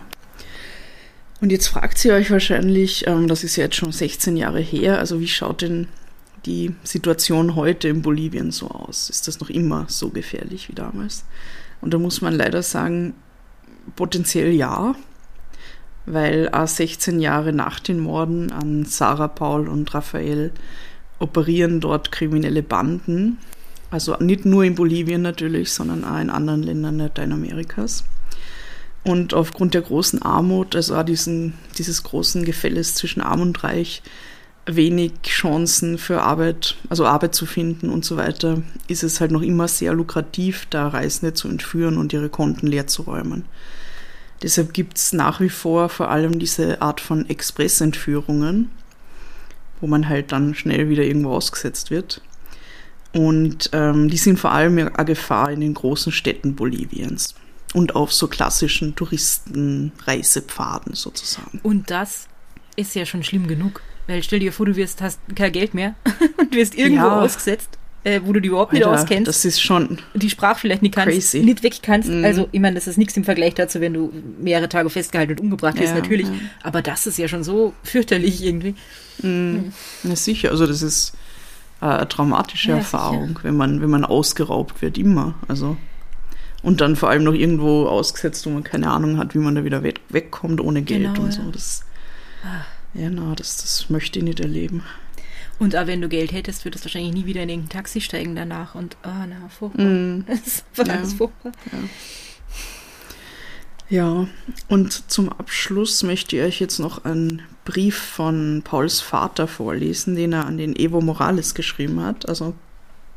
Und 1.41 1.51
jetzt 1.51 1.67
fragt 1.69 2.05
ihr 2.05 2.15
euch 2.15 2.31
wahrscheinlich, 2.31 3.07
ähm, 3.07 3.27
das 3.27 3.43
ist 3.43 3.57
ja 3.57 3.65
jetzt 3.65 3.77
schon 3.77 3.91
16 3.91 4.37
Jahre 4.37 4.61
her, 4.61 4.99
also 4.99 5.19
wie 5.21 5.27
schaut 5.29 5.63
denn 5.63 5.89
die 6.47 6.75
Situation 6.83 7.55
heute 7.55 7.89
in 7.89 8.03
Bolivien 8.03 8.51
so 8.51 8.69
aus? 8.69 9.11
Ist 9.11 9.29
das 9.29 9.41
noch 9.41 9.51
immer 9.51 9.87
so 9.89 10.11
gefährlich 10.11 10.69
wie 10.69 10.75
damals? 10.75 11.25
Und 11.81 11.95
da 11.95 11.99
muss 11.99 12.21
man 12.21 12.35
leider 12.35 12.63
sagen, 12.63 13.15
potenziell 13.97 14.53
ja, 14.53 14.95
weil 16.07 16.49
auch 16.51 16.67
16 16.67 17.21
Jahre 17.21 17.53
nach 17.53 17.81
den 17.81 18.01
Morden 18.01 18.51
an 18.51 18.85
Sarah, 18.85 19.29
Paul 19.29 19.69
und 19.69 19.93
Raphael 19.95 20.53
operieren 21.19 21.81
dort 21.81 22.11
kriminelle 22.11 22.63
Banden. 22.63 23.39
Also 23.91 24.17
nicht 24.19 24.45
nur 24.45 24.65
in 24.65 24.75
Bolivien 24.75 25.23
natürlich, 25.23 25.73
sondern 25.73 26.05
auch 26.05 26.19
in 26.19 26.31
anderen 26.31 26.63
Ländern 26.63 26.99
Lateinamerikas. 26.99 28.05
Und 29.05 29.35
aufgrund 29.35 29.75
der 29.75 29.83
großen 29.83 30.23
Armut, 30.23 30.75
also 30.77 30.97
auch 30.97 31.03
diesen, 31.03 31.55
dieses 31.77 32.03
großen 32.03 32.45
Gefälles 32.45 32.95
zwischen 32.95 33.21
Arm 33.21 33.41
und 33.41 33.63
Reich, 33.63 34.03
wenig 34.67 35.13
Chancen 35.25 35.99
für 35.99 36.23
Arbeit, 36.23 36.77
also 36.89 37.05
Arbeit 37.05 37.35
zu 37.35 37.47
finden 37.47 37.91
und 37.91 38.05
so 38.05 38.17
weiter, 38.17 38.63
ist 38.87 39.03
es 39.03 39.21
halt 39.21 39.33
noch 39.33 39.43
immer 39.43 39.67
sehr 39.69 39.93
lukrativ, 39.93 40.67
da 40.71 40.89
Reisende 40.89 41.35
zu 41.35 41.49
entführen 41.49 41.99
und 41.99 42.13
ihre 42.13 42.29
Konten 42.29 42.67
leer 42.69 42.87
zu 42.87 43.03
räumen. 43.03 43.45
Deshalb 44.43 44.73
gibt 44.73 44.99
es 44.99 45.13
nach 45.13 45.41
wie 45.41 45.49
vor 45.49 45.89
vor 45.89 46.11
allem 46.11 46.39
diese 46.39 46.81
Art 46.83 47.01
von 47.01 47.29
Expressentführungen, 47.29 48.71
wo 49.81 49.87
man 49.87 50.09
halt 50.09 50.33
dann 50.33 50.55
schnell 50.55 50.89
wieder 50.89 51.05
irgendwo 51.05 51.31
ausgesetzt 51.31 51.91
wird. 51.91 52.21
Und 53.13 53.71
ähm, 53.73 54.09
die 54.09 54.17
sind 54.17 54.41
vor 54.41 54.53
allem 54.53 54.79
eine 54.79 54.91
Gefahr 55.05 55.51
in 55.51 55.61
den 55.61 55.75
großen 55.75 56.13
Städten 56.13 56.55
Boliviens 56.57 57.35
und 57.75 57.95
auf 57.95 58.13
so 58.13 58.27
klassischen 58.27 58.97
Touristenreisepfaden 58.97 60.95
sozusagen. 60.95 61.61
Und 61.63 61.91
das 61.91 62.27
ist 62.77 62.95
ja 62.95 63.05
schon 63.05 63.23
schlimm 63.23 63.47
genug. 63.49 63.83
Weil 64.13 64.23
stell 64.23 64.41
dir 64.41 64.53
vor, 64.53 64.67
du 64.67 64.77
wirst, 64.77 65.01
hast 65.01 65.19
kein 65.35 65.53
Geld 65.53 65.73
mehr 65.73 65.95
und 66.39 66.55
wirst 66.55 66.75
irgendwo 66.75 67.07
Ja. 67.07 67.21
ausgesetzt, 67.23 67.71
äh, 68.05 68.21
wo 68.25 68.33
du 68.35 68.41
dich 68.41 68.51
überhaupt 68.51 68.73
nicht 68.75 68.85
Alter, 68.85 69.01
auskennst. 69.01 69.27
Das 69.29 69.45
ist 69.45 69.63
schon, 69.63 69.99
die 70.15 70.29
Sprache 70.29 70.59
vielleicht 70.61 70.83
nicht 70.83 70.95
kannst, 70.95 71.11
Crazy. 71.15 71.41
nicht 71.41 71.63
weg 71.63 71.77
kannst. 71.83 72.11
Mhm. 72.11 72.25
Also, 72.25 72.49
ich 72.53 72.61
meine, 72.61 72.75
das 72.75 72.87
ist 72.87 72.99
nichts 72.99 73.17
im 73.17 73.25
Vergleich 73.25 73.55
dazu, 73.55 73.81
wenn 73.81 73.95
du 73.95 74.13
mehrere 74.39 74.69
Tage 74.69 74.91
festgehalten 74.91 75.33
und 75.33 75.41
umgebracht 75.41 75.77
wirst, 75.79 75.95
Ja, 75.95 76.01
natürlich. 76.01 76.27
ja. 76.27 76.35
Aber 76.63 76.83
das 76.83 77.07
ist 77.07 77.17
ja 77.17 77.27
schon 77.29 77.43
so 77.43 77.73
fürchterlich 77.85 78.43
irgendwie. 78.45 78.75
mh, 79.23 79.65
ja, 80.03 80.17
sicher, 80.17 80.51
also 80.51 80.67
das 80.67 80.83
ist 80.83 81.15
äh, 81.81 81.87
eine 81.87 82.09
traumatische 82.09 82.73
Erfahrung, 82.73 83.39
wenn 83.43 83.57
man, 83.57 83.81
wenn 83.81 83.91
man 83.91 84.05
ausgeraubt 84.05 84.83
wird, 84.83 84.99
immer. 84.99 85.35
Also 85.49 85.77
und 86.65 86.81
dann 86.81 86.95
vor 86.97 87.09
allem 87.09 87.25
noch 87.25 87.35
irgendwo 87.35 87.87
ausgesetzt, 87.87 88.47
wo 88.47 88.51
man 88.51 88.63
keine 88.63 88.89
Ahnung 88.91 89.17
hat, 89.19 89.35
wie 89.35 89.39
man 89.39 89.55
da 89.55 89.65
wieder 89.65 89.83
weg, 89.83 90.01
wegkommt 90.11 90.61
ohne 90.61 90.83
Geld 90.83 91.15
Genau, 91.15 91.23
und 91.25 91.33
so. 91.33 91.51
Das, 91.51 91.85
ja, 92.95 93.11
na, 93.11 93.35
das, 93.35 93.57
das 93.59 93.91
möchte 93.91 94.19
ich 94.19 94.25
nicht 94.25 94.41
erleben. 94.41 94.83
Und 95.59 95.77
auch 95.77 95.87
wenn 95.87 96.01
du 96.01 96.09
Geld 96.09 96.33
hättest, 96.33 96.65
würdest 96.65 96.85
du 96.85 96.87
wahrscheinlich 96.89 97.13
nie 97.15 97.27
wieder 97.27 97.43
in 97.43 97.49
irgendein 97.49 97.69
Taxi 97.71 98.01
steigen 98.01 98.35
danach. 98.35 98.75
Und, 98.75 98.97
ah, 99.03 99.27
na, 99.29 99.49
furchtbar. 99.49 99.85
Mhm. 99.87 100.25
Das 100.29 100.65
einfach 100.71 100.87
Ja. 100.87 100.99
alles 100.99 101.15
furchtbar. 101.15 101.53
Ja, 103.89 104.27
und 104.69 105.11
zum 105.11 105.29
Abschluss 105.29 106.03
möchte 106.03 106.37
ich 106.37 106.43
euch 106.43 106.61
jetzt 106.61 106.79
noch 106.79 107.05
einen 107.05 107.43
Brief 107.65 107.97
von 107.99 108.63
Pauls 108.65 109.01
Vater 109.01 109.47
vorlesen, 109.47 110.15
den 110.17 110.33
er 110.33 110.47
an 110.47 110.57
den 110.57 110.75
Evo 110.75 111.01
Morales 111.03 111.55
geschrieben 111.55 112.01
hat, 112.01 112.29
also 112.29 112.55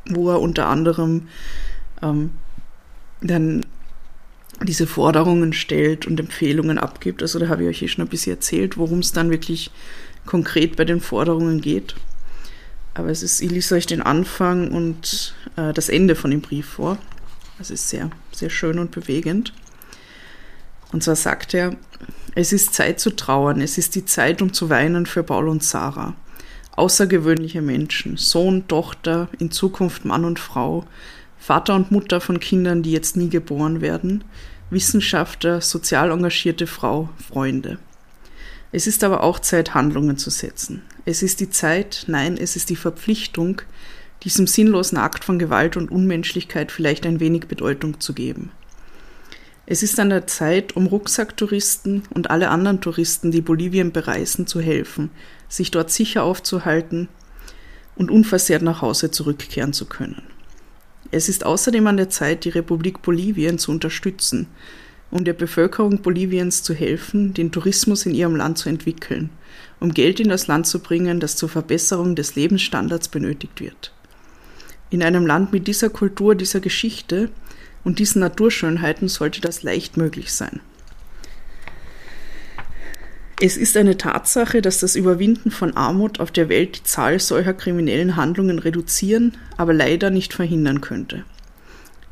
wo 0.08 0.30
er 0.30 0.40
unter 0.40 0.66
anderem 0.68 1.28
ähm, 2.02 2.30
dann 3.22 3.64
diese 4.62 4.86
Forderungen 4.86 5.52
stellt 5.52 6.06
und 6.06 6.18
Empfehlungen 6.18 6.78
abgibt. 6.78 7.22
Also 7.22 7.38
da 7.38 7.48
habe 7.48 7.64
ich 7.64 7.68
euch 7.68 7.82
eh 7.82 7.88
schon 7.88 8.04
ein 8.04 8.08
bisschen 8.08 8.34
erzählt, 8.34 8.78
worum 8.78 9.00
es 9.00 9.12
dann 9.12 9.30
wirklich 9.30 9.70
konkret 10.24 10.76
bei 10.76 10.84
den 10.84 11.00
Forderungen 11.00 11.60
geht. 11.60 11.94
Aber 12.94 13.10
es 13.10 13.22
ist, 13.22 13.42
ich 13.42 13.50
lese 13.50 13.74
euch 13.74 13.86
den 13.86 14.00
Anfang 14.00 14.70
und 14.70 15.34
äh, 15.56 15.72
das 15.72 15.88
Ende 15.88 16.14
von 16.14 16.30
dem 16.30 16.40
Brief 16.40 16.66
vor. 16.66 16.98
Das 17.58 17.70
ist 17.70 17.88
sehr, 17.88 18.10
sehr 18.32 18.50
schön 18.50 18.78
und 18.78 18.90
bewegend. 18.90 19.52
Und 20.92 21.02
zwar 21.02 21.16
sagt 21.16 21.52
er, 21.52 21.76
es 22.34 22.52
ist 22.52 22.74
Zeit 22.74 23.00
zu 23.00 23.14
trauern, 23.14 23.60
es 23.60 23.76
ist 23.78 23.94
die 23.94 24.04
Zeit, 24.04 24.40
um 24.40 24.52
zu 24.52 24.70
weinen 24.70 25.06
für 25.06 25.22
Paul 25.22 25.48
und 25.48 25.62
Sarah. 25.62 26.14
Außergewöhnliche 26.72 27.62
Menschen, 27.62 28.16
Sohn, 28.16 28.68
Tochter, 28.68 29.28
in 29.38 29.50
Zukunft 29.50 30.04
Mann 30.04 30.24
und 30.24 30.38
Frau, 30.38 30.86
Vater 31.38 31.74
und 31.74 31.90
Mutter 31.90 32.20
von 32.20 32.40
Kindern, 32.40 32.82
die 32.82 32.92
jetzt 32.92 33.16
nie 33.16 33.28
geboren 33.28 33.80
werden, 33.80 34.24
Wissenschaftler, 34.70 35.60
sozial 35.60 36.10
engagierte 36.10 36.66
Frau, 36.66 37.08
Freunde. 37.28 37.78
Es 38.72 38.86
ist 38.86 39.04
aber 39.04 39.22
auch 39.22 39.38
Zeit, 39.38 39.74
Handlungen 39.74 40.18
zu 40.18 40.30
setzen. 40.30 40.82
Es 41.04 41.22
ist 41.22 41.40
die 41.40 41.50
Zeit, 41.50 42.04
nein, 42.08 42.36
es 42.36 42.56
ist 42.56 42.68
die 42.68 42.76
Verpflichtung, 42.76 43.62
diesem 44.24 44.46
sinnlosen 44.46 44.98
Akt 44.98 45.24
von 45.24 45.38
Gewalt 45.38 45.76
und 45.76 45.90
Unmenschlichkeit 45.90 46.72
vielleicht 46.72 47.06
ein 47.06 47.20
wenig 47.20 47.46
Bedeutung 47.46 48.00
zu 48.00 48.12
geben. 48.12 48.50
Es 49.66 49.82
ist 49.82 49.98
an 49.98 50.10
der 50.10 50.26
Zeit, 50.26 50.76
um 50.76 50.86
Rucksacktouristen 50.86 52.04
und 52.14 52.30
alle 52.30 52.50
anderen 52.50 52.80
Touristen, 52.80 53.30
die 53.30 53.40
Bolivien 53.40 53.92
bereisen, 53.92 54.46
zu 54.46 54.60
helfen, 54.60 55.10
sich 55.48 55.70
dort 55.70 55.90
sicher 55.90 56.22
aufzuhalten 56.22 57.08
und 57.96 58.10
unversehrt 58.10 58.62
nach 58.62 58.82
Hause 58.82 59.10
zurückkehren 59.10 59.72
zu 59.72 59.86
können. 59.86 60.22
Es 61.10 61.28
ist 61.28 61.44
außerdem 61.44 61.86
an 61.86 61.96
der 61.96 62.10
Zeit, 62.10 62.44
die 62.44 62.50
Republik 62.50 63.02
Bolivien 63.02 63.58
zu 63.58 63.70
unterstützen, 63.70 64.46
um 65.10 65.24
der 65.24 65.34
Bevölkerung 65.34 66.02
Boliviens 66.02 66.62
zu 66.62 66.74
helfen, 66.74 67.32
den 67.32 67.52
Tourismus 67.52 68.06
in 68.06 68.14
ihrem 68.14 68.36
Land 68.36 68.58
zu 68.58 68.68
entwickeln, 68.68 69.30
um 69.78 69.94
Geld 69.94 70.20
in 70.20 70.28
das 70.28 70.46
Land 70.46 70.66
zu 70.66 70.80
bringen, 70.80 71.20
das 71.20 71.36
zur 71.36 71.48
Verbesserung 71.48 72.16
des 72.16 72.34
Lebensstandards 72.34 73.08
benötigt 73.08 73.60
wird. 73.60 73.92
In 74.90 75.02
einem 75.02 75.26
Land 75.26 75.52
mit 75.52 75.66
dieser 75.68 75.90
Kultur, 75.90 76.34
dieser 76.34 76.60
Geschichte 76.60 77.30
und 77.84 77.98
diesen 77.98 78.20
Naturschönheiten 78.20 79.08
sollte 79.08 79.40
das 79.40 79.62
leicht 79.62 79.96
möglich 79.96 80.32
sein. 80.32 80.60
Es 83.38 83.58
ist 83.58 83.76
eine 83.76 83.98
Tatsache, 83.98 84.62
dass 84.62 84.80
das 84.80 84.96
Überwinden 84.96 85.50
von 85.50 85.76
Armut 85.76 86.20
auf 86.20 86.30
der 86.30 86.48
Welt 86.48 86.78
die 86.78 86.82
Zahl 86.84 87.20
solcher 87.20 87.52
kriminellen 87.52 88.16
Handlungen 88.16 88.58
reduzieren, 88.58 89.36
aber 89.58 89.74
leider 89.74 90.08
nicht 90.08 90.32
verhindern 90.32 90.80
könnte. 90.80 91.24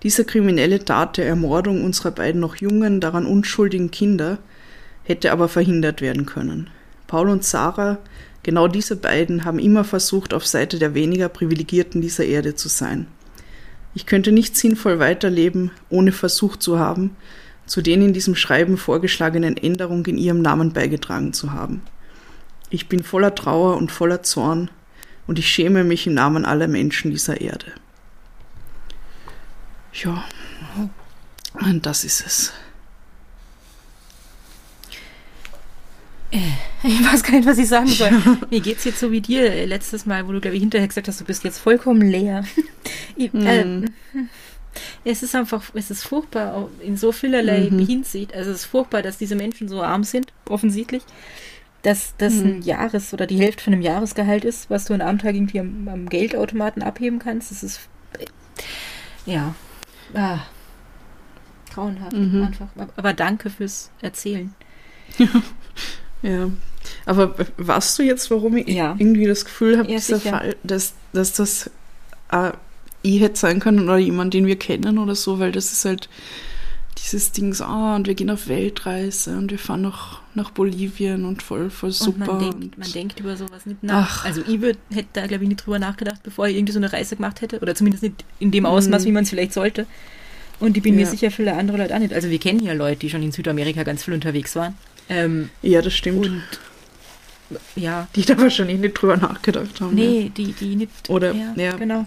Diese 0.02 0.26
kriminelle 0.26 0.84
Tat 0.84 1.16
der 1.16 1.26
Ermordung 1.26 1.82
unserer 1.82 2.10
beiden 2.10 2.42
noch 2.42 2.56
jungen, 2.56 3.00
daran 3.00 3.24
unschuldigen 3.24 3.90
Kinder 3.90 4.36
hätte 5.02 5.32
aber 5.32 5.48
verhindert 5.48 6.02
werden 6.02 6.26
können. 6.26 6.68
Paul 7.06 7.30
und 7.30 7.42
Sarah, 7.42 7.98
genau 8.42 8.68
diese 8.68 8.96
beiden, 8.96 9.46
haben 9.46 9.58
immer 9.58 9.84
versucht, 9.84 10.34
auf 10.34 10.46
Seite 10.46 10.78
der 10.78 10.92
weniger 10.92 11.30
Privilegierten 11.30 12.02
dieser 12.02 12.26
Erde 12.26 12.54
zu 12.54 12.68
sein. 12.68 13.06
Ich 13.94 14.04
könnte 14.04 14.30
nicht 14.30 14.58
sinnvoll 14.58 14.98
weiterleben, 14.98 15.70
ohne 15.88 16.12
versucht 16.12 16.62
zu 16.62 16.78
haben, 16.78 17.16
zu 17.66 17.82
den 17.82 18.02
in 18.02 18.12
diesem 18.12 18.34
Schreiben 18.34 18.76
vorgeschlagenen 18.76 19.56
Änderungen 19.56 20.04
in 20.04 20.18
ihrem 20.18 20.42
Namen 20.42 20.72
beigetragen 20.72 21.32
zu 21.32 21.52
haben. 21.52 21.82
Ich 22.70 22.88
bin 22.88 23.02
voller 23.02 23.34
Trauer 23.34 23.76
und 23.76 23.92
voller 23.92 24.22
Zorn 24.22 24.70
und 25.26 25.38
ich 25.38 25.48
schäme 25.48 25.84
mich 25.84 26.06
im 26.06 26.14
Namen 26.14 26.44
aller 26.44 26.68
Menschen 26.68 27.10
dieser 27.10 27.40
Erde. 27.40 27.66
Ja, 29.92 30.24
und 31.54 31.86
das 31.86 32.04
ist 32.04 32.26
es. 32.26 32.52
Ich 36.86 37.02
weiß 37.02 37.22
gar 37.22 37.32
nicht, 37.32 37.46
was 37.46 37.56
ich 37.56 37.68
sagen 37.68 37.86
soll. 37.86 38.10
Mir 38.50 38.60
geht's 38.60 38.84
jetzt 38.84 39.00
so 39.00 39.10
wie 39.10 39.22
dir 39.22 39.50
äh, 39.50 39.64
letztes 39.64 40.04
Mal, 40.04 40.28
wo 40.28 40.32
du, 40.32 40.40
glaube 40.40 40.56
ich, 40.56 40.60
hinterher 40.60 40.86
gesagt 40.86 41.08
hast, 41.08 41.18
du 41.18 41.24
bist 41.24 41.42
jetzt 41.44 41.58
vollkommen 41.58 42.02
leer. 42.02 42.44
Ich, 43.16 43.32
äh, 43.32 43.82
es 45.04 45.22
ist 45.22 45.34
einfach, 45.34 45.62
es 45.74 45.90
ist 45.90 46.04
furchtbar 46.04 46.68
in 46.80 46.96
so 46.96 47.12
vielerlei 47.12 47.68
Mhm. 47.70 47.86
Hinsicht. 47.86 48.34
Also 48.34 48.50
es 48.50 48.60
ist 48.60 48.64
furchtbar, 48.66 49.02
dass 49.02 49.18
diese 49.18 49.36
Menschen 49.36 49.68
so 49.68 49.82
arm 49.82 50.04
sind, 50.04 50.32
offensichtlich. 50.48 51.02
Dass 51.82 52.14
das 52.16 52.32
ein 52.40 52.62
Jahres- 52.62 53.12
oder 53.12 53.26
die 53.26 53.38
Hälfte 53.38 53.62
von 53.64 53.74
einem 53.74 53.82
Jahresgehalt 53.82 54.44
ist, 54.46 54.70
was 54.70 54.86
du 54.86 54.94
an 54.94 55.02
einem 55.02 55.18
Tag 55.18 55.34
irgendwie 55.34 55.60
am, 55.60 55.86
am 55.88 56.08
Geldautomaten 56.08 56.82
abheben 56.82 57.18
kannst. 57.18 57.50
Das 57.50 57.62
ist, 57.62 57.80
äh, 58.18 58.24
ja, 59.30 59.54
ah, 60.14 60.38
grauenhaft 61.74 62.14
Mhm. 62.16 62.42
einfach. 62.44 62.68
Aber 62.96 63.12
danke 63.12 63.50
fürs 63.50 63.90
Erzählen. 64.00 64.54
Ja. 66.22 66.48
Aber 67.04 67.34
weißt 67.58 67.98
du 67.98 68.02
jetzt, 68.02 68.30
warum 68.30 68.56
ich 68.56 68.68
Ja. 68.68 68.94
irgendwie 68.98 69.26
das 69.26 69.44
Gefühl 69.44 69.76
habe, 69.78 69.92
Ja. 69.92 69.98
Fall, 70.00 70.56
dass, 70.62 70.94
dass 71.12 71.34
das 71.34 71.70
äh, 72.32 72.52
ich 73.04 73.20
hätte 73.20 73.38
sein 73.38 73.60
können 73.60 73.80
oder 73.80 73.98
jemand, 73.98 74.34
den 74.34 74.46
wir 74.46 74.56
kennen 74.56 74.98
oder 74.98 75.14
so, 75.14 75.38
weil 75.38 75.52
das 75.52 75.72
ist 75.72 75.84
halt 75.84 76.08
dieses 76.98 77.32
Ding 77.32 77.52
so, 77.52 77.64
ah, 77.64 77.96
und 77.96 78.06
wir 78.06 78.14
gehen 78.14 78.30
auf 78.30 78.48
Weltreise 78.48 79.36
und 79.36 79.50
wir 79.50 79.58
fahren 79.58 79.82
noch 79.82 80.20
nach 80.34 80.50
Bolivien 80.50 81.26
und 81.26 81.42
voll, 81.42 81.68
voll 81.68 81.92
super. 81.92 82.32
Und 82.32 82.40
man, 82.40 82.40
denkt, 82.40 82.64
und 82.64 82.78
man 82.78 82.92
denkt 82.92 83.20
über 83.20 83.36
sowas 83.36 83.66
nicht 83.66 83.82
nach. 83.82 84.20
Ach. 84.20 84.24
Also 84.24 84.40
ich 84.48 84.60
würd, 84.60 84.78
hätte 84.90 85.08
da, 85.12 85.26
glaube 85.26 85.44
ich, 85.44 85.48
nicht 85.48 85.66
drüber 85.66 85.78
nachgedacht, 85.78 86.22
bevor 86.22 86.48
ich 86.48 86.56
irgendwie 86.56 86.72
so 86.72 86.78
eine 86.78 86.92
Reise 86.92 87.16
gemacht 87.16 87.42
hätte. 87.42 87.60
Oder 87.60 87.74
zumindest 87.74 88.04
nicht 88.04 88.24
in 88.38 88.50
dem 88.50 88.64
Ausmaß, 88.64 89.02
mhm. 89.02 89.06
wie 89.06 89.12
man 89.12 89.24
es 89.24 89.30
vielleicht 89.30 89.52
sollte. 89.52 89.86
Und 90.60 90.76
ich 90.76 90.82
bin 90.82 90.94
ja. 90.94 91.00
mir 91.00 91.06
sicher, 91.06 91.30
viele 91.30 91.54
andere 91.54 91.76
Leute 91.76 91.94
auch 91.94 91.98
nicht. 91.98 92.14
Also 92.14 92.30
wir 92.30 92.38
kennen 92.38 92.60
ja 92.60 92.72
Leute, 92.72 93.00
die 93.00 93.10
schon 93.10 93.22
in 93.22 93.32
Südamerika 93.32 93.82
ganz 93.82 94.04
viel 94.04 94.14
unterwegs 94.14 94.56
waren. 94.56 94.74
Ähm, 95.10 95.50
ja, 95.60 95.82
das 95.82 95.92
stimmt. 95.92 96.26
Und 96.26 96.42
ja. 97.76 98.08
Die 98.16 98.24
da 98.24 98.38
wahrscheinlich 98.38 98.78
nicht 98.78 98.94
drüber 98.94 99.18
nachgedacht 99.18 99.80
haben. 99.80 99.94
Nee, 99.94 100.22
ja. 100.22 100.28
die, 100.28 100.52
die 100.52 100.76
nicht. 100.76 100.90
Oder, 101.08 101.34
ja, 101.34 101.52
ja. 101.54 101.76
genau. 101.76 102.06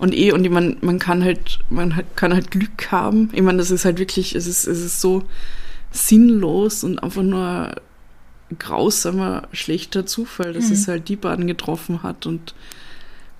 Und 0.00 0.14
eh, 0.14 0.32
und 0.32 0.48
man, 0.50 0.78
man 0.80 0.98
kann 0.98 1.22
halt, 1.22 1.58
man 1.68 1.94
hat, 1.94 2.16
kann 2.16 2.32
halt 2.32 2.50
Glück 2.50 2.90
haben. 2.90 3.28
Ich 3.34 3.42
meine, 3.42 3.58
das 3.58 3.70
ist 3.70 3.84
halt 3.84 3.98
wirklich, 3.98 4.34
es 4.34 4.46
ist, 4.46 4.66
es 4.66 4.80
ist 4.80 5.02
so 5.02 5.24
sinnlos 5.90 6.84
und 6.84 7.02
einfach 7.02 7.22
nur 7.22 7.74
grausamer, 8.58 9.46
schlechter 9.52 10.06
Zufall, 10.06 10.54
dass 10.54 10.68
mhm. 10.68 10.72
es 10.72 10.88
halt 10.88 11.08
die 11.10 11.16
beiden 11.16 11.46
getroffen 11.46 12.02
hat 12.02 12.24
und, 12.24 12.54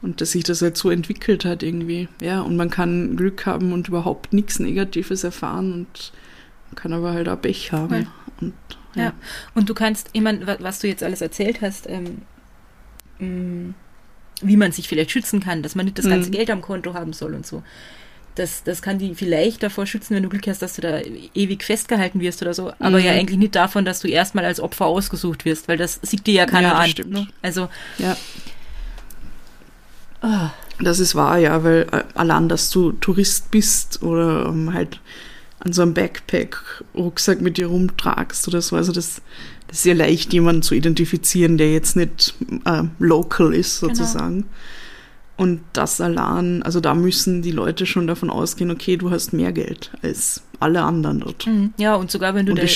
und 0.02 0.20
dass 0.20 0.32
sich 0.32 0.44
das 0.44 0.61
halt 0.61 0.76
so 0.76 0.90
entwickelt 0.90 1.46
hat 1.46 1.62
irgendwie. 1.62 2.08
Ja, 2.20 2.42
und 2.42 2.58
man 2.58 2.68
kann 2.68 3.16
Glück 3.16 3.46
haben 3.46 3.72
und 3.72 3.88
überhaupt 3.88 4.34
nichts 4.34 4.58
Negatives 4.58 5.24
erfahren 5.24 5.72
und 5.72 6.12
kann 6.76 6.92
aber 6.92 7.12
halt 7.12 7.30
auch 7.30 7.40
Pech 7.40 7.72
haben. 7.72 8.02
Ja. 8.02 8.06
Und, 8.42 8.54
ja. 8.96 9.02
ja. 9.02 9.12
und 9.54 9.70
du 9.70 9.72
kannst, 9.72 10.11
ich 10.12 10.20
meine, 10.20 10.58
was 10.61 10.80
du 10.80 10.88
jetzt 10.88 11.02
alles 11.02 11.22
erzählt 11.22 11.62
hast, 11.62 11.88
ähm, 11.88 12.20
mm, 13.18 13.74
wie 14.43 14.57
man 14.57 14.72
sich 14.72 14.88
vielleicht 14.88 15.11
schützen 15.11 15.41
kann, 15.41 15.62
dass 15.62 15.74
man 15.74 15.86
nicht 15.86 15.99
das 15.99 16.09
ganze 16.09 16.28
mhm. 16.28 16.34
Geld 16.34 16.51
am 16.51 16.62
Konto 16.62 16.95
haben 16.95 17.12
soll 17.12 17.34
und 17.34 17.47
so. 17.47 17.62
Das, 18.36 18.62
das 18.62 18.80
kann 18.80 18.99
die 18.99 19.14
vielleicht 19.14 19.62
davor 19.62 19.86
schützen, 19.86 20.14
wenn 20.14 20.22
du 20.22 20.28
Glück 20.28 20.47
hast, 20.47 20.62
dass 20.62 20.74
du 20.74 20.82
da 20.82 21.01
ewig 21.34 21.64
festgehalten 21.64 22.20
wirst 22.20 22.41
oder 22.43 22.55
so. 22.55 22.72
Aber 22.78 22.99
mhm. 22.99 23.05
ja 23.05 23.12
eigentlich 23.12 23.38
nicht 23.38 23.57
davon, 23.57 23.84
dass 23.84 24.01
du 24.01 24.09
erstmal 24.09 24.45
als 24.45 24.61
Opfer 24.61 24.86
ausgesucht 24.86 25.45
wirst, 25.45 25.68
weil 25.68 25.76
das 25.76 25.99
sieht 26.03 26.26
dir 26.26 26.34
ja 26.34 26.47
keiner 26.47 26.68
ja, 26.68 26.74
an. 26.74 26.88
Stimmt. 26.88 27.11
Ne? 27.11 27.26
Also. 27.43 27.68
Ja. 27.99 28.16
Oh. 30.22 30.51
Das 30.82 30.99
ist 30.99 31.14
wahr, 31.14 31.38
ja, 31.38 31.62
weil 31.62 31.86
äh, 31.93 32.05
allein, 32.14 32.49
dass 32.49 32.70
du 32.70 32.93
Tourist 32.93 33.51
bist 33.51 34.03
oder 34.03 34.49
um, 34.49 34.72
halt 34.72 35.01
an 35.61 35.72
so 35.72 35.82
einem 35.82 35.93
Backpack-Rucksack 35.93 37.41
mit 37.43 37.59
dir 37.59 37.66
rumtragst 37.66 38.49
oder 38.49 38.62
so. 38.62 38.76
Also 38.76 38.93
das, 38.93 39.20
das 39.70 39.78
ist 39.78 39.82
sehr 39.84 39.94
leicht, 39.94 40.32
jemanden 40.32 40.62
zu 40.62 40.74
identifizieren, 40.74 41.56
der 41.56 41.72
jetzt 41.72 41.94
nicht 41.94 42.34
äh, 42.64 42.82
local 42.98 43.54
ist, 43.54 43.80
genau. 43.80 43.94
sozusagen. 43.94 44.36
Genau. 44.38 44.46
Und 45.36 45.60
das 45.72 46.00
allein, 46.00 46.64
also 46.64 46.80
da 46.80 46.92
müssen 46.92 47.40
die 47.40 47.52
Leute 47.52 47.86
schon 47.86 48.08
davon 48.08 48.30
ausgehen, 48.30 48.72
okay, 48.72 48.96
du 48.96 49.12
hast 49.12 49.32
mehr 49.32 49.52
Geld 49.52 49.92
als 50.02 50.42
alle 50.58 50.82
anderen 50.82 51.20
dort. 51.20 51.46
Mhm. 51.46 51.72
Ja, 51.76 51.94
und 51.94 52.10
sogar 52.10 52.34
wenn 52.34 52.46
du 52.46 52.54
dein, 52.54 52.66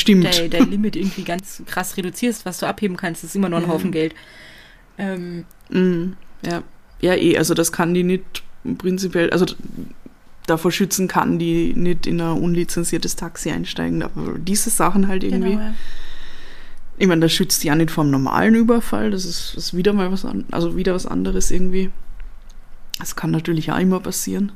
dein 0.51 0.70
Limit 0.70 0.95
irgendwie 0.95 1.24
ganz 1.24 1.62
krass 1.66 1.97
reduzierst, 1.97 2.47
was 2.47 2.61
du 2.61 2.66
abheben 2.66 2.97
kannst, 2.97 3.24
ist 3.24 3.34
immer 3.34 3.49
noch 3.49 3.59
ein 3.59 3.66
Haufen 3.66 3.90
Geld. 3.90 4.14
Ähm. 4.97 5.45
Mhm. 5.68 6.14
Ja. 6.47 6.62
ja, 7.01 7.14
eh, 7.16 7.36
also 7.36 7.55
das 7.55 7.72
kann 7.72 7.92
die 7.92 8.05
nicht 8.05 8.45
prinzipiell, 8.78 9.30
also 9.30 9.47
davor 10.47 10.70
schützen 10.70 11.09
kann, 11.09 11.40
die 11.40 11.74
nicht 11.74 12.07
in 12.07 12.20
ein 12.20 12.38
unlizenziertes 12.38 13.16
Taxi 13.16 13.51
einsteigen. 13.51 14.05
Aber 14.05 14.38
diese 14.38 14.70
Sachen 14.70 15.09
halt 15.09 15.24
irgendwie. 15.24 15.51
Genau, 15.51 15.61
ja. 15.61 15.74
Ich 16.97 17.07
meine, 17.09 17.22
das 17.22 17.32
schützt 17.32 17.64
ja 17.64 17.74
nicht 17.74 17.90
vom 17.90 18.11
normalen 18.11 18.55
Überfall. 18.55 19.11
Das 19.11 19.24
ist, 19.24 19.55
ist 19.55 19.76
wieder 19.76 19.92
mal 19.92 20.12
was, 20.12 20.24
an, 20.24 20.45
also 20.51 20.76
wieder 20.76 20.95
was 20.95 21.07
anderes 21.07 21.51
irgendwie. 21.51 21.90
Das 22.99 23.16
kann 23.16 23.30
natürlich 23.30 23.72
auch 23.72 23.78
immer 23.78 24.01
passieren. 24.01 24.53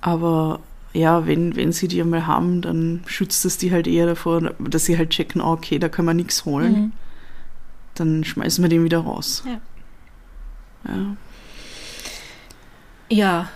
Aber 0.00 0.60
ja, 0.92 1.26
wenn, 1.26 1.54
wenn 1.56 1.72
sie 1.72 1.88
die 1.88 2.00
einmal 2.00 2.26
haben, 2.26 2.62
dann 2.62 3.02
schützt 3.06 3.44
es 3.44 3.58
die 3.58 3.72
halt 3.72 3.86
eher 3.86 4.06
davor, 4.06 4.40
dass 4.58 4.86
sie 4.86 4.96
halt 4.96 5.10
checken, 5.10 5.40
oh, 5.40 5.52
okay, 5.52 5.78
da 5.78 5.88
kann 5.88 6.04
man 6.04 6.16
nichts 6.16 6.44
holen. 6.44 6.72
Mhm. 6.72 6.92
Dann 7.94 8.24
schmeißen 8.24 8.64
wir 8.64 8.68
den 8.68 8.84
wieder 8.84 9.00
raus. 9.00 9.42
Ja. 9.46 9.60
Ja. 10.90 11.16
Ja, 13.10 13.48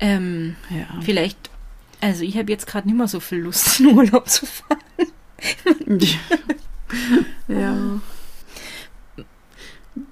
ähm, 0.00 0.56
ja. 0.70 1.00
Vielleicht, 1.02 1.50
also 2.00 2.24
ich 2.24 2.36
habe 2.38 2.50
jetzt 2.50 2.66
gerade 2.66 2.88
nicht 2.88 2.96
mehr 2.96 3.08
so 3.08 3.20
viel 3.20 3.38
Lust, 3.38 3.80
in 3.80 3.86
Urlaub 3.86 4.28
zu 4.28 4.46
fahren. 4.46 4.78
Ja. 7.48 8.00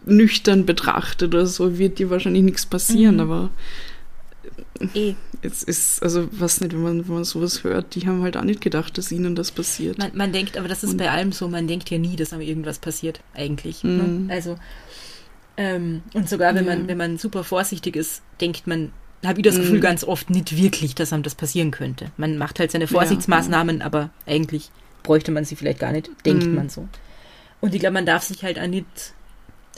Nüchtern 0.05 0.67
betrachtet 0.67 1.35
oder 1.35 1.47
so 1.47 1.79
wird 1.79 1.99
dir 1.99 2.11
wahrscheinlich 2.11 2.43
nichts 2.43 2.67
passieren, 2.67 3.17
mhm. 3.17 3.21
aber 3.21 3.51
eh. 4.95 5.15
es 5.43 5.63
ist, 5.63 6.03
also 6.03 6.29
was 6.31 6.61
nicht, 6.61 6.73
wenn 6.73 6.83
man, 6.83 7.09
wenn 7.09 7.15
man 7.15 7.25
sowas 7.25 7.65
hört, 7.65 7.95
die 7.95 8.07
haben 8.07 8.23
halt 8.23 8.37
auch 8.37 8.45
nicht 8.45 8.61
gedacht, 8.61 8.97
dass 8.99 9.11
ihnen 9.11 9.35
das 9.35 9.51
passiert. 9.51 9.99
Man, 9.99 10.13
man 10.15 10.33
denkt, 10.33 10.57
aber 10.57 10.69
das 10.69 10.85
ist 10.85 10.93
Und, 10.93 10.97
bei 10.99 11.11
allem 11.11 11.33
so, 11.33 11.49
man 11.49 11.67
denkt 11.67 11.91
ja 11.91 11.99
nie, 11.99 12.17
dass 12.17 12.33
einem 12.33 12.43
irgendwas 12.43 12.79
passiert, 12.79 13.21
eigentlich. 13.35 13.83
Ne? 13.83 13.91
Mhm. 13.91 14.27
Ne? 14.27 14.33
Also 14.33 14.57
ähm, 15.57 16.03
und 16.15 16.29
sogar 16.29 16.55
wenn 16.55 16.67
ja. 16.67 16.77
man, 16.77 16.89
wenn 16.89 16.97
man 16.97 17.19
super 17.19 17.45
vorsichtig 17.45 17.97
ist, 17.97 18.23
denkt 18.41 18.67
man 18.67 18.93
habe 19.25 19.39
ich 19.39 19.45
das 19.45 19.57
Gefühl 19.57 19.77
mhm. 19.77 19.83
ganz 19.83 20.03
oft 20.03 20.31
nicht 20.31 20.57
wirklich, 20.57 20.97
dass 20.97 21.13
einem 21.13 21.23
das 21.23 21.37
passieren 21.37 21.71
könnte. 21.71 22.11
Man 22.17 22.39
macht 22.39 22.59
halt 22.59 22.73
seine 22.73 22.89
Vorsichtsmaßnahmen, 22.89 23.79
ja, 23.79 23.85
aber 23.85 24.11
eigentlich 24.27 24.71
bräuchte 25.03 25.33
man 25.33 25.45
sie 25.45 25.57
vielleicht 25.57 25.79
gar 25.79 25.93
nicht, 25.93 26.11
denkt 26.25 26.47
mhm. 26.47 26.55
man 26.55 26.69
so. 26.69 26.89
Und 27.61 27.75
ich 27.75 27.81
glaube, 27.81 27.95
man 27.95 28.07
darf 28.07 28.25
sich 28.25 28.43
halt 28.43 28.59
auch 28.59 28.67
nicht, 28.67 28.87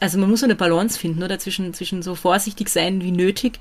also 0.00 0.18
man 0.18 0.30
muss 0.30 0.40
so 0.40 0.46
eine 0.46 0.54
Balance 0.54 0.98
finden, 0.98 1.22
oder 1.22 1.38
zwischen, 1.38 1.74
zwischen 1.74 2.02
so 2.02 2.14
vorsichtig 2.14 2.68
sein 2.68 3.02
wie 3.02 3.12
nötig, 3.12 3.60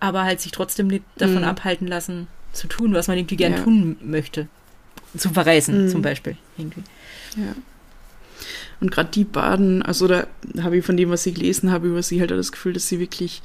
aber 0.00 0.24
halt 0.24 0.40
sich 0.40 0.52
trotzdem 0.52 0.86
nicht 0.88 1.04
davon 1.16 1.38
mhm. 1.38 1.44
abhalten 1.44 1.86
lassen, 1.86 2.28
zu 2.52 2.68
tun, 2.68 2.94
was 2.94 3.08
man 3.08 3.18
irgendwie 3.18 3.36
gern 3.36 3.54
ja. 3.54 3.62
tun 3.62 3.96
möchte. 4.02 4.48
Zu 5.16 5.30
verreisen, 5.30 5.84
mhm. 5.84 5.88
zum 5.88 6.02
Beispiel. 6.02 6.36
Irgendwie. 6.56 6.82
Ja. 7.36 7.54
Und 8.80 8.90
gerade 8.90 9.10
die 9.10 9.24
Baden, 9.24 9.82
also 9.82 10.08
da 10.08 10.26
habe 10.60 10.78
ich 10.78 10.84
von 10.84 10.96
dem, 10.96 11.10
was 11.10 11.24
ich 11.26 11.34
gelesen 11.34 11.70
habe, 11.70 11.88
über 11.88 12.02
sie 12.02 12.20
halt 12.20 12.30
das 12.30 12.52
Gefühl, 12.52 12.72
dass 12.72 12.88
sie 12.88 12.98
wirklich 12.98 13.42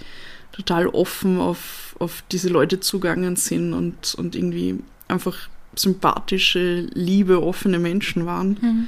total 0.52 0.88
offen 0.88 1.40
auf, 1.40 1.96
auf 2.00 2.24
diese 2.32 2.50
Leute 2.50 2.80
zugangen 2.80 3.36
sind 3.36 3.74
und, 3.74 4.16
und 4.16 4.36
irgendwie 4.36 4.80
einfach 5.08 5.48
sympathische, 5.80 6.88
liebe, 6.94 7.42
offene 7.42 7.80
Menschen 7.80 8.26
waren, 8.26 8.58
mhm. 8.62 8.88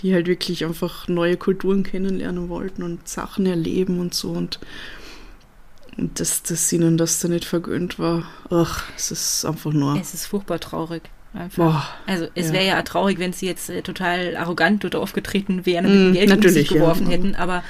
die 0.00 0.14
halt 0.14 0.26
wirklich 0.26 0.64
einfach 0.64 1.08
neue 1.08 1.36
Kulturen 1.36 1.82
kennenlernen 1.82 2.48
wollten 2.48 2.82
und 2.82 3.08
Sachen 3.08 3.46
erleben 3.46 4.00
und 4.00 4.14
so 4.14 4.30
und, 4.30 4.58
und 5.96 6.20
dass, 6.20 6.42
dass 6.42 6.72
ihnen 6.72 6.96
das 6.96 7.20
da 7.20 7.28
nicht 7.28 7.44
vergönnt 7.44 7.98
war. 7.98 8.24
Ach, 8.50 8.84
es 8.96 9.10
ist 9.10 9.44
einfach 9.44 9.72
nur. 9.72 9.98
Es 10.00 10.14
ist 10.14 10.26
furchtbar 10.26 10.60
traurig. 10.60 11.02
Boah, 11.56 11.84
also 12.06 12.28
es 12.36 12.52
wäre 12.52 12.64
ja 12.64 12.80
traurig, 12.82 13.18
wenn 13.18 13.32
sie 13.32 13.46
jetzt 13.46 13.68
äh, 13.68 13.82
total 13.82 14.36
arrogant 14.36 14.84
oder 14.84 15.00
aufgetreten 15.00 15.66
wären 15.66 15.86
und 15.86 16.10
mm, 16.10 16.12
Geld 16.12 16.32
um 16.32 16.48
sich 16.48 16.68
geworfen 16.68 17.06
ja. 17.06 17.12
hätten, 17.12 17.34
aber 17.34 17.64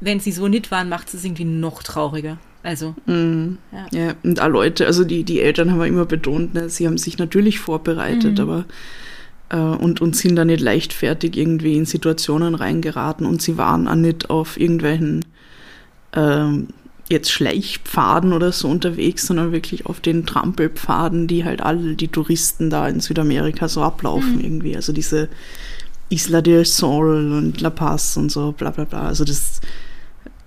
wenn 0.00 0.20
sie 0.20 0.32
so 0.32 0.48
nicht 0.48 0.70
waren, 0.70 0.90
macht 0.90 1.14
es 1.14 1.24
irgendwie 1.24 1.46
noch 1.46 1.82
trauriger. 1.82 2.36
Also. 2.66 2.96
Mm, 3.06 3.58
ja. 3.70 3.86
ja. 3.92 4.14
und 4.24 4.42
auch 4.42 4.48
Leute, 4.48 4.86
also 4.86 5.04
die, 5.04 5.22
die 5.22 5.40
Eltern 5.40 5.70
haben 5.70 5.82
immer 5.82 6.04
betont, 6.04 6.54
ne, 6.54 6.68
sie 6.68 6.88
haben 6.88 6.98
sich 6.98 7.16
natürlich 7.16 7.60
vorbereitet, 7.60 8.38
mhm. 8.38 8.40
aber 8.40 8.64
äh, 9.50 9.56
und, 9.56 10.00
und 10.00 10.16
sind 10.16 10.34
da 10.34 10.44
nicht 10.44 10.60
leichtfertig 10.60 11.36
irgendwie 11.36 11.76
in 11.76 11.84
Situationen 11.84 12.56
reingeraten 12.56 13.24
und 13.24 13.40
sie 13.40 13.56
waren 13.56 13.86
auch 13.86 13.94
nicht 13.94 14.30
auf 14.30 14.58
irgendwelchen 14.58 15.24
ähm, 16.12 16.66
jetzt 17.08 17.30
Schleichpfaden 17.30 18.32
oder 18.32 18.50
so 18.50 18.66
unterwegs, 18.66 19.28
sondern 19.28 19.52
wirklich 19.52 19.86
auf 19.86 20.00
den 20.00 20.26
Trampelpfaden, 20.26 21.28
die 21.28 21.44
halt 21.44 21.62
alle 21.62 21.94
die 21.94 22.08
Touristen 22.08 22.68
da 22.68 22.88
in 22.88 22.98
Südamerika 22.98 23.68
so 23.68 23.82
ablaufen 23.82 24.38
mhm. 24.38 24.44
irgendwie. 24.44 24.74
Also 24.74 24.92
diese 24.92 25.28
Isla 26.08 26.40
del 26.40 26.64
Sol 26.64 27.32
und 27.32 27.60
La 27.60 27.70
Paz 27.70 28.16
und 28.16 28.32
so, 28.32 28.50
bla 28.50 28.72
bla 28.72 28.82
bla. 28.82 29.02
Also 29.02 29.24
das 29.24 29.60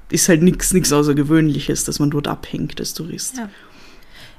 ist 0.10 0.30
halt 0.30 0.41
nichts 0.41 0.74
nichts 0.74 0.91
Außergewöhnliches, 0.91 1.84
dass 1.84 1.99
man 1.99 2.10
dort 2.10 2.28
abhängt 2.28 2.80
als 2.80 2.93
Tourist. 2.93 3.38
Ja. 3.38 3.49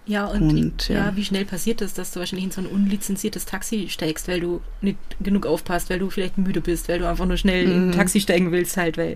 Ja, 0.06 0.26
und, 0.26 0.42
und 0.42 0.88
ja. 0.88 1.06
ja. 1.06 1.16
wie 1.16 1.24
schnell 1.24 1.44
passiert 1.44 1.80
das, 1.80 1.94
dass 1.94 2.10
du 2.10 2.18
wahrscheinlich 2.18 2.46
in 2.46 2.50
so 2.50 2.60
ein 2.60 2.66
unlizenziertes 2.66 3.44
Taxi 3.44 3.86
steigst, 3.90 4.26
weil 4.26 4.40
du 4.40 4.60
nicht 4.80 4.98
genug 5.20 5.46
aufpasst, 5.46 5.88
weil 5.88 6.00
du 6.00 6.10
vielleicht 6.10 6.36
müde 6.36 6.60
bist, 6.60 6.88
weil 6.88 6.98
du 6.98 7.08
einfach 7.08 7.26
nur 7.26 7.36
schnell 7.36 7.66
mhm. 7.66 7.72
in 7.72 7.88
ein 7.90 7.92
Taxi 7.92 8.20
steigen 8.20 8.50
willst, 8.50 8.76
halt, 8.76 8.98
weil, 8.98 9.14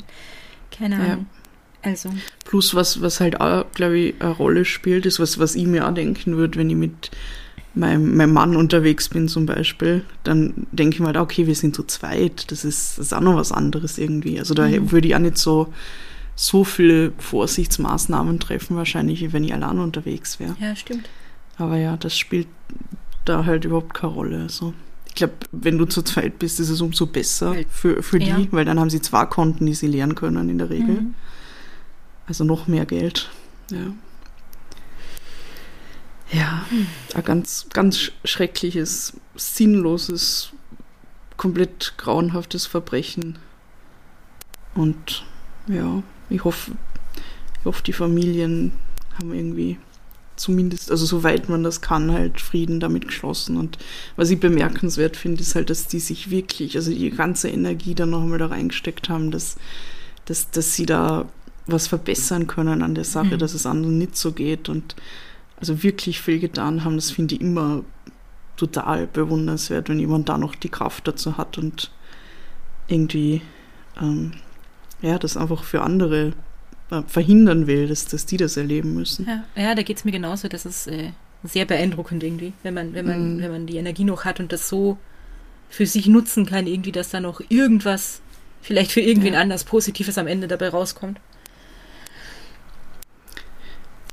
keine 0.71 0.97
Ahnung. 0.97 1.27
Ja. 1.83 1.91
Also. 1.91 2.11
Plus, 2.45 2.75
was, 2.75 3.03
was 3.03 3.21
halt 3.21 3.41
auch, 3.41 3.65
glaube 3.75 3.99
ich, 3.99 4.15
eine 4.21 4.31
Rolle 4.31 4.65
spielt, 4.65 5.05
ist, 5.05 5.19
was, 5.19 5.39
was 5.39 5.55
ich 5.55 5.67
mir 5.67 5.89
auch 5.89 5.95
denken 5.95 6.37
würde, 6.37 6.59
wenn 6.59 6.71
ich 6.71 6.77
mit 6.77 7.11
meinem, 7.75 8.17
meinem 8.17 8.33
Mann 8.33 8.57
unterwegs 8.57 9.09
bin 9.09 9.29
zum 9.29 9.47
Beispiel, 9.47 10.05
dann 10.23 10.67
denke 10.71 10.95
ich 10.95 11.01
mir 11.01 11.07
halt, 11.07 11.17
okay, 11.17 11.47
wir 11.47 11.55
sind 11.55 11.75
zu 11.75 11.83
zweit, 11.83 12.51
das 12.53 12.65
ist, 12.65 12.99
das 12.99 13.07
ist 13.07 13.13
auch 13.13 13.21
noch 13.21 13.37
was 13.37 13.53
anderes 13.53 13.99
irgendwie. 13.99 14.39
Also 14.39 14.55
da 14.55 14.69
mhm. 14.69 14.93
würde 14.93 15.09
ich 15.09 15.15
auch 15.15 15.21
nicht 15.21 15.39
so 15.39 15.73
so 16.37 16.65
viele 16.65 17.13
Vorsichtsmaßnahmen 17.19 18.41
treffen, 18.41 18.77
wahrscheinlich, 18.77 19.21
wie 19.21 19.33
wenn 19.33 19.45
ich 19.45 19.55
allein 19.55 19.79
unterwegs 19.79 20.41
wäre. 20.41 20.57
Ja, 20.61 20.75
stimmt. 20.75 21.09
Aber 21.59 21.77
ja, 21.77 21.97
das 21.97 22.17
spielt 22.19 22.49
da 23.25 23.45
halt 23.45 23.65
überhaupt 23.65 23.95
keine 23.95 24.13
Rolle. 24.13 24.43
Also 24.43 24.75
ich 25.07 25.15
glaube, 25.15 25.35
wenn 25.53 25.79
du 25.79 25.85
zu 25.85 26.03
zweit 26.03 26.39
bist, 26.41 26.59
ist 26.59 26.71
es 26.71 26.81
umso 26.81 27.07
besser 27.07 27.55
für, 27.71 28.03
für 28.03 28.19
die, 28.19 28.27
ja. 28.27 28.47
weil 28.51 28.65
dann 28.65 28.81
haben 28.81 28.91
sie 28.91 29.01
zwei 29.01 29.27
Konten, 29.27 29.67
die 29.67 29.75
sie 29.75 29.87
lernen 29.87 30.17
können 30.17 30.49
in 30.49 30.59
der 30.59 30.71
Regel. 30.71 31.03
Mhm. 31.03 31.15
Also 32.27 32.43
noch 32.43 32.67
mehr 32.67 32.87
Geld. 32.87 33.31
Ja. 33.71 33.93
Ja, 36.33 36.65
ein 37.15 37.25
ganz, 37.25 37.67
ganz 37.73 38.11
schreckliches, 38.25 39.13
sinnloses, 39.37 40.51
komplett 41.37 41.95
grauenhaftes 41.97 42.67
Verbrechen. 42.67 43.39
Und 44.75 45.25
ja, 45.69 46.03
ich 46.35 46.45
hoffe, 46.45 46.73
ich 47.61 47.65
hoffe, 47.65 47.83
die 47.83 47.93
Familien 47.93 48.73
haben 49.19 49.33
irgendwie 49.33 49.79
zumindest, 50.37 50.91
also 50.91 51.07
soweit 51.07 51.49
man 51.49 51.63
das 51.63 51.81
kann, 51.81 52.13
halt 52.13 52.41
Frieden 52.41 52.81
damit 52.81 53.07
geschlossen. 53.07 53.57
Und 53.57 53.79
was 54.17 54.31
ich 54.31 54.41
bemerkenswert 54.41 55.17
finde, 55.17 55.41
ist 55.41 55.55
halt, 55.55 55.71
dass 55.71 55.87
die 55.87 56.01
sich 56.01 56.31
wirklich, 56.31 56.77
also 56.77 56.93
die 56.93 57.11
ganze 57.11 57.49
Energie 57.49 57.95
dann 57.95 58.11
noch 58.11 58.23
einmal 58.23 58.39
da 58.39 58.47
reingesteckt 58.47 59.09
haben, 59.09 59.31
dass, 59.31 59.57
dass, 60.25 60.51
dass 60.51 60.75
sie 60.75 60.87
da 60.87 61.27
was 61.67 61.87
verbessern 61.87 62.47
können 62.47 62.83
an 62.83 62.95
der 62.95 63.05
Sache, 63.05 63.37
mhm. 63.37 63.39
dass 63.39 63.55
es 63.55 63.67
anderen 63.67 63.99
nicht 63.99 64.17
so 64.17 64.33
geht 64.33 64.69
und 64.69 64.97
also 65.57 65.83
wirklich 65.83 66.21
viel 66.21 66.41
getan 66.41 66.85
haben. 66.85 66.97
Das 66.97 67.11
finde 67.11 67.37
ich 67.37 67.41
immer 67.41 67.85
total 68.57 69.07
bewundernswert, 69.07 69.89
wenn 69.89 69.99
jemand 69.99 70.29
da 70.29 70.37
noch 70.37 70.55
die 70.55 70.69
Kraft 70.69 71.09
dazu 71.09 71.39
hat 71.39 71.59
und 71.59 71.91
irgendwie 72.89 73.41
ähm, 74.01 74.33
ja, 75.05 75.19
das 75.19 75.37
einfach 75.37 75.65
für 75.65 75.83
andere 75.83 76.33
äh, 76.91 77.03
verhindern 77.07 77.67
will, 77.67 77.89
dass, 77.89 78.07
dass 78.07 78.25
die 78.25 78.39
das 78.39 78.57
erleben 78.57 78.95
müssen. 78.95 79.27
Ja, 79.27 79.45
ja 79.55 79.75
da 79.75 79.83
geht 79.83 79.99
es 79.99 80.05
mir 80.05 80.13
genauso. 80.13 80.49
Das 80.49 80.65
ist 80.65 80.87
äh, 80.87 81.11
sehr 81.43 81.67
beeindruckend 81.67 82.23
irgendwie, 82.23 82.55
wenn 82.63 82.73
man, 82.73 82.95
wenn, 82.95 83.07
man, 83.07 83.37
mm. 83.37 83.43
wenn 83.43 83.51
man 83.51 83.67
die 83.67 83.77
Energie 83.77 84.05
noch 84.05 84.25
hat 84.25 84.41
und 84.41 84.51
das 84.51 84.69
so 84.69 84.97
für 85.69 85.85
sich 85.85 86.07
nutzen 86.07 86.47
kann, 86.47 86.67
irgendwie, 86.67 86.93
dass 86.93 87.11
da 87.11 87.21
noch 87.21 87.43
irgendwas, 87.51 88.23
vielleicht 88.63 88.93
für 88.93 89.01
irgendwen 89.01 89.35
ja. 89.35 89.41
anders 89.41 89.65
Positives 89.65 90.17
am 90.17 90.27
Ende 90.27 90.49
dabei 90.49 90.71
rauskommt. 90.71 91.21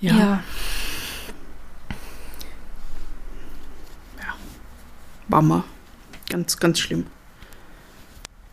Ja. 0.01 0.13
ja. 0.13 0.43
ja. 4.17 4.35
Bammer. 5.29 5.63
Ganz, 6.29 6.57
ganz 6.57 6.79
schlimm. 6.79 7.05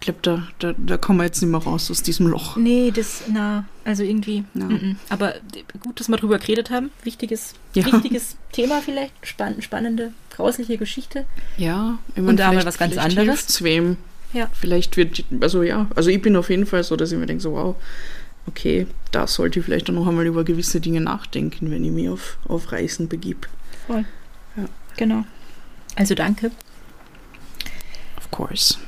Ich 0.01 0.05
glaube, 0.05 0.21
da, 0.23 0.47
da, 0.61 0.75
da 0.77 0.97
kommen 0.97 1.19
wir 1.19 1.25
jetzt 1.25 1.43
nicht 1.43 1.51
mehr 1.51 1.61
raus 1.61 1.91
aus 1.91 2.03
diesem 2.03 2.29
Loch. 2.29 2.57
Nee, 2.57 2.93
das, 2.95 3.25
na, 3.33 3.65
also 3.85 4.05
irgendwie. 4.05 4.45
Ja. 4.55 4.63
M 4.63 4.71
-m. 4.71 4.97
Aber 5.09 5.35
gut, 5.81 5.99
dass 5.99 6.09
wir 6.09 6.17
drüber 6.17 6.39
geredet 6.39 6.71
haben. 6.71 6.91
Wichtiges, 7.03 7.55
ja. 7.75 7.85
wichtiges 7.85 8.37
Thema 8.53 8.81
vielleicht. 8.81 9.13
Spann, 9.23 9.61
spannende, 9.61 10.13
grausliche 10.31 10.79
Geschichte. 10.79 11.27
Ja, 11.57 11.99
immer 12.15 12.29
Und 12.29 12.37
da 12.37 12.47
haben 12.47 12.59
wir 12.59 12.65
was 12.65 12.79
ganz 12.79 12.97
anderes. 12.97 13.63
Wem. 13.65 13.97
Ja. 14.33 14.49
Vielleicht 14.53 14.97
wird, 14.97 15.25
also 15.41 15.63
ja, 15.63 15.89
also 15.97 16.11
ich 16.11 16.23
bin 16.23 16.37
auf 16.37 16.51
jeden 16.51 16.67
Fall 16.67 16.85
so, 16.85 16.97
dass 16.97 17.11
ich 17.11 17.19
mir 17.19 17.27
denke, 17.27 17.43
so 17.43 17.53
wow, 17.53 17.77
okay, 18.47 18.87
da 19.11 19.27
sollte 19.27 19.59
ich 19.59 19.65
vielleicht 19.65 19.91
auch 19.91 19.95
noch 19.95 20.07
einmal 20.07 20.27
über 20.27 20.45
gewisse 20.45 20.81
Dinge 20.81 21.01
nachdenken, 21.01 21.71
wenn 21.71 21.85
ich 21.85 21.91
mich 21.91 22.09
auf, 22.09 22.39
auf 22.47 22.71
Reisen 22.73 23.09
begib. 23.09 23.49
Voll. 23.87 24.05
Ja. 24.57 24.65
Genau. 24.97 25.25
Also 25.97 26.15
danke. 26.15 26.51
Of 28.17 28.31
course. 28.31 28.79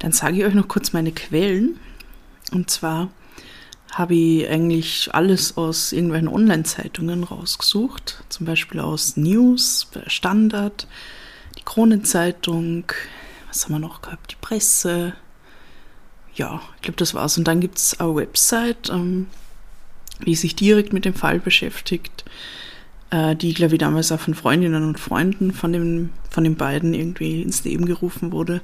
Dann 0.00 0.12
sage 0.12 0.38
ich 0.38 0.44
euch 0.44 0.54
noch 0.54 0.66
kurz 0.66 0.92
meine 0.92 1.12
Quellen. 1.12 1.78
Und 2.52 2.70
zwar 2.70 3.10
habe 3.92 4.14
ich 4.14 4.48
eigentlich 4.48 5.14
alles 5.14 5.56
aus 5.56 5.92
irgendwelchen 5.92 6.28
Online-Zeitungen 6.28 7.22
rausgesucht. 7.22 8.24
Zum 8.28 8.46
Beispiel 8.46 8.80
aus 8.80 9.16
News, 9.16 9.88
Standard, 10.06 10.88
die 11.58 11.62
Kronenzeitung, 11.62 12.84
was 13.48 13.64
haben 13.64 13.74
wir 13.74 13.78
noch 13.78 14.00
gehabt? 14.02 14.32
Die 14.32 14.36
Presse. 14.40 15.12
Ja, 16.34 16.62
ich 16.76 16.82
glaube, 16.82 16.96
das 16.96 17.14
war's. 17.14 17.36
Und 17.36 17.46
dann 17.46 17.60
gibt 17.60 17.76
es 17.76 18.00
eine 18.00 18.14
Website, 18.14 18.88
ähm, 18.90 19.26
die 20.24 20.34
sich 20.34 20.56
direkt 20.56 20.92
mit 20.92 21.04
dem 21.04 21.14
Fall 21.14 21.40
beschäftigt, 21.40 22.24
äh, 23.10 23.36
die, 23.36 23.52
glaube 23.52 23.74
ich, 23.74 23.80
damals 23.80 24.12
auch 24.12 24.20
von 24.20 24.34
Freundinnen 24.34 24.84
und 24.84 24.98
Freunden 24.98 25.52
von, 25.52 25.72
dem, 25.72 26.10
von 26.30 26.44
den 26.44 26.56
beiden 26.56 26.94
irgendwie 26.94 27.42
ins 27.42 27.64
Leben 27.64 27.84
gerufen 27.84 28.32
wurde 28.32 28.62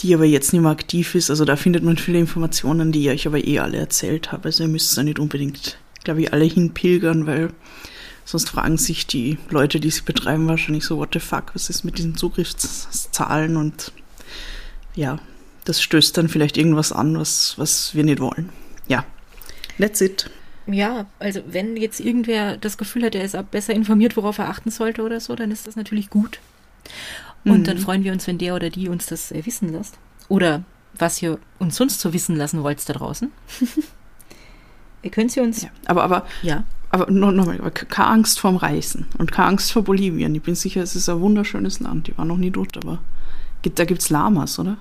die 0.00 0.14
aber 0.14 0.24
jetzt 0.24 0.52
nicht 0.52 0.62
mehr 0.62 0.70
aktiv 0.70 1.14
ist. 1.14 1.30
Also 1.30 1.44
da 1.44 1.56
findet 1.56 1.84
man 1.84 1.96
viele 1.96 2.18
Informationen, 2.18 2.92
die 2.92 3.02
ich 3.02 3.10
euch 3.10 3.26
aber 3.26 3.44
eh 3.44 3.58
alle 3.58 3.78
erzählt 3.78 4.32
habe. 4.32 4.46
Also 4.46 4.64
ihr 4.64 4.68
müsst 4.68 4.96
da 4.96 5.02
nicht 5.02 5.18
unbedingt, 5.18 5.78
glaube 6.02 6.22
ich, 6.22 6.32
alle 6.32 6.44
hinpilgern, 6.44 7.26
weil 7.26 7.50
sonst 8.24 8.50
fragen 8.50 8.78
sich 8.78 9.06
die 9.06 9.38
Leute, 9.50 9.80
die 9.80 9.90
sie 9.90 10.02
betreiben, 10.02 10.48
wahrscheinlich 10.48 10.84
so, 10.84 10.96
what 10.96 11.10
the 11.12 11.20
fuck, 11.20 11.54
was 11.54 11.70
ist 11.70 11.84
mit 11.84 11.98
diesen 11.98 12.16
Zugriffszahlen 12.16 13.56
und 13.56 13.92
ja, 14.94 15.18
das 15.64 15.82
stößt 15.82 16.16
dann 16.16 16.28
vielleicht 16.28 16.56
irgendwas 16.56 16.92
an, 16.92 17.18
was, 17.18 17.54
was 17.58 17.94
wir 17.94 18.04
nicht 18.04 18.20
wollen. 18.20 18.50
Ja, 18.86 19.04
that's 19.78 20.00
it. 20.00 20.30
Ja, 20.66 21.06
also 21.18 21.42
wenn 21.46 21.76
jetzt 21.76 22.00
irgendwer 22.00 22.56
das 22.56 22.78
Gefühl 22.78 23.04
hat, 23.04 23.14
er 23.14 23.24
ist 23.24 23.36
besser 23.50 23.74
informiert, 23.74 24.16
worauf 24.16 24.38
er 24.38 24.48
achten 24.48 24.70
sollte 24.70 25.02
oder 25.02 25.20
so, 25.20 25.34
dann 25.34 25.50
ist 25.50 25.66
das 25.66 25.76
natürlich 25.76 26.08
gut. 26.08 26.38
Und 27.44 27.60
mhm. 27.60 27.64
dann 27.64 27.78
freuen 27.78 28.04
wir 28.04 28.12
uns, 28.12 28.26
wenn 28.26 28.38
der 28.38 28.54
oder 28.54 28.70
die 28.70 28.88
uns 28.88 29.06
das 29.06 29.30
äh, 29.30 29.44
wissen 29.44 29.70
lässt. 29.70 29.98
Oder 30.28 30.64
was 30.98 31.20
ihr 31.22 31.38
uns 31.58 31.76
sonst 31.76 32.00
so 32.00 32.12
wissen 32.12 32.36
lassen 32.36 32.62
wollt 32.62 32.88
da 32.88 32.92
draußen. 32.92 33.30
ihr 35.02 35.10
könnt 35.10 35.32
sie 35.32 35.40
uns. 35.40 35.62
Ja, 35.62 35.68
aber, 35.86 36.04
aber, 36.04 36.26
ja. 36.42 36.64
aber 36.90 37.10
nochmal, 37.10 37.58
noch 37.58 37.72
keine 37.74 38.08
Angst 38.08 38.40
vorm 38.40 38.56
Reisen 38.56 39.06
und 39.18 39.32
keine 39.32 39.48
Angst 39.48 39.72
vor 39.72 39.82
Bolivien. 39.82 40.34
Ich 40.34 40.42
bin 40.42 40.54
sicher, 40.54 40.82
es 40.82 40.96
ist 40.96 41.08
ein 41.08 41.20
wunderschönes 41.20 41.80
Land. 41.80 42.08
Ich 42.08 42.16
war 42.16 42.24
noch 42.24 42.36
nie 42.36 42.50
dort, 42.50 42.76
aber 42.76 43.00
gibt, 43.62 43.78
da 43.78 43.84
gibt 43.84 44.00
es 44.00 44.10
Lamas, 44.10 44.58
oder? 44.58 44.76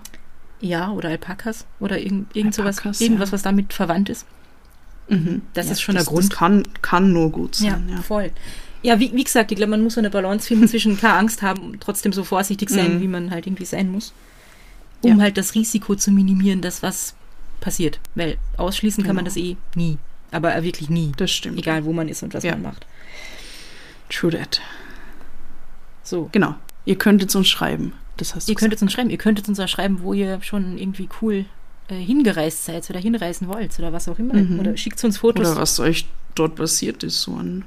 Ja, 0.61 0.91
oder 0.91 1.09
Alpakas 1.09 1.65
oder 1.79 1.99
irgend, 1.99 2.33
irgend 2.35 2.57
Alpakas, 2.57 2.83
sowas, 2.83 3.01
irgendwas, 3.01 3.29
ja. 3.29 3.33
was 3.33 3.41
damit 3.41 3.73
verwandt 3.73 4.09
ist. 4.09 4.25
Mhm. 5.09 5.41
Das 5.53 5.65
ja, 5.65 5.73
ist 5.73 5.81
schon 5.81 5.95
das, 5.95 6.05
der 6.05 6.13
Grund. 6.13 6.31
Das 6.31 6.37
kann, 6.37 6.63
kann 6.81 7.11
nur 7.11 7.31
gut 7.31 7.55
sein. 7.55 7.85
Ja, 7.89 7.95
ja. 7.95 8.01
voll. 8.01 8.31
Ja, 8.83 8.99
wie, 8.99 9.13
wie 9.13 9.23
gesagt, 9.23 9.51
ich 9.51 9.57
glaube, 9.57 9.71
man 9.71 9.81
muss 9.81 9.95
so 9.95 10.01
eine 10.01 10.09
Balance 10.09 10.47
finden 10.47 10.67
zwischen 10.67 10.99
keine 10.99 11.15
Angst 11.15 11.41
haben 11.41 11.61
und 11.61 11.81
trotzdem 11.81 12.11
so 12.11 12.23
vorsichtig 12.23 12.69
sein, 12.69 12.95
mhm. 12.95 13.01
wie 13.01 13.07
man 13.07 13.31
halt 13.31 13.47
irgendwie 13.47 13.65
sein 13.65 13.89
muss. 13.89 14.13
Um 15.01 15.17
ja. 15.17 15.23
halt 15.23 15.37
das 15.37 15.55
Risiko 15.55 15.95
zu 15.95 16.11
minimieren, 16.11 16.61
dass 16.61 16.83
was 16.83 17.15
passiert. 17.61 17.99
Weil 18.13 18.37
ausschließen 18.57 19.03
genau. 19.03 19.09
kann 19.09 19.15
man 19.15 19.25
genau. 19.25 19.35
das 19.35 19.43
eh 19.43 19.57
nie. 19.75 19.97
Aber 20.31 20.61
wirklich 20.63 20.89
nie. 20.89 21.13
Das 21.15 21.31
stimmt. 21.31 21.57
Egal, 21.57 21.85
wo 21.85 21.93
man 21.93 22.09
ist 22.09 22.23
und 22.23 22.33
was 22.33 22.43
ja. 22.43 22.51
man 22.51 22.63
macht. 22.63 22.85
True 24.09 24.31
that. 24.31 24.61
So. 26.03 26.29
Genau. 26.31 26.55
Ihr 26.85 26.97
könntet 26.97 27.33
uns 27.35 27.47
schreiben. 27.47 27.93
Das 28.17 28.35
hast 28.35 28.47
du 28.47 28.51
Ihr 28.51 28.55
könntet 28.55 28.81
uns 28.81 28.91
schreiben. 28.91 29.09
Ihr 29.09 29.17
könntet 29.17 29.47
uns 29.47 29.59
auch 29.59 29.67
schreiben, 29.67 30.01
wo 30.01 30.13
ihr 30.13 30.41
schon 30.41 30.77
irgendwie 30.77 31.07
cool 31.21 31.45
äh, 31.87 31.95
hingereist 31.95 32.65
seid 32.65 32.89
oder 32.89 32.99
hinreisen 32.99 33.47
wollt 33.47 33.77
oder 33.79 33.93
was 33.93 34.07
auch 34.09 34.19
immer. 34.19 34.33
Mhm. 34.33 34.59
Oder 34.59 34.75
schickt 34.75 35.03
uns 35.03 35.19
Fotos. 35.19 35.47
Oder 35.47 35.61
was 35.61 35.79
euch 35.79 36.07
dort 36.35 36.55
passiert 36.55 37.03
ist, 37.03 37.21
so 37.21 37.35
an 37.35 37.63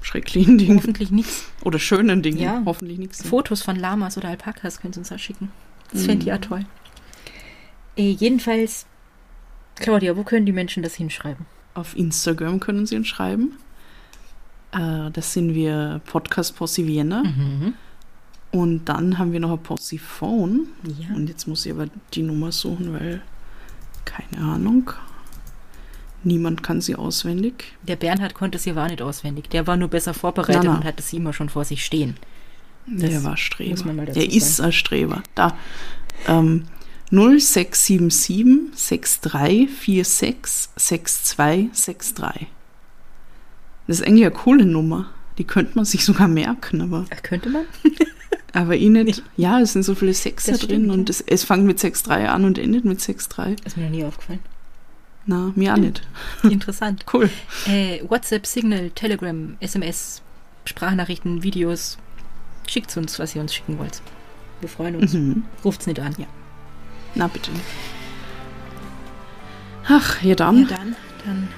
schrecklichen 0.00 0.58
Dingen. 0.58 0.78
Hoffentlich 0.78 1.10
nichts. 1.10 1.46
Oder 1.64 1.78
schönen 1.78 2.22
Dingen. 2.22 2.38
Ja. 2.38 2.62
Hoffentlich 2.64 2.98
nichts. 2.98 3.26
Fotos 3.26 3.62
von 3.62 3.76
Lamas 3.76 4.16
oder 4.16 4.28
Alpakas 4.28 4.80
können 4.80 4.92
Sie 4.92 5.00
uns 5.00 5.08
da 5.08 5.18
schicken. 5.18 5.50
Das 5.92 6.04
fände 6.04 6.22
ich 6.22 6.26
ja 6.26 6.36
mhm. 6.36 6.42
toll. 6.42 6.64
Äh, 7.96 8.10
jedenfalls, 8.10 8.86
Claudia, 9.76 10.16
wo 10.16 10.22
können 10.22 10.46
die 10.46 10.52
Menschen 10.52 10.82
das 10.82 10.94
hinschreiben? 10.94 11.46
Auf 11.74 11.96
Instagram 11.96 12.60
können 12.60 12.86
sie 12.86 12.96
uns 12.96 13.08
schreiben. 13.08 13.58
Äh, 14.72 15.10
das 15.12 15.32
sind 15.32 15.54
wir 15.54 16.00
Podcast 16.06 16.56
Posse 16.56 16.86
Vienna. 16.86 17.24
Mhm. 17.24 17.74
Und 18.50 18.86
dann 18.86 19.18
haben 19.18 19.32
wir 19.32 19.40
noch 19.40 19.52
ein 19.52 19.62
Posse 19.62 19.98
Phone. 19.98 20.68
Ja. 20.98 21.14
Und 21.14 21.28
jetzt 21.28 21.46
muss 21.46 21.66
ich 21.66 21.72
aber 21.72 21.86
die 22.14 22.22
Nummer 22.22 22.52
suchen, 22.52 22.92
weil 22.92 23.22
keine 24.04 24.44
Ahnung. 24.44 24.90
Niemand 26.24 26.62
kann 26.62 26.80
sie 26.80 26.96
auswendig. 26.96 27.76
Der 27.82 27.96
Bernhard 27.96 28.34
konnte 28.34 28.58
sie 28.58 28.70
aber 28.70 28.88
nicht 28.88 29.02
auswendig. 29.02 29.48
Der 29.50 29.66
war 29.66 29.76
nur 29.76 29.88
besser 29.88 30.14
vorbereitet 30.14 30.62
na, 30.64 30.70
na. 30.72 30.78
und 30.78 30.84
hatte 30.84 31.02
sie 31.02 31.16
immer 31.16 31.32
schon 31.32 31.48
vor 31.48 31.64
sich 31.64 31.84
stehen. 31.84 32.16
Das 32.86 33.10
der 33.10 33.24
war 33.24 33.36
Streber. 33.36 33.92
der 34.06 34.32
ist 34.32 34.60
ein 34.60 34.72
Streber. 34.72 35.22
Da. 35.34 35.56
Ähm, 36.26 36.64
0677 37.10 38.74
6346 38.74 40.70
6263. 40.76 42.46
Das 43.86 44.00
ist 44.00 44.06
eigentlich 44.06 44.26
eine 44.26 44.34
coole 44.34 44.66
Nummer. 44.66 45.10
Die 45.38 45.44
könnte 45.44 45.72
man 45.76 45.84
sich 45.84 46.04
sogar 46.04 46.28
merken, 46.28 46.82
aber. 46.82 47.06
Könnte 47.22 47.48
man? 47.48 47.64
aber 48.52 48.76
ich 48.76 48.88
nicht. 48.88 49.04
nicht. 49.04 49.22
Ja, 49.36 49.60
es 49.60 49.72
sind 49.72 49.84
so 49.84 49.94
viele 49.94 50.12
Sechser 50.12 50.58
drin 50.58 50.90
und 50.90 51.08
es, 51.08 51.20
es 51.20 51.44
fängt 51.44 51.64
mit 51.64 51.78
6-3 51.78 52.26
an 52.26 52.44
und 52.44 52.58
endet 52.58 52.84
mit 52.84 53.00
6-3. 53.00 53.64
Ist 53.64 53.76
mir 53.76 53.84
noch 53.84 53.90
nie 53.90 54.04
aufgefallen. 54.04 54.40
Na, 55.26 55.52
mir 55.54 55.74
auch 55.74 55.78
nicht. 55.78 56.02
Interessant. 56.42 57.04
cool. 57.12 57.28
Äh, 57.66 58.00
WhatsApp, 58.08 58.46
Signal, 58.46 58.90
Telegram, 58.90 59.56
SMS, 59.60 60.22
Sprachnachrichten, 60.64 61.42
Videos. 61.42 61.98
Schickt 62.66 62.96
uns, 62.96 63.18
was 63.18 63.34
ihr 63.34 63.42
uns 63.42 63.54
schicken 63.54 63.78
wollt. 63.78 64.02
Wir 64.60 64.68
freuen 64.68 64.96
uns. 64.96 65.12
Mhm. 65.12 65.44
Ruft's 65.64 65.86
nicht 65.86 66.00
an. 66.00 66.14
Ja. 66.18 66.26
Na 67.14 67.26
bitte. 67.28 67.50
Ach, 69.86 70.22
ja 70.22 70.34
dann. 70.34 70.62
Ja 70.62 70.76
dann. 70.76 70.96
Dann, 71.24 71.48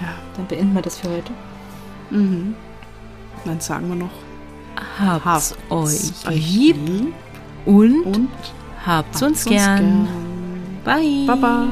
ja. 0.00 0.14
dann 0.36 0.46
beenden 0.46 0.74
wir 0.74 0.82
das 0.82 0.98
für 0.98 1.10
heute. 1.10 1.32
Mhm. 2.10 2.54
Dann 3.44 3.60
sagen 3.60 3.88
wir 3.88 3.96
noch. 3.96 4.10
Habt's, 4.98 5.54
habt's 5.68 6.26
euch 6.26 6.34
lieb, 6.34 6.76
lieb 6.86 7.14
und, 7.64 8.02
und 8.04 8.28
habt's, 8.84 8.86
habt's 8.86 9.22
uns, 9.22 9.46
uns 9.46 9.54
gern. 9.54 9.78
gern. 9.78 10.35
Bye. 10.86 11.26
Baba. 11.26 11.66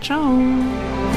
Ciao. 0.00 1.07